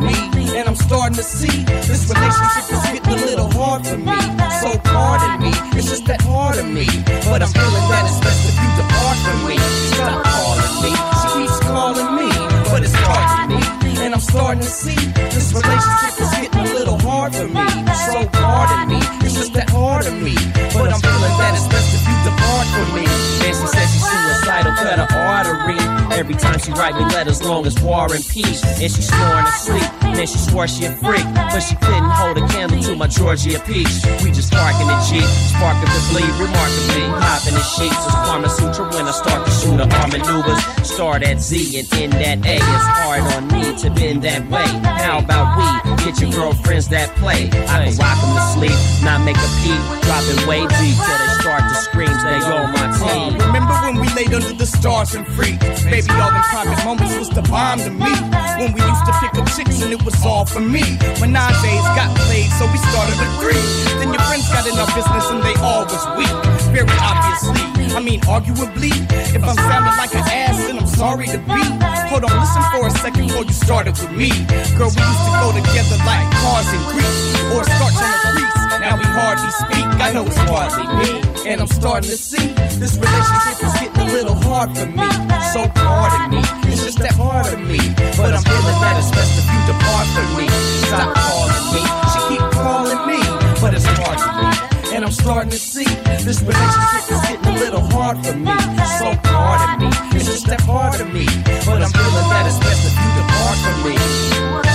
[0.00, 0.33] me,
[0.64, 4.16] and I'm starting to see this relationship is getting a little hard for me.
[4.64, 6.88] So pardon me, it's just that hard of me.
[7.28, 9.58] But I'm feeling that it's best if you depart from me.
[9.92, 12.28] Stop calling me, she keeps calling me,
[12.72, 13.62] but it's hard to me.
[14.04, 14.96] And I'm starting to see
[15.36, 17.68] this relationship is getting a little hard for me.
[18.08, 20.34] So pardon me, it's just that hard of me.
[20.72, 23.04] But I'm feeling that it's best if you depart from me.
[23.44, 26.03] And she says she's suicidal, cut her artery.
[26.14, 28.62] Every time she write me letters long as war and peace.
[28.62, 29.90] And she snoring asleep.
[30.14, 31.24] Then she swore she a freak.
[31.34, 33.90] But she couldn't hold a candle to my Georgia peach.
[34.22, 37.06] We just parking the Jeep, sparking the bleed remarkably.
[37.18, 40.62] Hopping the sheets is Karma Sutra when I start to shoot her arm maneuvers.
[40.86, 42.56] Start at Z and end at A.
[42.62, 44.70] It's hard on me to bend that way.
[45.02, 47.50] How about we get your girlfriends that play?
[47.74, 49.82] I can rock them to sleep, not make a peep.
[50.06, 52.14] Dropping way deep till they start to scream.
[52.22, 53.34] They all my team.
[53.46, 55.58] Remember when we laid under the stars and free?
[55.90, 58.12] Baby, all them private moments was the bomb to me.
[58.60, 60.82] When we used to pick up chicks and it was all for me.
[61.22, 63.64] Menages got played, so we started a three.
[63.98, 66.34] Then your friends got in our business and they all was weak.
[66.72, 68.90] Very obviously, I mean arguably.
[69.34, 71.62] If I'm sounding like an ass, then I'm sorry to be.
[72.10, 74.30] Hold on, listen for a second before you started with me.
[74.74, 77.22] Girl, we used to go together like cars and grease,
[77.54, 78.60] or starch on the crease.
[78.82, 79.86] Now we hardly speak.
[80.02, 82.50] I know it's hardly me, and I'm starting to see
[82.82, 85.08] this relationship is getting a little hard for me.
[85.54, 87.78] So pardon me, it's just that hard of me.
[88.18, 90.46] But I'm feeling that it's best if you depart from me.
[90.90, 93.22] Stop calling me, she keep calling me,
[93.62, 94.73] but it's hard for me.
[94.94, 95.82] And I'm starting to see
[96.22, 98.54] this relationship is getting a little hard for me.
[99.00, 101.26] So pardon me, it's just that hard of me.
[101.66, 104.73] But I'm feeling that it's best if you depart from me.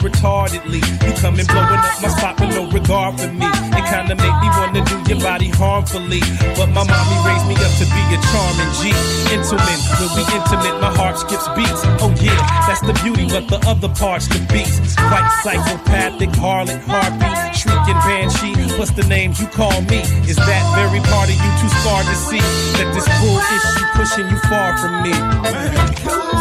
[0.00, 0.80] Retardedly.
[1.06, 3.46] You coming blowing up my spot with no regard for me.
[3.46, 6.20] It kinda make me wanna do your body harmfully.
[6.56, 8.90] But my mommy raised me up to be a charming G.
[9.34, 11.82] Intimate, when we intimate, my heart skips beats.
[12.00, 14.96] Oh yeah, that's the beauty, but the other part's the beats.
[14.96, 18.54] White psychopathic, harlot, harpy, shrieking banshee.
[18.78, 20.00] What's the name you call me?
[20.28, 22.44] Is that very part of you too scarred to see
[22.78, 25.12] that this bull issue pushing you far from me?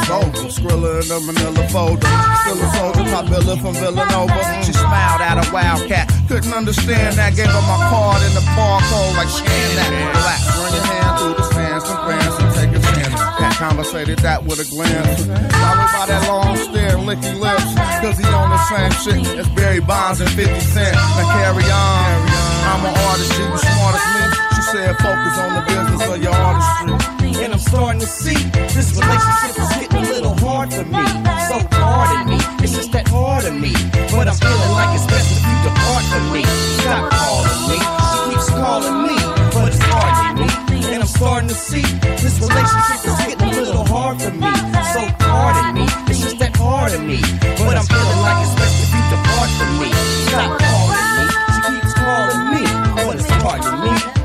[0.08, 1.64] Soldier, Skrilla in the manila
[2.00, 2.40] folder.
[2.44, 4.42] Still a soldier, biller from Villanova.
[4.64, 6.12] She smiled at a wildcat.
[6.28, 7.36] Couldn't understand that.
[7.36, 9.90] Gave her my card in the barcode like scan that.
[9.92, 13.20] Relax, run your hand through the stands and grants and take a chance.
[13.40, 15.26] Cat conversated that with a glance.
[15.26, 17.70] Followed by that long stare, licky lips.
[18.02, 20.96] Cause he on the same shit as Barry Bonds and 50 Cent.
[20.96, 22.29] Now carry on.
[22.70, 24.24] I'm an artist, was smart as me.
[24.54, 26.94] She said focus on the business of your artistry.
[27.42, 28.38] And I'm starting to see
[28.78, 31.06] this relationship is getting a little hard for me.
[31.50, 33.74] So hard in me, it's just that hard in me.
[34.14, 36.44] But I'm feeling like it's best if you depart from me.
[36.86, 39.18] Stop calling me, she keeps calling me,
[39.50, 40.50] but it's hard in me.
[40.94, 41.86] And I'm starting to see
[42.22, 44.54] this relationship is getting a little hard for me.
[44.94, 47.18] So hard in me, it's just that hard in me.
[47.66, 49.90] But I'm feeling like it's best if you depart from me.
[50.30, 50.89] Stop calling
[53.50, 54.19] pardon me.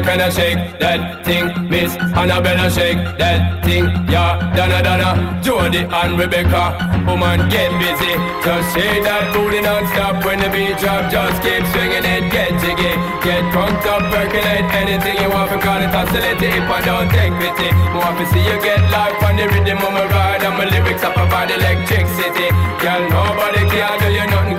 [0.00, 1.92] Can I, shake that thing, miss?
[2.16, 4.40] Annabella shake that thing, yeah.
[4.56, 6.72] Donna, Donna, Jody and Rebecca.
[7.04, 8.16] Woman, get busy.
[8.40, 11.12] Just shake that booty non-stop when the beat drop.
[11.12, 12.96] Just keep swinging it, get jiggy.
[13.20, 15.52] Get drunk up, percolate anything you want.
[15.52, 17.68] Because it's oscillate if I don't take pity.
[17.92, 20.40] Want to see you get life on the rhythm of my ride.
[20.40, 22.48] And my lyrics up about electricity.
[22.80, 24.56] Girl, nobody can do you nothing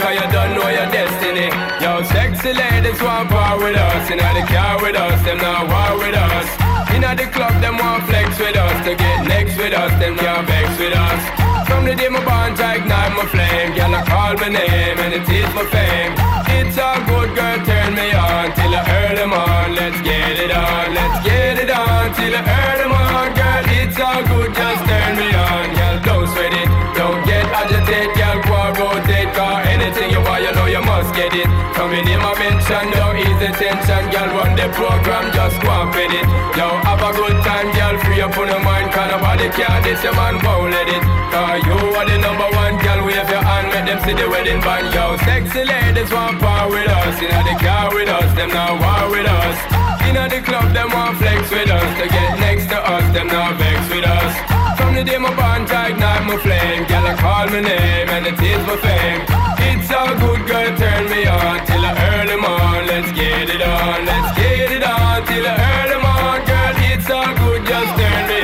[0.81, 1.49] your destiny.
[1.81, 4.09] Yo, sexy ladies want part with us.
[4.09, 6.47] Inna the car with us, them not war with us.
[6.95, 8.77] Inna the club, them want flex with us.
[8.85, 11.21] To get next with us, them can't vex with us.
[11.67, 13.69] From the day my bond, I ignite my flame.
[13.77, 16.13] Girl, I call my name and it is my fame.
[16.57, 19.75] It's all good, girl, turn me on till I earn them on.
[19.75, 23.27] Let's get it on, let's get it on till I earn them on.
[23.37, 25.65] Girl, it's all good, just turn me on.
[25.77, 28.20] Girl, don't sweat it, don't get agitated.
[31.01, 31.49] You know you must get it.
[31.73, 34.03] Coming in my mention, don't ease the tension.
[34.11, 36.27] Girl, run the program, just go and it.
[36.57, 38.91] Yo, have a good time, girl, free up on your mind.
[38.93, 41.03] Cause nobody care, this your man won't let it.
[41.31, 44.61] Cause you are the number one, girl, wave your hand, make them see the wedding
[44.61, 44.93] band.
[44.93, 47.15] Yo, sexy ladies want part with us.
[47.21, 49.57] Inna the car with us, them not war with us.
[50.05, 51.89] Inna the club, them want flex with us.
[51.97, 54.33] To get next to us, them not vex with us.
[54.77, 56.85] From the day my bond, I ignite my flame.
[56.85, 59.50] Girl, I call my name and it is my fame.
[59.69, 62.87] It's all good, girl, turn me on till earn them on.
[62.87, 66.45] Let's get it on, let's get it on till earn them on.
[66.45, 68.40] Girl, it's all good, just turn me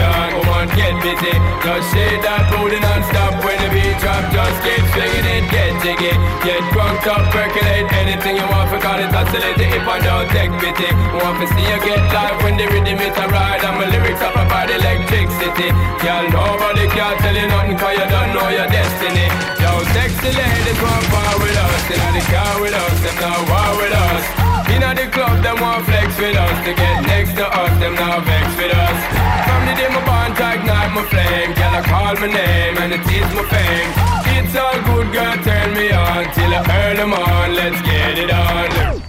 [0.68, 1.34] on, get busy.
[1.64, 4.24] Just shake that booty non-stop when the beat drop.
[4.32, 6.14] Just keep swinging it, get jiggy.
[6.44, 8.70] Get drunk up, percolate anything you want.
[8.70, 10.90] For call it oscillate if I don't take pity.
[11.24, 13.64] Want to see you get live when the rhythm it a ride.
[13.64, 15.72] And my lyrics up about electricity.
[16.04, 19.28] Girl, nobody can tell you nothing cause you don't know your destiny.
[19.62, 21.84] Yo, sexy ladies want part with us.
[21.88, 24.24] Inna the car with us, them not war with us.
[24.68, 26.58] Inna the club, them want flex with us.
[26.68, 29.00] To get next to us, them not vex with us.
[29.48, 30.57] From the day my bond, I
[30.98, 31.54] my flame.
[31.54, 33.90] Girl, I call my name and it is my fame.
[34.38, 37.54] It's all good, girl, turn me on till I earn them on.
[37.54, 39.04] Let's get it on.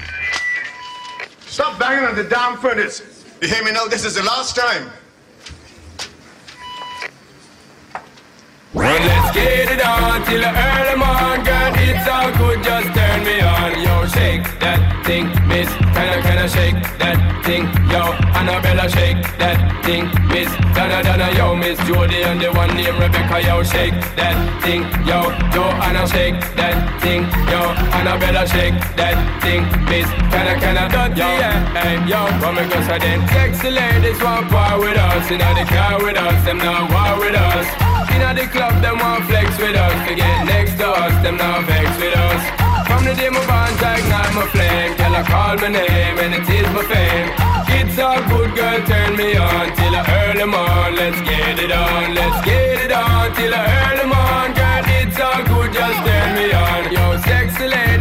[1.41, 3.25] Stop banging on the damn furnace.
[3.41, 3.87] You hear me now?
[3.87, 4.91] This is the last time.
[8.75, 11.73] Well, let's get it on till the early morning, girl.
[11.89, 13.81] It's all good, just turn me on.
[13.81, 15.73] Yo, shake that thing, miss.
[15.97, 17.17] Kinda, kinda shake that
[17.49, 17.65] thing.
[17.89, 20.53] Yo, Annabella, shake that thing, miss.
[20.77, 24.83] Donna, Donna, yo, Miss Jody and the one named Rebecca, yo, shake that thing.
[25.09, 27.25] Yo, Joanna, shake that thing.
[27.49, 30.09] Yo, Annabella, shake that thing, miss.
[30.29, 31.73] Kinda, kinda, dirty, yeah.
[31.73, 33.27] Hey, yo, come and go, so then.
[33.29, 35.31] Sexy ladies want part with us.
[35.31, 37.98] You know, the car with us, them not war with us.
[38.15, 40.09] Inna the club, them want flex with us.
[40.09, 42.43] To get next to us, them not vex with us.
[42.89, 46.49] From the day my bond ignite my flame, girl I call my name and it
[46.49, 47.29] is my fame.
[47.79, 50.97] It's all good, girl, turn me on till I early morn.
[50.97, 54.85] Let's get it on, let's get it on till I early morn, girl.
[55.01, 56.18] It's all good, just turn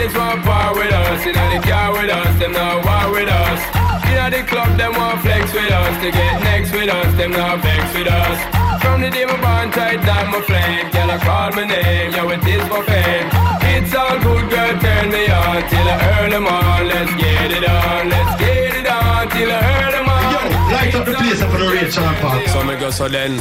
[0.08, 3.60] ladies want part with us, inna the car with us, them not war with us.
[4.08, 6.04] Inna the club, them want flex with us.
[6.04, 8.40] To get next with us, them not vex with us.
[8.82, 12.30] From the day my bond tight down my flame, girl I call my name, yo
[12.30, 13.28] it is my fame.
[13.74, 16.84] It's all good, girl, turn me on till I early morn.
[16.88, 20.28] Let's get it on, let's get it on till I early morn.
[20.34, 22.48] Yo, light up the place up for the rate, Sean Park.
[22.48, 23.38] So me go so then.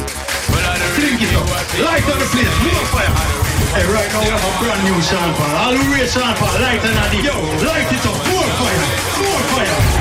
[0.97, 1.47] Drink it up.
[1.85, 2.55] Light up the place.
[2.63, 3.46] More fire.
[3.75, 5.01] Hey, right now we have a brand new
[5.35, 5.55] Paul.
[5.55, 6.59] All the Sean Paul.
[6.61, 7.17] Light and addy.
[7.17, 7.35] Yo,
[7.67, 8.15] light it up.
[8.31, 8.85] More fire.
[9.19, 9.96] More fire.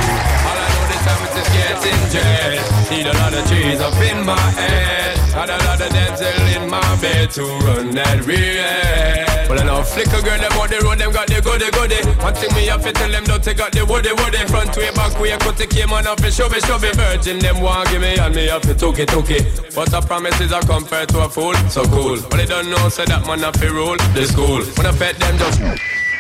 [1.57, 2.61] Getting jet.
[2.91, 5.17] Need a lot of trees up in my head.
[5.33, 9.37] Had a lot of dental in my bed to run that real.
[9.49, 12.03] Well, I know flicker girl, them on the road, them got the goody goody.
[12.19, 14.43] One thing me to tell them, don't take out the woody woody.
[14.51, 16.97] Front way, back way, cut the came on and shove it, shove it.
[16.97, 19.75] Virgin, them want give me and me to took it, took it.
[19.75, 22.19] But a promise is a compared to a fool, so cool.
[22.29, 24.65] But they don't know, say that man have to rule the school.
[24.75, 25.61] When I pet them, just.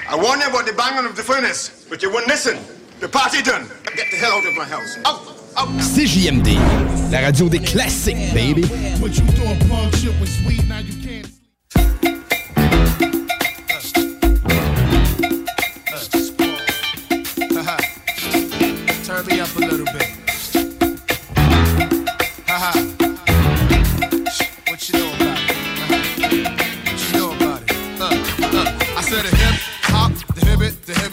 [0.08, 2.58] I warned you about the banging of the furnace, but you wouldn't listen.
[2.98, 3.68] The party done.
[3.94, 4.96] Get the hell out of my house.
[5.04, 5.36] Out!
[5.80, 6.58] CJMD,
[7.10, 8.62] la radio des classiques, baby.
[9.00, 11.30] What you thought punk shit was sweet, now you can't.
[11.70, 12.15] Turn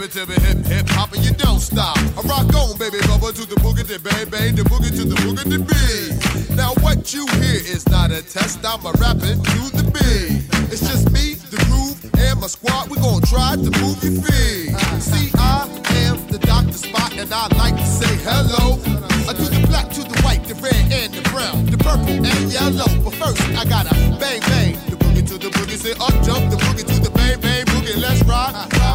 [0.07, 1.97] to the hip hip hop, and you don't stop.
[1.97, 5.15] I rock on, baby, bubba to the boogie, the bang bang, the boogie to the
[5.15, 6.57] boogie, the beat.
[6.57, 8.59] Now what you hear is not a test.
[8.65, 10.43] I'm a rapping to the beat.
[10.73, 12.89] It's just me, the groove, and my squad.
[12.89, 14.75] We gon' try to move your feet.
[14.99, 15.71] See, I
[16.03, 16.75] am the Dr.
[16.75, 18.83] Spot, and I like to say hello.
[19.23, 22.51] I do the black to the white, the red and the brown, the purple and
[22.51, 22.91] yellow.
[23.07, 24.73] But first, I gotta bang bang.
[24.91, 27.72] The boogie to the boogie, say up jump the boogie to the bang bang.
[28.03, 28.21] Let's.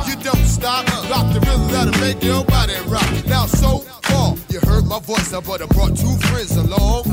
[0.08, 0.86] You don't stop.
[1.10, 3.08] Rock the rhythm that'll make your body rock.
[3.26, 7.04] Now so far, you heard my voice, now but I brought two friends along.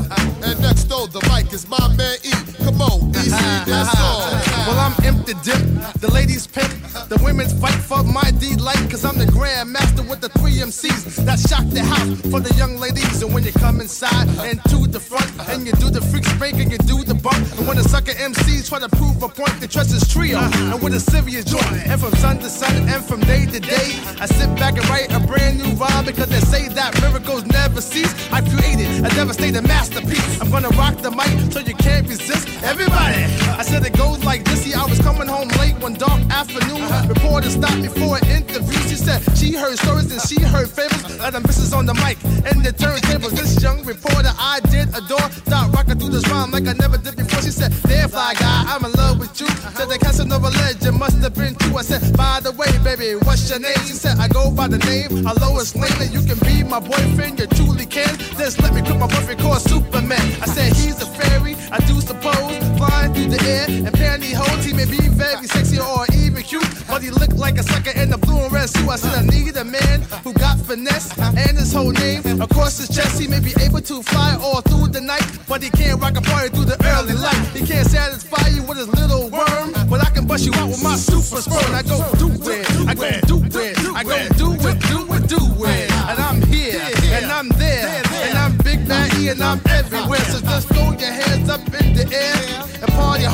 [0.44, 2.32] And next door, the mic is my man E.
[2.64, 4.45] Come on, easy, that's all.
[4.66, 5.62] Well, I'm empty dip,
[6.00, 6.72] the ladies pimp,
[7.08, 11.24] the women's fight for my delight, cause I'm the grand master with the three MCs
[11.24, 13.22] that shock the house for the young ladies.
[13.22, 16.58] And when you come inside and to the front, and you do the freak spank
[16.58, 19.54] and you do the bump, and when the sucker MCs try to prove a point,
[19.60, 23.04] they trust his trio, and with a serious joint, and from sun to sun, and
[23.04, 26.42] from day to day, I sit back and write a brand new rhyme because they
[26.42, 28.12] say that miracles never cease.
[28.32, 30.40] I created a devastating masterpiece.
[30.40, 32.48] I'm gonna rock the mic so you can't resist.
[32.64, 33.22] Everybody,
[33.54, 34.55] I said it goes like this.
[34.56, 36.82] See, I was coming home late one dark afternoon.
[37.08, 38.78] Reporter stopped me for an interview.
[38.88, 41.18] She said she heard stories and she heard fables.
[41.18, 42.16] Let them misses on the mic
[42.48, 43.30] and the turntables.
[43.36, 45.28] This young reporter I did adore.
[45.46, 47.42] Start rocking through this rhyme like I never did before.
[47.42, 49.48] She said, There, fly guy, I'm in love with you.
[49.76, 51.76] Said the Casanova legend must have been true.
[51.76, 53.78] I said, By the way, baby, what's your name?
[53.84, 56.00] She said, I go by the name of Lois Lane.
[56.00, 58.16] And you can be my boyfriend, you truly can.
[58.40, 60.26] Just let me quit my boyfriend called Superman.
[60.40, 62.56] I said, He's a fairy, I do suppose.
[62.78, 64.45] Flying through the air and pantyhose.
[64.66, 68.12] He may be very sexy or even cute, but he looked like a sucker in
[68.12, 68.88] a blue and red suit.
[68.88, 72.88] I said, I need a man who got finesse and his whole name across his
[72.94, 73.20] chest.
[73.20, 76.20] He may be able to fly all through the night, but he can't rock a
[76.20, 77.38] party through the early light.
[77.54, 80.82] He can't satisfy you with his little worm, but I can bust you out with
[80.82, 81.74] my super sperm.
[81.74, 85.40] I go do it, I go do it, I go do it, do it, do
[85.64, 85.90] it.
[86.10, 86.80] And I'm here,
[87.14, 90.20] and I'm there, and I'm Big Bad E, and I'm everywhere.
[90.26, 93.24] So just throw your hands up in the air and party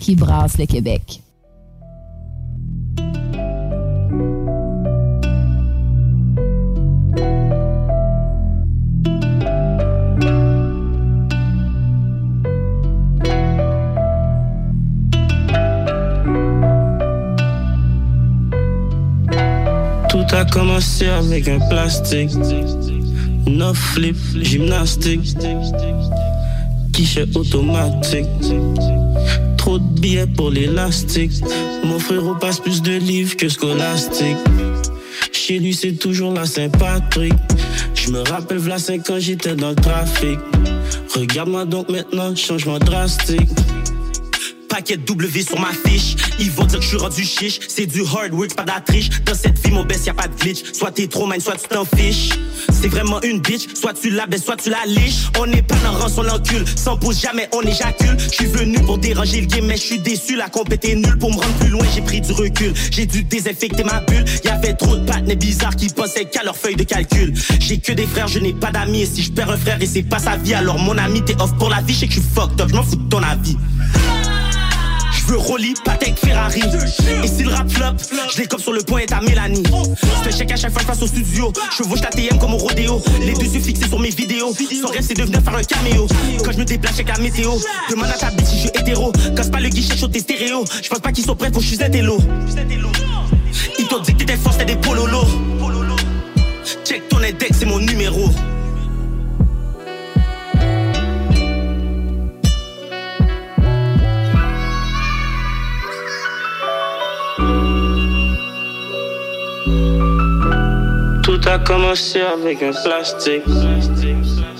[0.00, 1.20] Qui brasse le Québec.
[20.08, 22.30] Tout a commencé avec un plastique.
[23.48, 25.36] Neuf flip, gymnastique.
[26.92, 28.26] Guichet automatique.
[29.74, 31.32] De billets pour l'élastique.
[31.82, 34.36] Mon frérot passe plus de livres que scolastique.
[35.32, 37.32] Chez lui, c'est toujours la Saint-Patrick.
[37.94, 40.38] Je me rappelle, v'là 5 ans, j'étais dans le trafic.
[41.12, 43.48] Regarde-moi donc maintenant, changement drastique.
[44.68, 46.14] Paquet W sur ma fiche.
[46.38, 47.58] Ils vont dire que je suis rendu chiche.
[47.66, 49.10] C'est du hard work, pas d'attriche.
[49.24, 50.72] Dans cette vie, mon best, y a pas de glitch.
[50.72, 52.30] Soit t'es trop man, soit tu t'en fiches.
[52.84, 53.62] C'est vraiment une bitch.
[53.80, 55.30] Soit tu la baisses, soit tu la liches.
[55.40, 56.66] On n'est pas dans rançon l'encule.
[56.76, 58.14] Sans pause, jamais on éjacule.
[58.18, 60.36] Je suis venu pour déranger le game, mais je suis déçu.
[60.36, 61.16] La est nulle.
[61.18, 62.74] Pour me rendre plus loin, j'ai pris du recul.
[62.90, 64.26] J'ai dû désinfecter ma bulle.
[64.44, 67.32] Y avait trop de patnais bizarres qui pensaient qu'à leur feuille de calcul.
[67.58, 69.00] J'ai que des frères, je n'ai pas d'amis.
[69.00, 71.40] Et si je perds un frère et c'est pas sa vie, alors mon ami, t'es
[71.40, 71.94] off pour la vie.
[71.94, 73.56] Je sais que je suis fucked je m'en fous de ton avis.
[75.26, 76.60] Je veux Rolly, Patek, Ferrari.
[77.22, 77.96] Et si le rap flop,
[78.36, 79.62] je comme sur le point et ta Mélanie.
[80.22, 81.50] Je te check à chaque fois face au studio.
[81.70, 83.02] Je chevauche ta TM comme au rodéo.
[83.20, 84.52] Les deux yeux fixés sur mes vidéos.
[84.82, 86.06] Son rêve c'est de venir faire un caméo.
[86.44, 87.52] Quand je me déplace avec la météo,
[87.90, 89.12] demande à ta bitch si je suis hétéro.
[89.34, 90.64] Casse pas le guichet chaud tes stéréo.
[90.82, 92.18] Je pense pas qu'ils sont prêts pour je suis intello.
[93.78, 95.26] Ils t'ont dit que t'étais force, t'es des pololos.
[96.84, 98.30] Check ton index, c'est mon numéro.
[111.34, 113.42] Tout a commencé avec un plastique.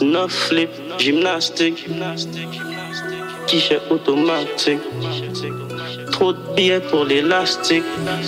[0.03, 1.87] Neuf flip, gymnastique.
[3.47, 4.81] Guichet automatique.
[6.11, 7.85] Trop de billets pour l'élastique.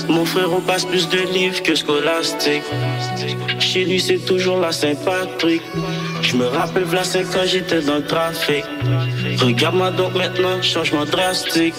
[0.09, 2.63] Mon frère passe plus de livres que scolastique.
[3.59, 5.63] Chez lui, c'est toujours la Saint-Patrick.
[6.23, 8.65] Je me rappelle, v'là 5 ans, j'étais dans le trafic.
[9.41, 11.75] Regarde-moi donc maintenant, changement drastique.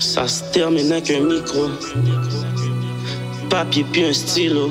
[0.00, 1.68] Ça se termine avec un micro.
[3.50, 4.70] Papier puis un stylo.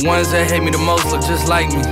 [0.00, 1.84] The ones that hate me the most look just like me.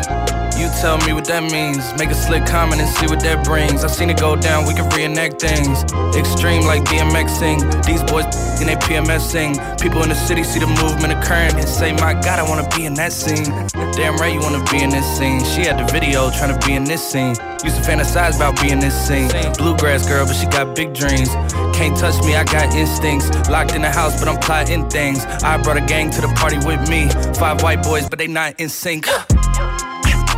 [0.56, 1.92] You tell me what that means.
[2.00, 3.84] Make a slick comment and see what that brings.
[3.84, 5.84] I seen it go down, we can reenact things.
[6.16, 7.84] Extreme like BMXing.
[7.84, 8.24] These boys
[8.62, 9.60] in they PMSing.
[9.78, 12.86] People in the city see the movement occurring and say, My God, I wanna be
[12.86, 13.44] in that scene.
[13.92, 15.44] Damn right, you wanna be in this scene.
[15.44, 17.36] She had the video trying to be in this scene.
[17.64, 19.28] Used to fantasize about being this scene.
[19.58, 21.28] Bluegrass girl, but she got big dreams.
[21.74, 23.28] Can't touch me, I got instincts.
[23.48, 25.24] Locked in the house, but I'm plotting things.
[25.42, 27.08] I brought a gang to the party with me.
[27.38, 29.06] Five white boys, but they not in sync.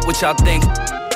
[0.07, 0.65] What y'all think?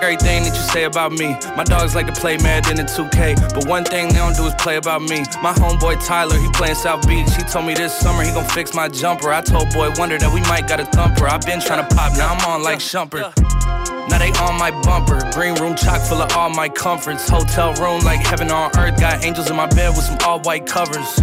[0.05, 1.35] everything that you say about me.
[1.57, 4.55] My dogs like to play Madden in 2K, but one thing they don't do is
[4.57, 5.25] play about me.
[5.43, 7.27] My homeboy Tyler, he playing South Beach.
[7.35, 9.33] He told me this summer he gon' fix my jumper.
[9.33, 11.27] I told Boy Wonder that we might got a thumper.
[11.27, 13.33] i been trying to pop, now I'm on like Shumpert.
[14.09, 15.21] Now they on my bumper.
[15.33, 17.29] Green room chock full of all my comforts.
[17.29, 19.01] Hotel room like heaven on earth.
[19.01, 21.21] Got angels in my bed with some all white covers.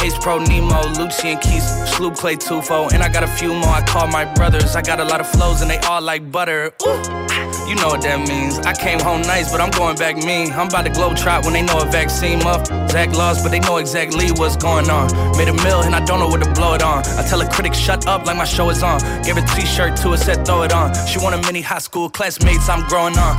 [0.00, 3.82] Ace Pro Nemo, Lucian Keys, Sloop Clay Tufo, and I got a few more I
[3.82, 4.76] call my brothers.
[4.76, 6.72] I got a lot of flows and they all like butter.
[6.86, 7.25] Ooh.
[7.68, 8.58] You know what that means.
[8.60, 10.52] I came home nice, but I'm going back mean.
[10.52, 12.66] I'm about to globe trot when they know a vaccine muff.
[12.90, 15.10] Zach lost, but they know exactly what's going on.
[15.36, 17.04] Made a mill and I don't know what to blow it on.
[17.18, 19.00] I tell a critic, shut up like my show is on.
[19.22, 20.94] Gave a t-shirt to her, said throw it on.
[21.06, 23.36] She want a mini high school classmates, I'm growing on.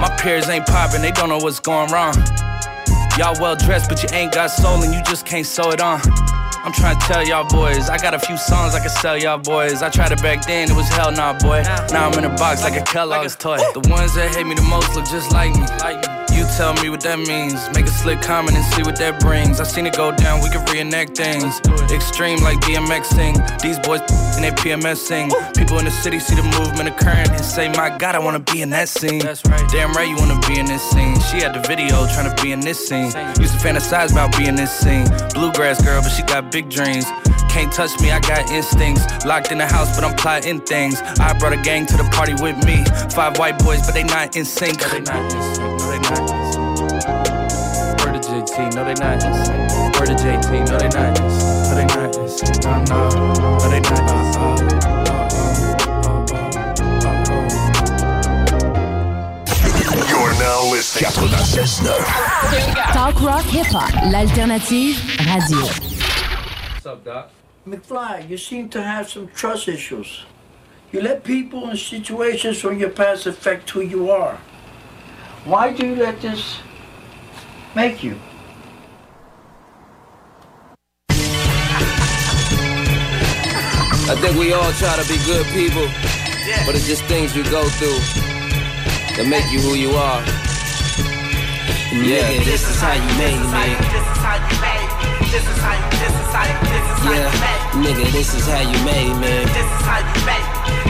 [0.00, 2.14] My peers ain't popping, they don't know what's going wrong.
[3.18, 6.00] Y'all well dressed, but you ain't got soul and you just can't sew it on.
[6.64, 9.38] I'm trying to tell y'all boys, I got a few songs I can sell y'all
[9.38, 9.82] boys.
[9.82, 11.62] I tried it back then, it was hell nah, boy.
[11.92, 13.58] Now I'm in a box like a Kellogg's toy.
[13.74, 15.66] The ones that hate me the most look just like me.
[16.56, 17.54] Tell me what that means.
[17.74, 19.60] Make a slick comment and see what that brings.
[19.60, 21.60] I seen it go down, we can reenact things.
[21.92, 23.36] Extreme like DMX sing.
[23.62, 24.00] These boys
[24.34, 25.30] and they PMS sing.
[25.54, 28.62] People in the city see the movement occurring and say, My God, I wanna be
[28.62, 29.20] in that scene.
[29.20, 29.62] That's right.
[29.70, 31.18] Damn right, you wanna be in this scene.
[31.30, 33.12] She had the video trying to be in this scene.
[33.38, 35.06] Used to fantasize about being this scene.
[35.34, 37.04] Bluegrass girl, but she got big dreams.
[37.50, 39.24] Can't touch me, I got instincts.
[39.24, 41.00] Locked in the house, but I'm plotting things.
[41.18, 42.84] I brought a gang to the party with me.
[43.14, 44.78] Five white boys, but they not in sync.
[44.80, 45.78] They not in sync.
[45.80, 46.37] They not.
[47.08, 49.22] Word to JT, no they not.
[49.98, 51.18] Word to JT, no they not.
[51.18, 52.12] No they not.
[52.64, 54.00] No, no, no they not.
[54.00, 55.38] Uh, uh,
[56.08, 56.48] uh,
[60.08, 61.10] You're now listening.
[61.10, 62.92] 96.9.
[62.92, 65.66] Talk rock hip hop, l'alternative radio.
[66.74, 67.30] What's up, Doc?
[67.66, 70.24] McFly, you seem to have some trust issues.
[70.92, 74.38] You let people and situations from your past affect who you are.
[75.44, 76.60] Why do you let this
[77.74, 78.18] make you?
[84.08, 85.84] I think we all try to be good people,
[86.64, 88.00] but it's just things you go through
[89.20, 90.24] that make you who you are.
[91.92, 93.68] Yeah, Nigga, this is how you made me.
[93.84, 94.56] This is how you,
[95.28, 96.56] this is how you, this is how you,
[97.04, 97.28] Yeah,
[97.84, 99.44] nigga, this is how you made me.
[99.44, 100.46] This is how you made.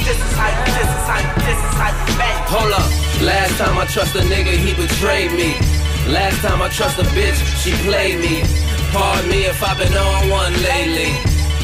[0.06, 2.38] This is how you, this is how you, this is how you made.
[2.54, 2.86] Hold up,
[3.22, 5.77] last time I trust a nigga, he betrayed me.
[6.08, 8.40] Last time I trust a bitch, she played me.
[8.92, 11.12] Pardon me if I've been on one lately.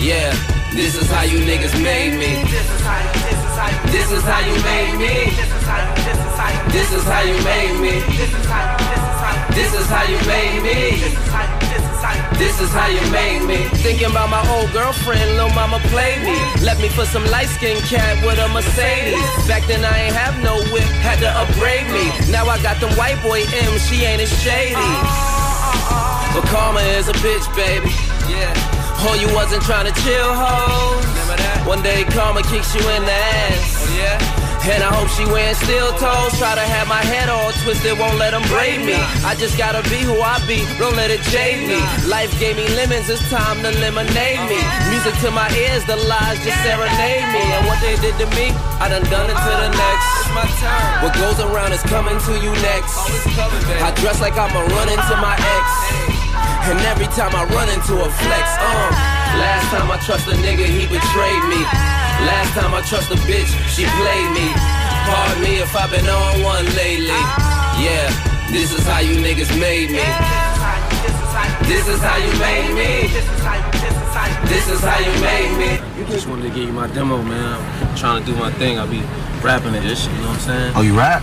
[0.05, 0.37] Yeah,
[0.77, 2.45] this is how you niggas made me.
[2.53, 5.33] This is how you, this is how This is how you made me.
[6.77, 8.05] this is how you, made me.
[9.57, 11.34] This is how you made me.
[12.05, 13.01] This is how you, this is how you.
[13.01, 13.69] This is how you made me.
[13.81, 16.37] Thinking about my old girlfriend, little mama played me.
[16.63, 19.25] Left me for some light skinned cat with a Mercedes.
[19.49, 22.13] Back then I ain't have no whip, had to upgrade me.
[22.31, 24.75] Now I got them white boy M, she ain't as shady.
[26.35, 27.91] But karma is a bitch, baby.
[28.29, 28.53] Yeah.
[29.07, 31.01] Oh, you wasn't trying to chill, ho.
[31.69, 33.87] One day karma kicks you in the ass.
[33.89, 34.44] Oh, yeah.
[34.65, 36.33] And I hope she wearing steel toes.
[36.41, 38.97] Try to have my head all twisted, won't let them braid me.
[39.21, 41.85] I just gotta be who I be, don't let it jade me.
[42.09, 44.57] Life gave me lemons, it's time to lemonade me.
[44.89, 47.45] Music to my ears, the lies just serenade me.
[47.45, 50.09] And what they did to me, I done done it to the next.
[50.25, 50.93] It's my turn.
[51.05, 52.97] What goes around is coming to you next.
[53.85, 55.67] I dress like I'ma run into my ex.
[56.73, 58.91] And every time I run into a flex, uh.
[59.45, 62.04] Last time I trust a nigga, he betrayed me.
[62.23, 64.47] Last time I trust a bitch, she played me.
[65.11, 67.21] Pardon me if I've been on one lately.
[67.83, 68.07] Yeah,
[68.51, 70.07] this is how you niggas made me.
[71.67, 73.09] This is how you made me.
[74.49, 76.07] This is how you made me.
[76.07, 77.89] Just wanted to give you my demo, man.
[77.89, 78.79] I'm trying to do my thing.
[78.79, 79.03] I'll be
[79.43, 80.73] rapping it, this shit, you know what I'm saying?
[80.77, 81.23] Oh, you rap?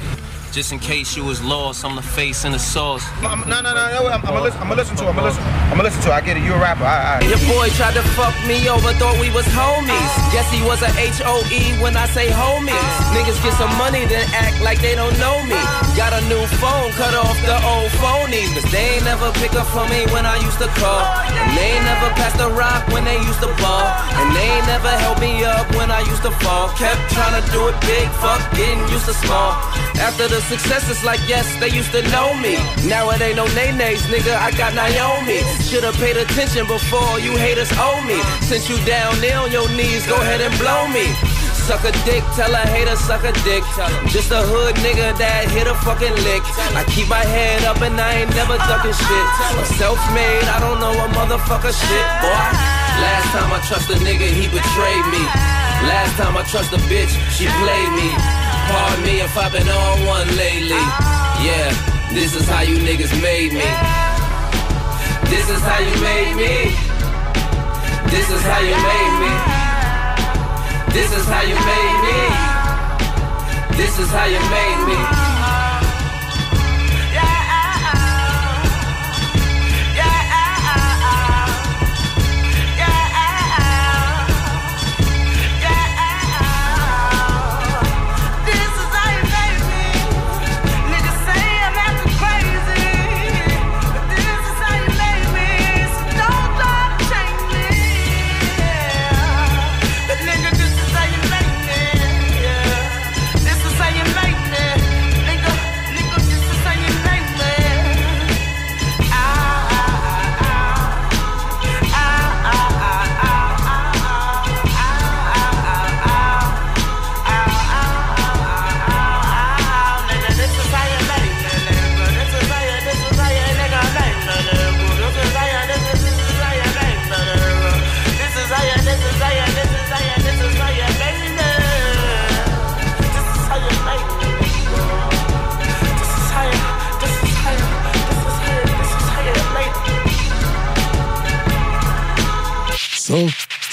[0.52, 3.08] Just in case you was lost, I'm the face and the sauce.
[3.24, 4.12] No, no, no, no.
[4.12, 4.60] I'm, I'm gonna listen.
[4.60, 5.08] I'm gonna listen to.
[5.08, 5.44] it, I'm gonna listen.
[5.72, 6.10] I'm gonna listen to.
[6.12, 6.20] it.
[6.20, 6.44] I get it.
[6.44, 6.84] You a rapper.
[6.84, 7.24] I, I.
[7.24, 10.12] Your boy tried to fuck me over, thought we was homies.
[10.36, 12.92] Guess he was a H-O-E when I say homies.
[13.16, 15.56] Niggas get some money, then act like they don't know me.
[15.96, 18.52] Got a new phone, cut off the old phonies.
[18.52, 21.00] Cause they ain't never pick up for me when I used to call.
[21.32, 23.88] And they ain't never passed the rock when they used to ball.
[24.20, 26.76] And they ain't never helped me up when I used to fall.
[26.76, 29.56] Kept trying to do it big, fuck getting used to small.
[29.96, 32.56] After the success, is like, yes, they used to know me.
[32.88, 35.40] Now it ain't no nay-nays, nigga, I got Naomi.
[35.64, 38.20] Should've paid attention before you haters owe me.
[38.42, 41.08] Since you down there on your knees, go ahead and blow me.
[41.68, 43.64] Suck a dick, tell a hater suck a dick.
[44.10, 46.44] Just a hood nigga that hit a fucking lick.
[46.74, 49.28] I keep my head up and I ain't never ducking shit.
[49.54, 52.46] I'm self-made, I don't know a motherfucker shit, boy.
[53.06, 55.24] Last time I trust a nigga, he betrayed me.
[55.86, 58.41] Last time I trust a bitch, she played me.
[58.72, 60.80] Pardon me if I've been on one lately.
[60.80, 61.44] Ah.
[61.44, 61.70] Yeah,
[62.14, 63.70] this is how you niggas made me.
[65.32, 66.56] This is how you made me.
[68.12, 69.32] This is how you made me.
[70.94, 72.20] This is how you made me.
[73.78, 75.31] This is how you made me.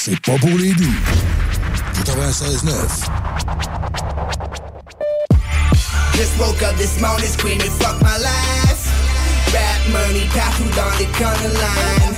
[0.08, 0.94] C'est pas pour les doux.
[2.04, 2.72] 96.9.
[6.14, 8.88] Just woke up this morning screaming, fuck my life.
[9.52, 12.14] Rap money, partout dans les corner line.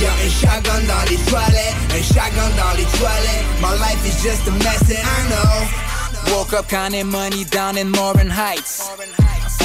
[0.00, 3.44] Y'a un shotgun dans les toilettes, un shotgun dans les toilettes.
[3.60, 6.34] My life is just a mess and I know.
[6.36, 8.90] Woke up counting money down in Morin Heights.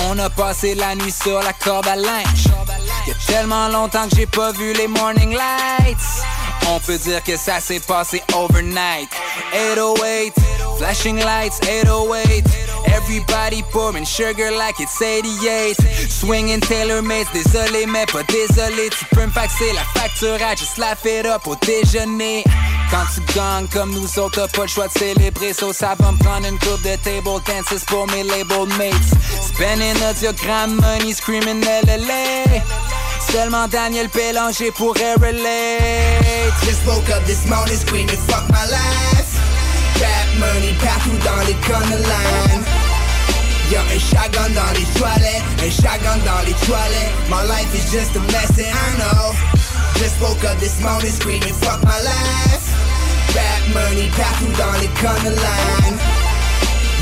[0.09, 2.47] On a passé la nuit sur la corde à linge.
[3.07, 6.23] Y'a tellement longtemps que j'ai pas vu les morning lights.
[6.69, 9.09] On peut dire que ça s'est passé overnight.
[9.53, 10.33] 808,
[10.77, 12.45] flashing lights, 808.
[12.85, 15.75] Everybody pouring sugar like it's 88.
[16.09, 18.89] Swinging Taylor Mates, désolé mais pas désolé.
[18.89, 22.43] Tu peux me faxer la facture, I just laugh it up au déjeuner.
[22.91, 25.53] Quand tu gagnes comme nous autres, t'as pas le choix de célébrer.
[25.53, 28.93] So ça va me prendre une coupe de table dances pour mes label mates.
[29.41, 32.61] Spending a diagram money, screaming LLA.
[33.31, 36.53] Seulement Daniel Bélanger pourrait relate.
[36.63, 39.39] Just woke up this morning screaming, fuck my life.
[39.99, 42.63] Rap money partout dans les corner line.
[43.71, 47.13] Y'a un shotgun dans les toilettes, un shotgun dans les toilettes.
[47.29, 49.33] My life is just a mess and I know.
[49.97, 52.69] Just woke up this morning screaming, fuck my life.
[53.33, 55.97] Rap money partout dans les corner line.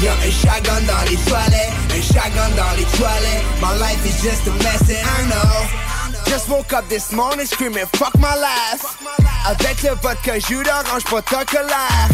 [0.02, 3.44] Y'a un shotgun dans les toilettes, un shotgun dans les toilettes.
[3.62, 5.91] My life is just a mess and I know.
[6.26, 8.98] Just woke up this morning screaming fuck my life.
[9.46, 12.10] Avec le vodka jus d'orange pas ta colère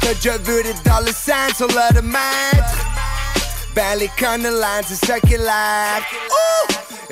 [0.00, 2.74] T'as déjà vu des dollar signs sur l'automètre
[3.74, 5.14] Ben les lines c'est ça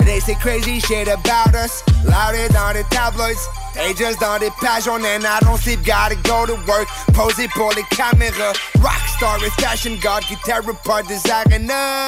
[0.09, 1.83] They say crazy shit about us.
[2.03, 3.39] Louder dans les tabloids.
[3.75, 5.85] They just dans des pages on and I don't sleep.
[5.85, 6.87] Gotta go to work.
[7.13, 12.07] Poser pour les caméras Rockstar et fashion god Guitar pas des arenas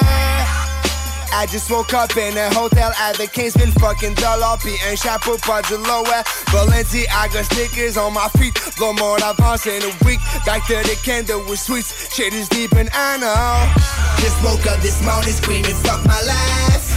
[1.32, 5.36] I just woke up in a hotel at the Kingsman fucking Puis un chapeau
[5.80, 6.22] lower.
[6.52, 10.20] Balenciaga sneakers on my feet Blow more d'avance in a week.
[10.44, 13.72] Back to the candle with sweets Shit is deep and I know.
[14.20, 16.92] Just woke up this morning screaming fuck my life.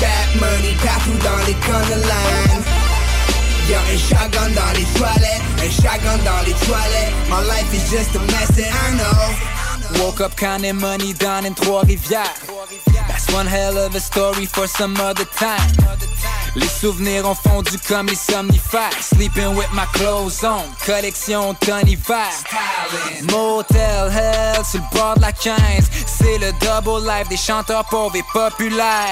[0.00, 1.56] Bad money partout dans les
[2.00, 2.64] line.
[3.68, 8.14] Y'a un shotgun dans les toilettes Un shotgun dans les toilettes My life is just
[8.14, 9.55] a mess and I know
[9.94, 12.46] Woke up counting money down in Trois-Rivières
[13.08, 15.70] That's one hell of a story for some other time.
[16.54, 18.92] Les souvenirs ont fondu comme les somnifères.
[19.00, 22.32] Sleeping with my clothes on, collection automne-hiver.
[23.30, 25.56] Motel Hell sur le bord de la 15.
[26.06, 29.10] C'est le double life des chanteurs pauvres et populaires.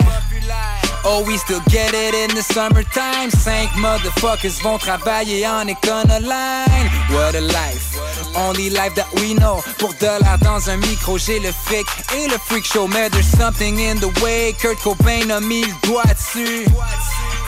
[1.06, 3.30] Oh, we still get it in the summertime.
[3.30, 6.90] Cinq motherfuckers vont travailler en line.
[7.10, 7.98] What a life,
[8.34, 9.62] only life that we know.
[9.78, 11.86] Pour de l'art dans un micro, j'ai le fric
[12.16, 12.86] et le freak show.
[12.88, 14.54] Mais there's something in the way.
[14.58, 16.66] Kurt Cobain a mis le doigt dessus.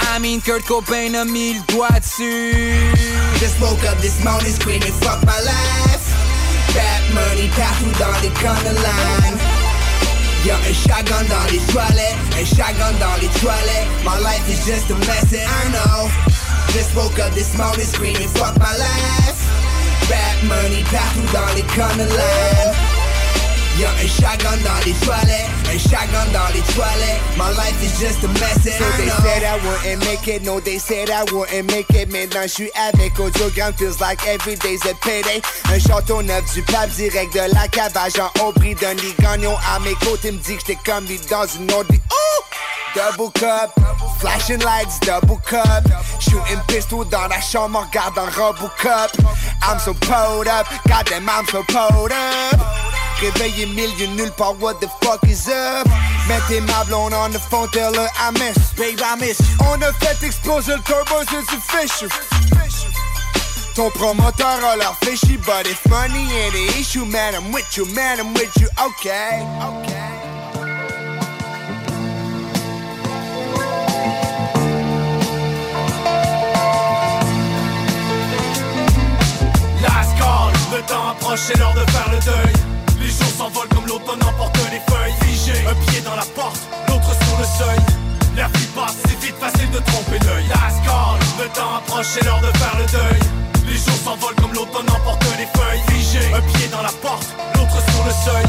[0.03, 2.93] I mean, Kurt Cobain a mis le doigt dessus.
[3.39, 6.13] Just woke up this morning screaming, fuck my life.
[6.75, 9.56] Bad money partout dans les corner line.
[10.47, 13.89] Y'a un shotgun dans les toilettes, un shotgun dans les toilettes.
[14.05, 16.09] My life is just a mess and I know.
[16.73, 19.43] Just woke up this morning screaming, fuck my life.
[20.09, 22.96] Bad money partout dans les corner.
[23.79, 27.21] Y'a un shotgun dans les toilettes, un shotgun dans les toilettes.
[27.37, 29.21] My life is just a mess and So I they know.
[29.23, 32.11] said I wouldn't make it, no they said I wouldn't make it.
[32.11, 35.43] Maintenant je suis avec Audiogramme, feels like every day's a payday.
[35.71, 39.79] Un château neuf du pape direct de la cabage En Aubry d'un lit gagnon à
[39.81, 42.01] mes côtés Me dit que j'étais comme lui dans une autre vie!
[42.95, 43.71] Double cup,
[44.21, 45.85] flashing lights, double cup.
[46.19, 49.11] Shooting pistol dans la chambre, regarde en Robocop.
[49.63, 52.86] I'm so pulled up, goddamn I'm so pulled up
[53.21, 55.89] Réveillé milieu nulle part, what the fuck is up?
[56.29, 59.41] Mettez ma blonde on the phone, tell her I miss Babe, I miss.
[59.61, 62.09] On a fait exploser le turbo, c'est du Fisher
[63.75, 67.87] Ton promoteur a l'air fishy, but if money ain't the issue, man, I'm with you,
[67.95, 70.17] man, I'm with you, okay, okay.
[79.83, 82.66] Last call, le temps approche, c'est l'heure de faire le deuil.
[83.37, 85.13] S'envolent comme l'automne emporte les feuilles.
[85.21, 86.59] Figé, un pied dans la porte,
[86.89, 87.79] l'autre sur le seuil.
[88.35, 90.47] L'air qui passe, c'est vite facile de tromper l'œil.
[90.49, 90.81] Last
[91.39, 93.21] le temps approche, c'est l'heure de faire le deuil.
[93.69, 95.83] Les jours s'envolent comme l'automne emporte les feuilles.
[95.89, 98.47] Figé, un pied dans la porte, l'autre sur le seuil.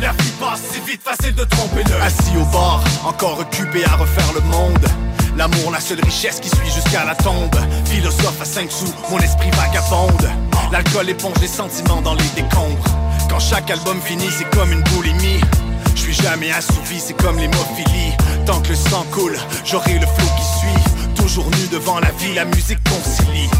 [0.00, 2.02] L'air qui passe, c'est vite facile de tromper l'œil.
[2.02, 4.84] Assis au bord, encore occupé à refaire le monde.
[5.36, 7.54] L'amour, la seule richesse qui suit jusqu'à la tombe.
[7.84, 10.28] Philosophe à 5 sous, mon esprit vagabonde.
[10.72, 13.03] L'alcool éponge les sentiments dans les décombres.
[13.34, 15.40] Quand chaque album finit, c'est comme une boulimie.
[15.96, 18.12] Je suis jamais assouvi, c'est comme l'hémophilie.
[18.46, 21.14] Tant que le sang coule, j'aurai le flot qui suit.
[21.16, 23.50] Toujours nu devant la vie, la musique concilie.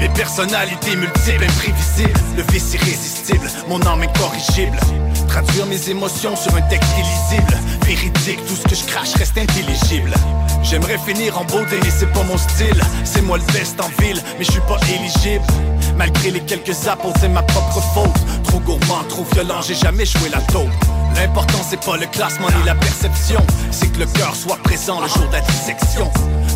[0.00, 2.20] Mes personnalités multiples, imprévisibles.
[2.36, 4.76] Le vice irrésistible, mon âme incorrigible.
[5.28, 7.56] Traduire mes émotions sur un texte illisible.
[7.90, 10.14] Véridique, tout ce que je crache reste intelligible.
[10.62, 12.80] J'aimerais finir en beauté, mais c'est pas mon style.
[13.02, 15.44] C'est moi le best en ville, mais je suis pas éligible.
[15.96, 18.44] Malgré les quelques apôtres, c'est ma propre faute.
[18.44, 20.70] Trop gourmand, trop violent, j'ai jamais joué la taupe.
[21.16, 25.08] L'important c'est pas le classement ni la perception, c'est que le cœur soit présent le
[25.08, 26.08] jour de la dissection.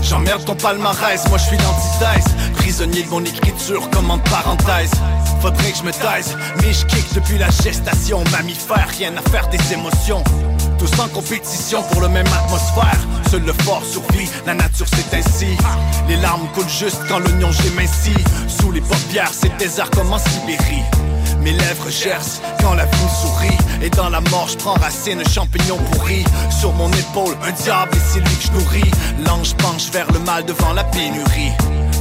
[0.03, 2.33] J'emmerde ton palmarès, moi je suis l'antithèse.
[2.55, 4.93] Prisonnier de mon écriture comme en parenthèse.
[5.43, 8.23] Faudrait que je me taise, mais je kick depuis la gestation.
[8.31, 10.23] Mammifère, rien à faire des émotions.
[10.85, 12.99] Tous compétition pour le même atmosphère.
[13.31, 15.57] Seul le fort survit, la nature c'est ainsi.
[16.09, 18.23] Les larmes coulent juste quand l'oignon j'émincis.
[18.49, 20.85] Sous les paupières, c'est désert comme en Sibérie.
[21.41, 25.31] Mes lèvres gercent quand la vie sourit Et dans la mort je prends racine, un
[25.31, 28.91] champignon pourri Sur mon épaule, un diable et c'est lui que je nourris
[29.27, 31.53] L'ange penche vers le mal devant la pénurie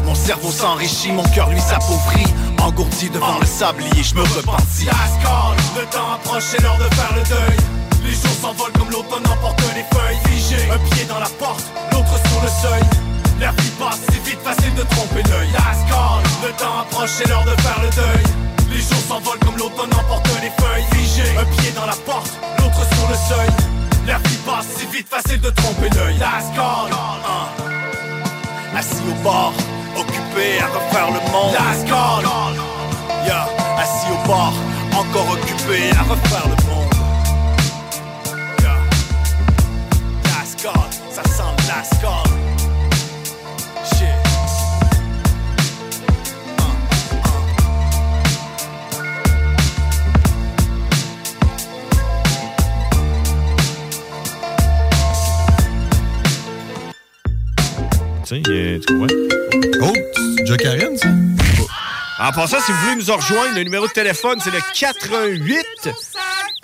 [0.06, 2.28] Mon cerveau s'enrichit, mon cœur lui s'appauvrit
[2.62, 4.88] Engourdi devant le sablier, je me repentis
[5.76, 7.83] le temps approche, c'est l'heure de faire le deuil.
[8.04, 10.20] Les jours s'envolent comme l'automne emporte les feuilles.
[10.26, 12.84] Figé, un pied dans la porte, l'autre sur le seuil.
[13.40, 15.50] L'air qui passe, c'est vite facile de tromper l'œil.
[15.54, 15.88] Last
[16.44, 18.24] le temps approche, c'est l'heure de faire le deuil.
[18.70, 20.86] Les jours s'envolent comme l'automne emporte les feuilles.
[20.92, 23.50] Figé, un pied dans la porte, l'autre sur le seuil.
[24.06, 26.18] L'air qui passe, c'est vite facile de tromper l'œil.
[26.18, 26.52] Last.
[28.76, 29.54] Assis au bord,
[29.96, 31.88] occupé à refaire le monde Last
[33.26, 33.48] yeah.
[33.78, 34.54] Assis au bord,
[34.94, 36.73] encore occupé à refaire le monde
[41.14, 42.26] ça sent last call
[43.86, 44.08] Shit
[58.26, 59.16] Tu sais, tu comprends?
[59.82, 59.94] Oh,
[60.48, 61.10] c'est Karen, ça?
[62.20, 65.66] En passant, si vous voulez nous rejoindre, le numéro de téléphone, c'est le 88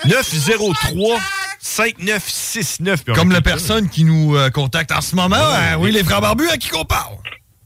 [0.06, 1.20] 903
[1.60, 3.04] 5969.
[3.04, 5.36] Puis on Comme la personne qui nous euh, contacte en ce moment.
[5.36, 5.42] Ouais.
[5.74, 7.16] hein, oui, les frères barbus, à qui qu'on parle?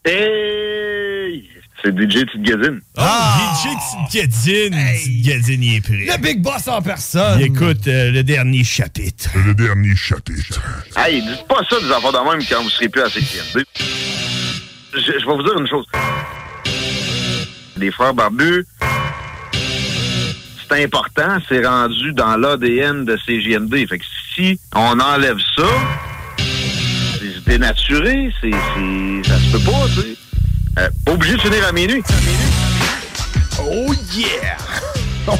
[0.06, 1.50] Hey!
[1.84, 2.80] C'est DJ Petite Gazine.
[2.98, 4.86] Ah, DJ Gadine.
[5.22, 6.06] Gadine, il est prêt.
[6.18, 7.40] Le Big Boss en personne.
[7.42, 9.30] Il écoute euh, le dernier chapitre.
[9.46, 10.62] Le dernier chapitre.
[10.96, 13.66] Hey, dites pas ça des enfants de même quand vous serez plus à CQMD.
[14.94, 15.86] Je, je vais vous dire une chose.
[17.76, 18.66] Les frères barbus,
[20.74, 23.88] c'est important, c'est rendu dans l'ADN de CGMD.
[23.88, 25.68] Fait que si on enlève ça,
[27.20, 30.18] c'est dénaturé, c'est, c'est, ça se peut pas, tu sais.
[30.80, 32.02] Euh, obligé de finir à minuit.
[33.60, 34.58] Oh yeah!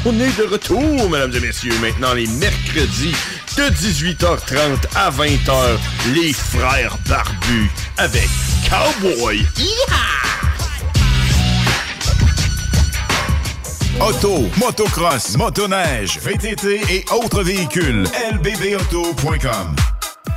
[0.06, 1.74] On est de retour, mesdames et messieurs.
[1.80, 3.14] Maintenant, les mercredis
[3.56, 8.28] de 18h30 à 20h, les frères barbus avec
[8.70, 9.44] Cowboy.
[14.00, 18.04] Auto, motocross, motoneige, VTT et autres véhicules.
[18.32, 19.76] lbbauto.com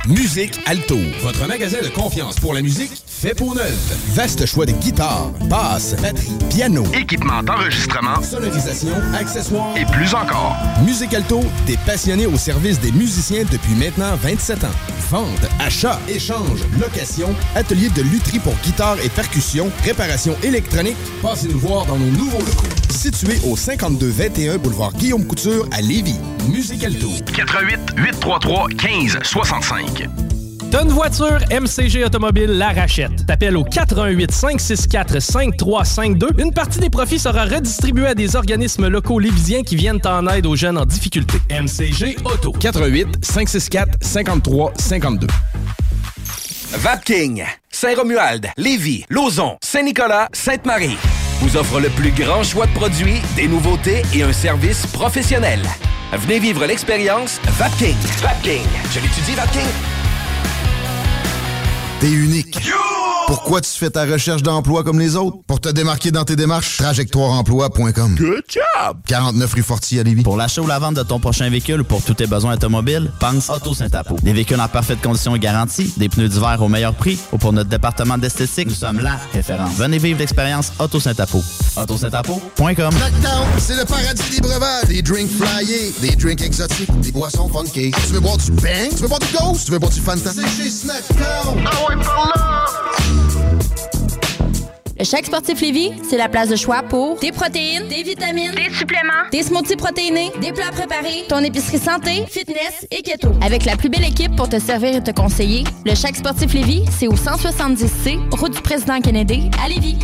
[0.06, 0.96] Musique Alto.
[1.22, 3.74] Votre magasin de confiance pour la musique fait pour neuf.
[4.14, 10.56] Vaste choix de guitares, basses, batterie, piano, équipement d'enregistrement, sonorisation, accessoires et plus encore.
[10.84, 14.76] Musique Alto, des passionnés au service des musiciens depuis maintenant 27 ans.
[15.10, 20.96] Vente, achat, échange, location, atelier de lutherie pour guitare et percussion, réparation électronique.
[21.20, 22.68] Passez nous voir dans nos nouveaux locaux.
[22.90, 26.20] Situé au 5221 boulevard Guillaume Couture à Lévis.
[26.48, 27.08] Musique Alto.
[27.34, 30.37] 88 833 15 65.
[30.70, 33.24] T'as une voiture, MCG Automobile la rachète.
[33.26, 36.28] T'appelles au 88 564 5352.
[36.38, 40.46] Une partie des profits sera redistribuée à des organismes locaux lévisiens qui viennent en aide
[40.46, 41.38] aux jeunes en difficulté.
[41.50, 42.52] MCG Auto.
[42.52, 45.26] 88 564 53 52.
[46.72, 50.98] Vapking, Saint-Romuald, Lévis, Lauson, Saint-Nicolas, Sainte-Marie
[51.40, 55.60] vous offre le plus grand choix de produits, des nouveautés et un service professionnel.
[56.12, 57.94] Venez vivre l'expérience Vapking.
[58.20, 58.62] Vapking.
[58.92, 59.87] Je l'étudie, Vapking.
[62.00, 62.58] T'es unique.
[63.26, 65.36] Pourquoi tu fais ta recherche d'emploi comme les autres?
[65.46, 68.14] Pour te démarquer dans tes démarches, trajectoireemploi.com.
[68.14, 68.96] Good job!
[69.06, 70.22] 49 rue Forti à Lévis.
[70.22, 73.10] Pour l'achat ou la vente de ton prochain véhicule ou pour tous tes besoins automobiles,
[73.20, 74.16] pense Auto Saint-Apo.
[74.22, 77.52] Des véhicules en parfaite condition et garantie, des pneus d'hiver au meilleur prix ou pour
[77.52, 79.74] notre département d'esthétique, nous sommes la référence.
[79.74, 81.42] Venez vivre l'expérience Auto Saint-Apo.
[81.76, 84.84] AutoSaint-Apo.com Snackdown, c'est le paradis des breuvages.
[84.88, 87.90] Des drinks flyés, des drinks exotiques, des boissons funky.
[87.90, 88.88] Tu veux boire du bang?
[88.88, 89.66] Tu veux boire du ghost?
[89.66, 90.30] Tu veux boire du Fanta?
[90.32, 91.62] C'est chez Snackdown.
[91.66, 91.87] Ah!
[94.98, 98.74] Le Chèque Sportif Lévis, c'est la place de choix pour des protéines, des vitamines, des
[98.74, 103.30] suppléments, des smoothies protéinés, des plats préparés, ton épicerie santé, fitness et keto.
[103.40, 106.84] Avec la plus belle équipe pour te servir et te conseiller, le Chèque Sportif Lévis,
[106.90, 109.98] c'est au 170C, route du président Kennedy, à Lévis.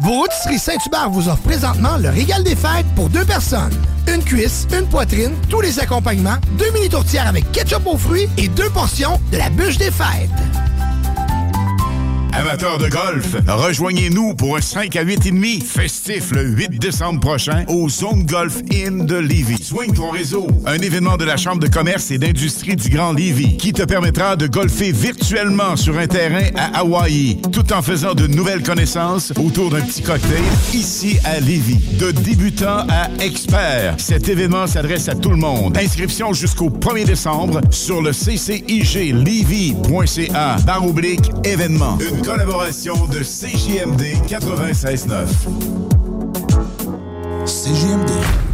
[0.00, 3.74] Vos rôtisseries Saint-Hubert vous offrent présentement le régal des fêtes pour deux personnes.
[4.06, 8.46] Une cuisse, une poitrine, tous les accompagnements, deux mini tourtières avec ketchup aux fruits et
[8.46, 10.30] deux portions de la bûche des fêtes.
[12.38, 17.18] Amateurs de golf, rejoignez-nous pour un 5 à 8 et demi festif le 8 décembre
[17.18, 19.60] prochain au Zone Golf Inn de Lévis.
[19.60, 23.56] Swing ton réseau, un événement de la Chambre de commerce et d'industrie du Grand Lévis
[23.56, 28.28] qui te permettra de golfer virtuellement sur un terrain à Hawaï, tout en faisant de
[28.28, 30.44] nouvelles connaissances autour d'un petit cocktail
[30.74, 31.80] ici à Lévis.
[31.98, 35.76] De débutant à expert, cet événement s'adresse à tout le monde.
[35.76, 38.68] Inscription jusqu'au 1er décembre sur le cciglevy.ca
[40.64, 41.98] barre oblique événement.
[42.28, 45.28] Collaboration de CJMD 96.9.
[47.46, 48.47] CJMD.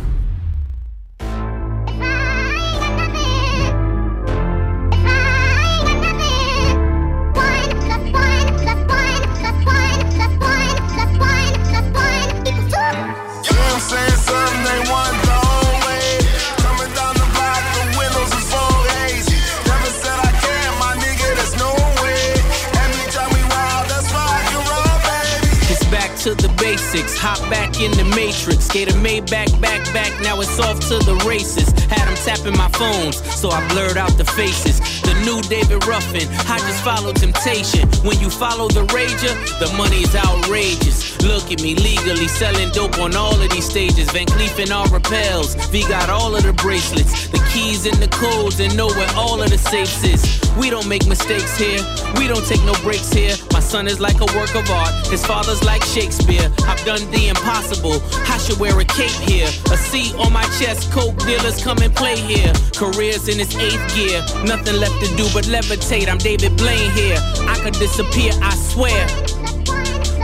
[27.24, 28.68] Hop back in the matrix.
[28.68, 30.12] Gator made back, back, back.
[30.20, 31.72] Now it's off to the races.
[31.88, 34.76] Had them tapping my phones, so I blurred out the faces.
[35.00, 36.28] The new David Ruffin.
[36.52, 37.88] I just follow temptation.
[38.04, 41.16] When you follow the rager, the money is outrageous.
[41.24, 44.10] Look at me legally selling dope on all of these stages.
[44.12, 45.54] Van Cleef and all repels.
[45.72, 49.40] V got all of the bracelets, the keys and the codes, and know where all
[49.40, 50.43] of the safes is.
[50.58, 51.80] We don't make mistakes here.
[52.16, 53.34] We don't take no breaks here.
[53.52, 54.94] My son is like a work of art.
[55.08, 56.48] His father's like Shakespeare.
[56.66, 58.00] I've done the impossible.
[58.30, 59.48] I should wear a cape here.
[59.72, 60.92] A C on my chest.
[60.92, 62.52] Coke dealers come and play here.
[62.76, 64.22] Careers in its eighth gear.
[64.44, 66.08] Nothing left to do but levitate.
[66.08, 67.18] I'm David Blaine here.
[67.48, 69.06] I could disappear, I swear.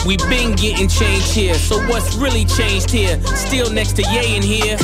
[0.06, 1.54] We been getting changed here.
[1.54, 3.20] So what's really changed here?
[3.36, 4.78] Still next to Ye in here.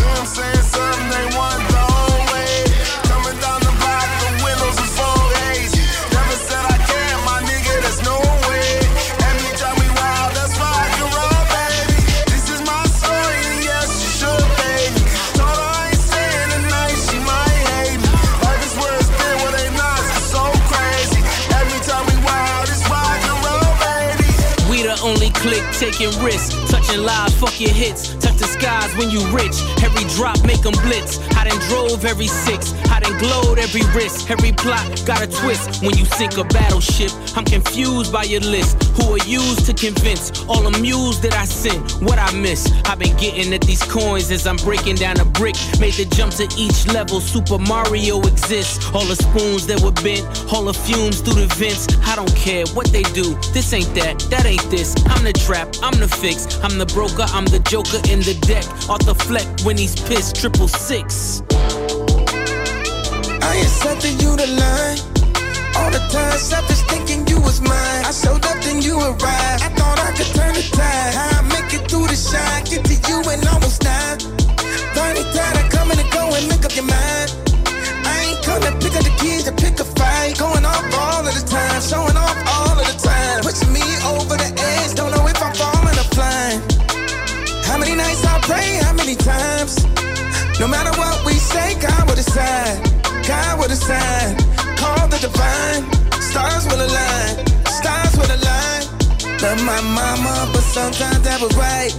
[25.46, 28.15] Click taking risks, touching lives, fuck your hits,
[28.58, 29.56] skies when you rich.
[29.82, 31.18] Every drop make 'em blitz.
[31.36, 34.30] I done drove every six, I done glowed every wrist.
[34.30, 35.82] Every plot got a twist.
[35.82, 38.82] When you sink a battleship, I'm confused by your list.
[38.96, 41.80] Who are used to convince all the mules that I sent?
[42.06, 42.72] What I miss?
[42.84, 45.56] I've been getting at these coins as I'm breaking down a brick.
[45.80, 47.20] Made the jump to each level.
[47.20, 48.74] Super Mario exists.
[48.94, 51.86] All the spoons that were bent, all the fumes through the vents.
[52.10, 53.26] I don't care what they do.
[53.52, 54.94] This ain't that, that ain't this.
[55.12, 56.36] I'm the trap, I'm the fix.
[56.64, 58.64] I'm the broker, I'm the joker in the deck.
[58.88, 61.42] Arthur Fleck when he's pissed, triple six.
[63.42, 64.96] I something you to learn.
[66.16, 68.04] Time selfish thinking you was mine.
[68.04, 69.60] I showed up, then you arrived.
[69.66, 71.12] I thought I could turn the tide.
[71.18, 72.62] How I make it through the shine.
[72.62, 74.18] Get to you and almost die.
[74.94, 77.28] Finally tired of coming and going, make up your mind.
[78.06, 80.38] I ain't come to pick up the keys to pick a fight.
[80.38, 83.42] Going off all of the time, showing off all of the time.
[83.42, 84.75] Pushing me over the edge,
[89.06, 89.86] many times?
[90.58, 92.82] No matter what we say, God will decide.
[93.22, 94.34] God will decide.
[94.82, 95.82] Call the divine.
[96.20, 97.46] Stars will align.
[97.78, 98.82] Stars will align.
[99.42, 101.94] Love my mama, but sometimes that was right.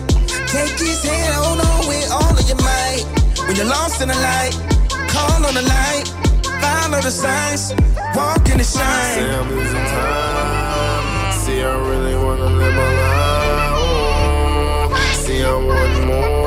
[0.51, 3.05] Take his hand, hold on with all of your might.
[3.47, 4.53] When you're lost in the light,
[5.07, 6.11] call on the light.
[6.59, 7.73] Follow the signs.
[8.15, 9.15] Walk in the shine.
[9.15, 11.31] Say I'm losing time.
[11.39, 13.75] See, I really wanna live my life.
[15.23, 16.46] See, I want more.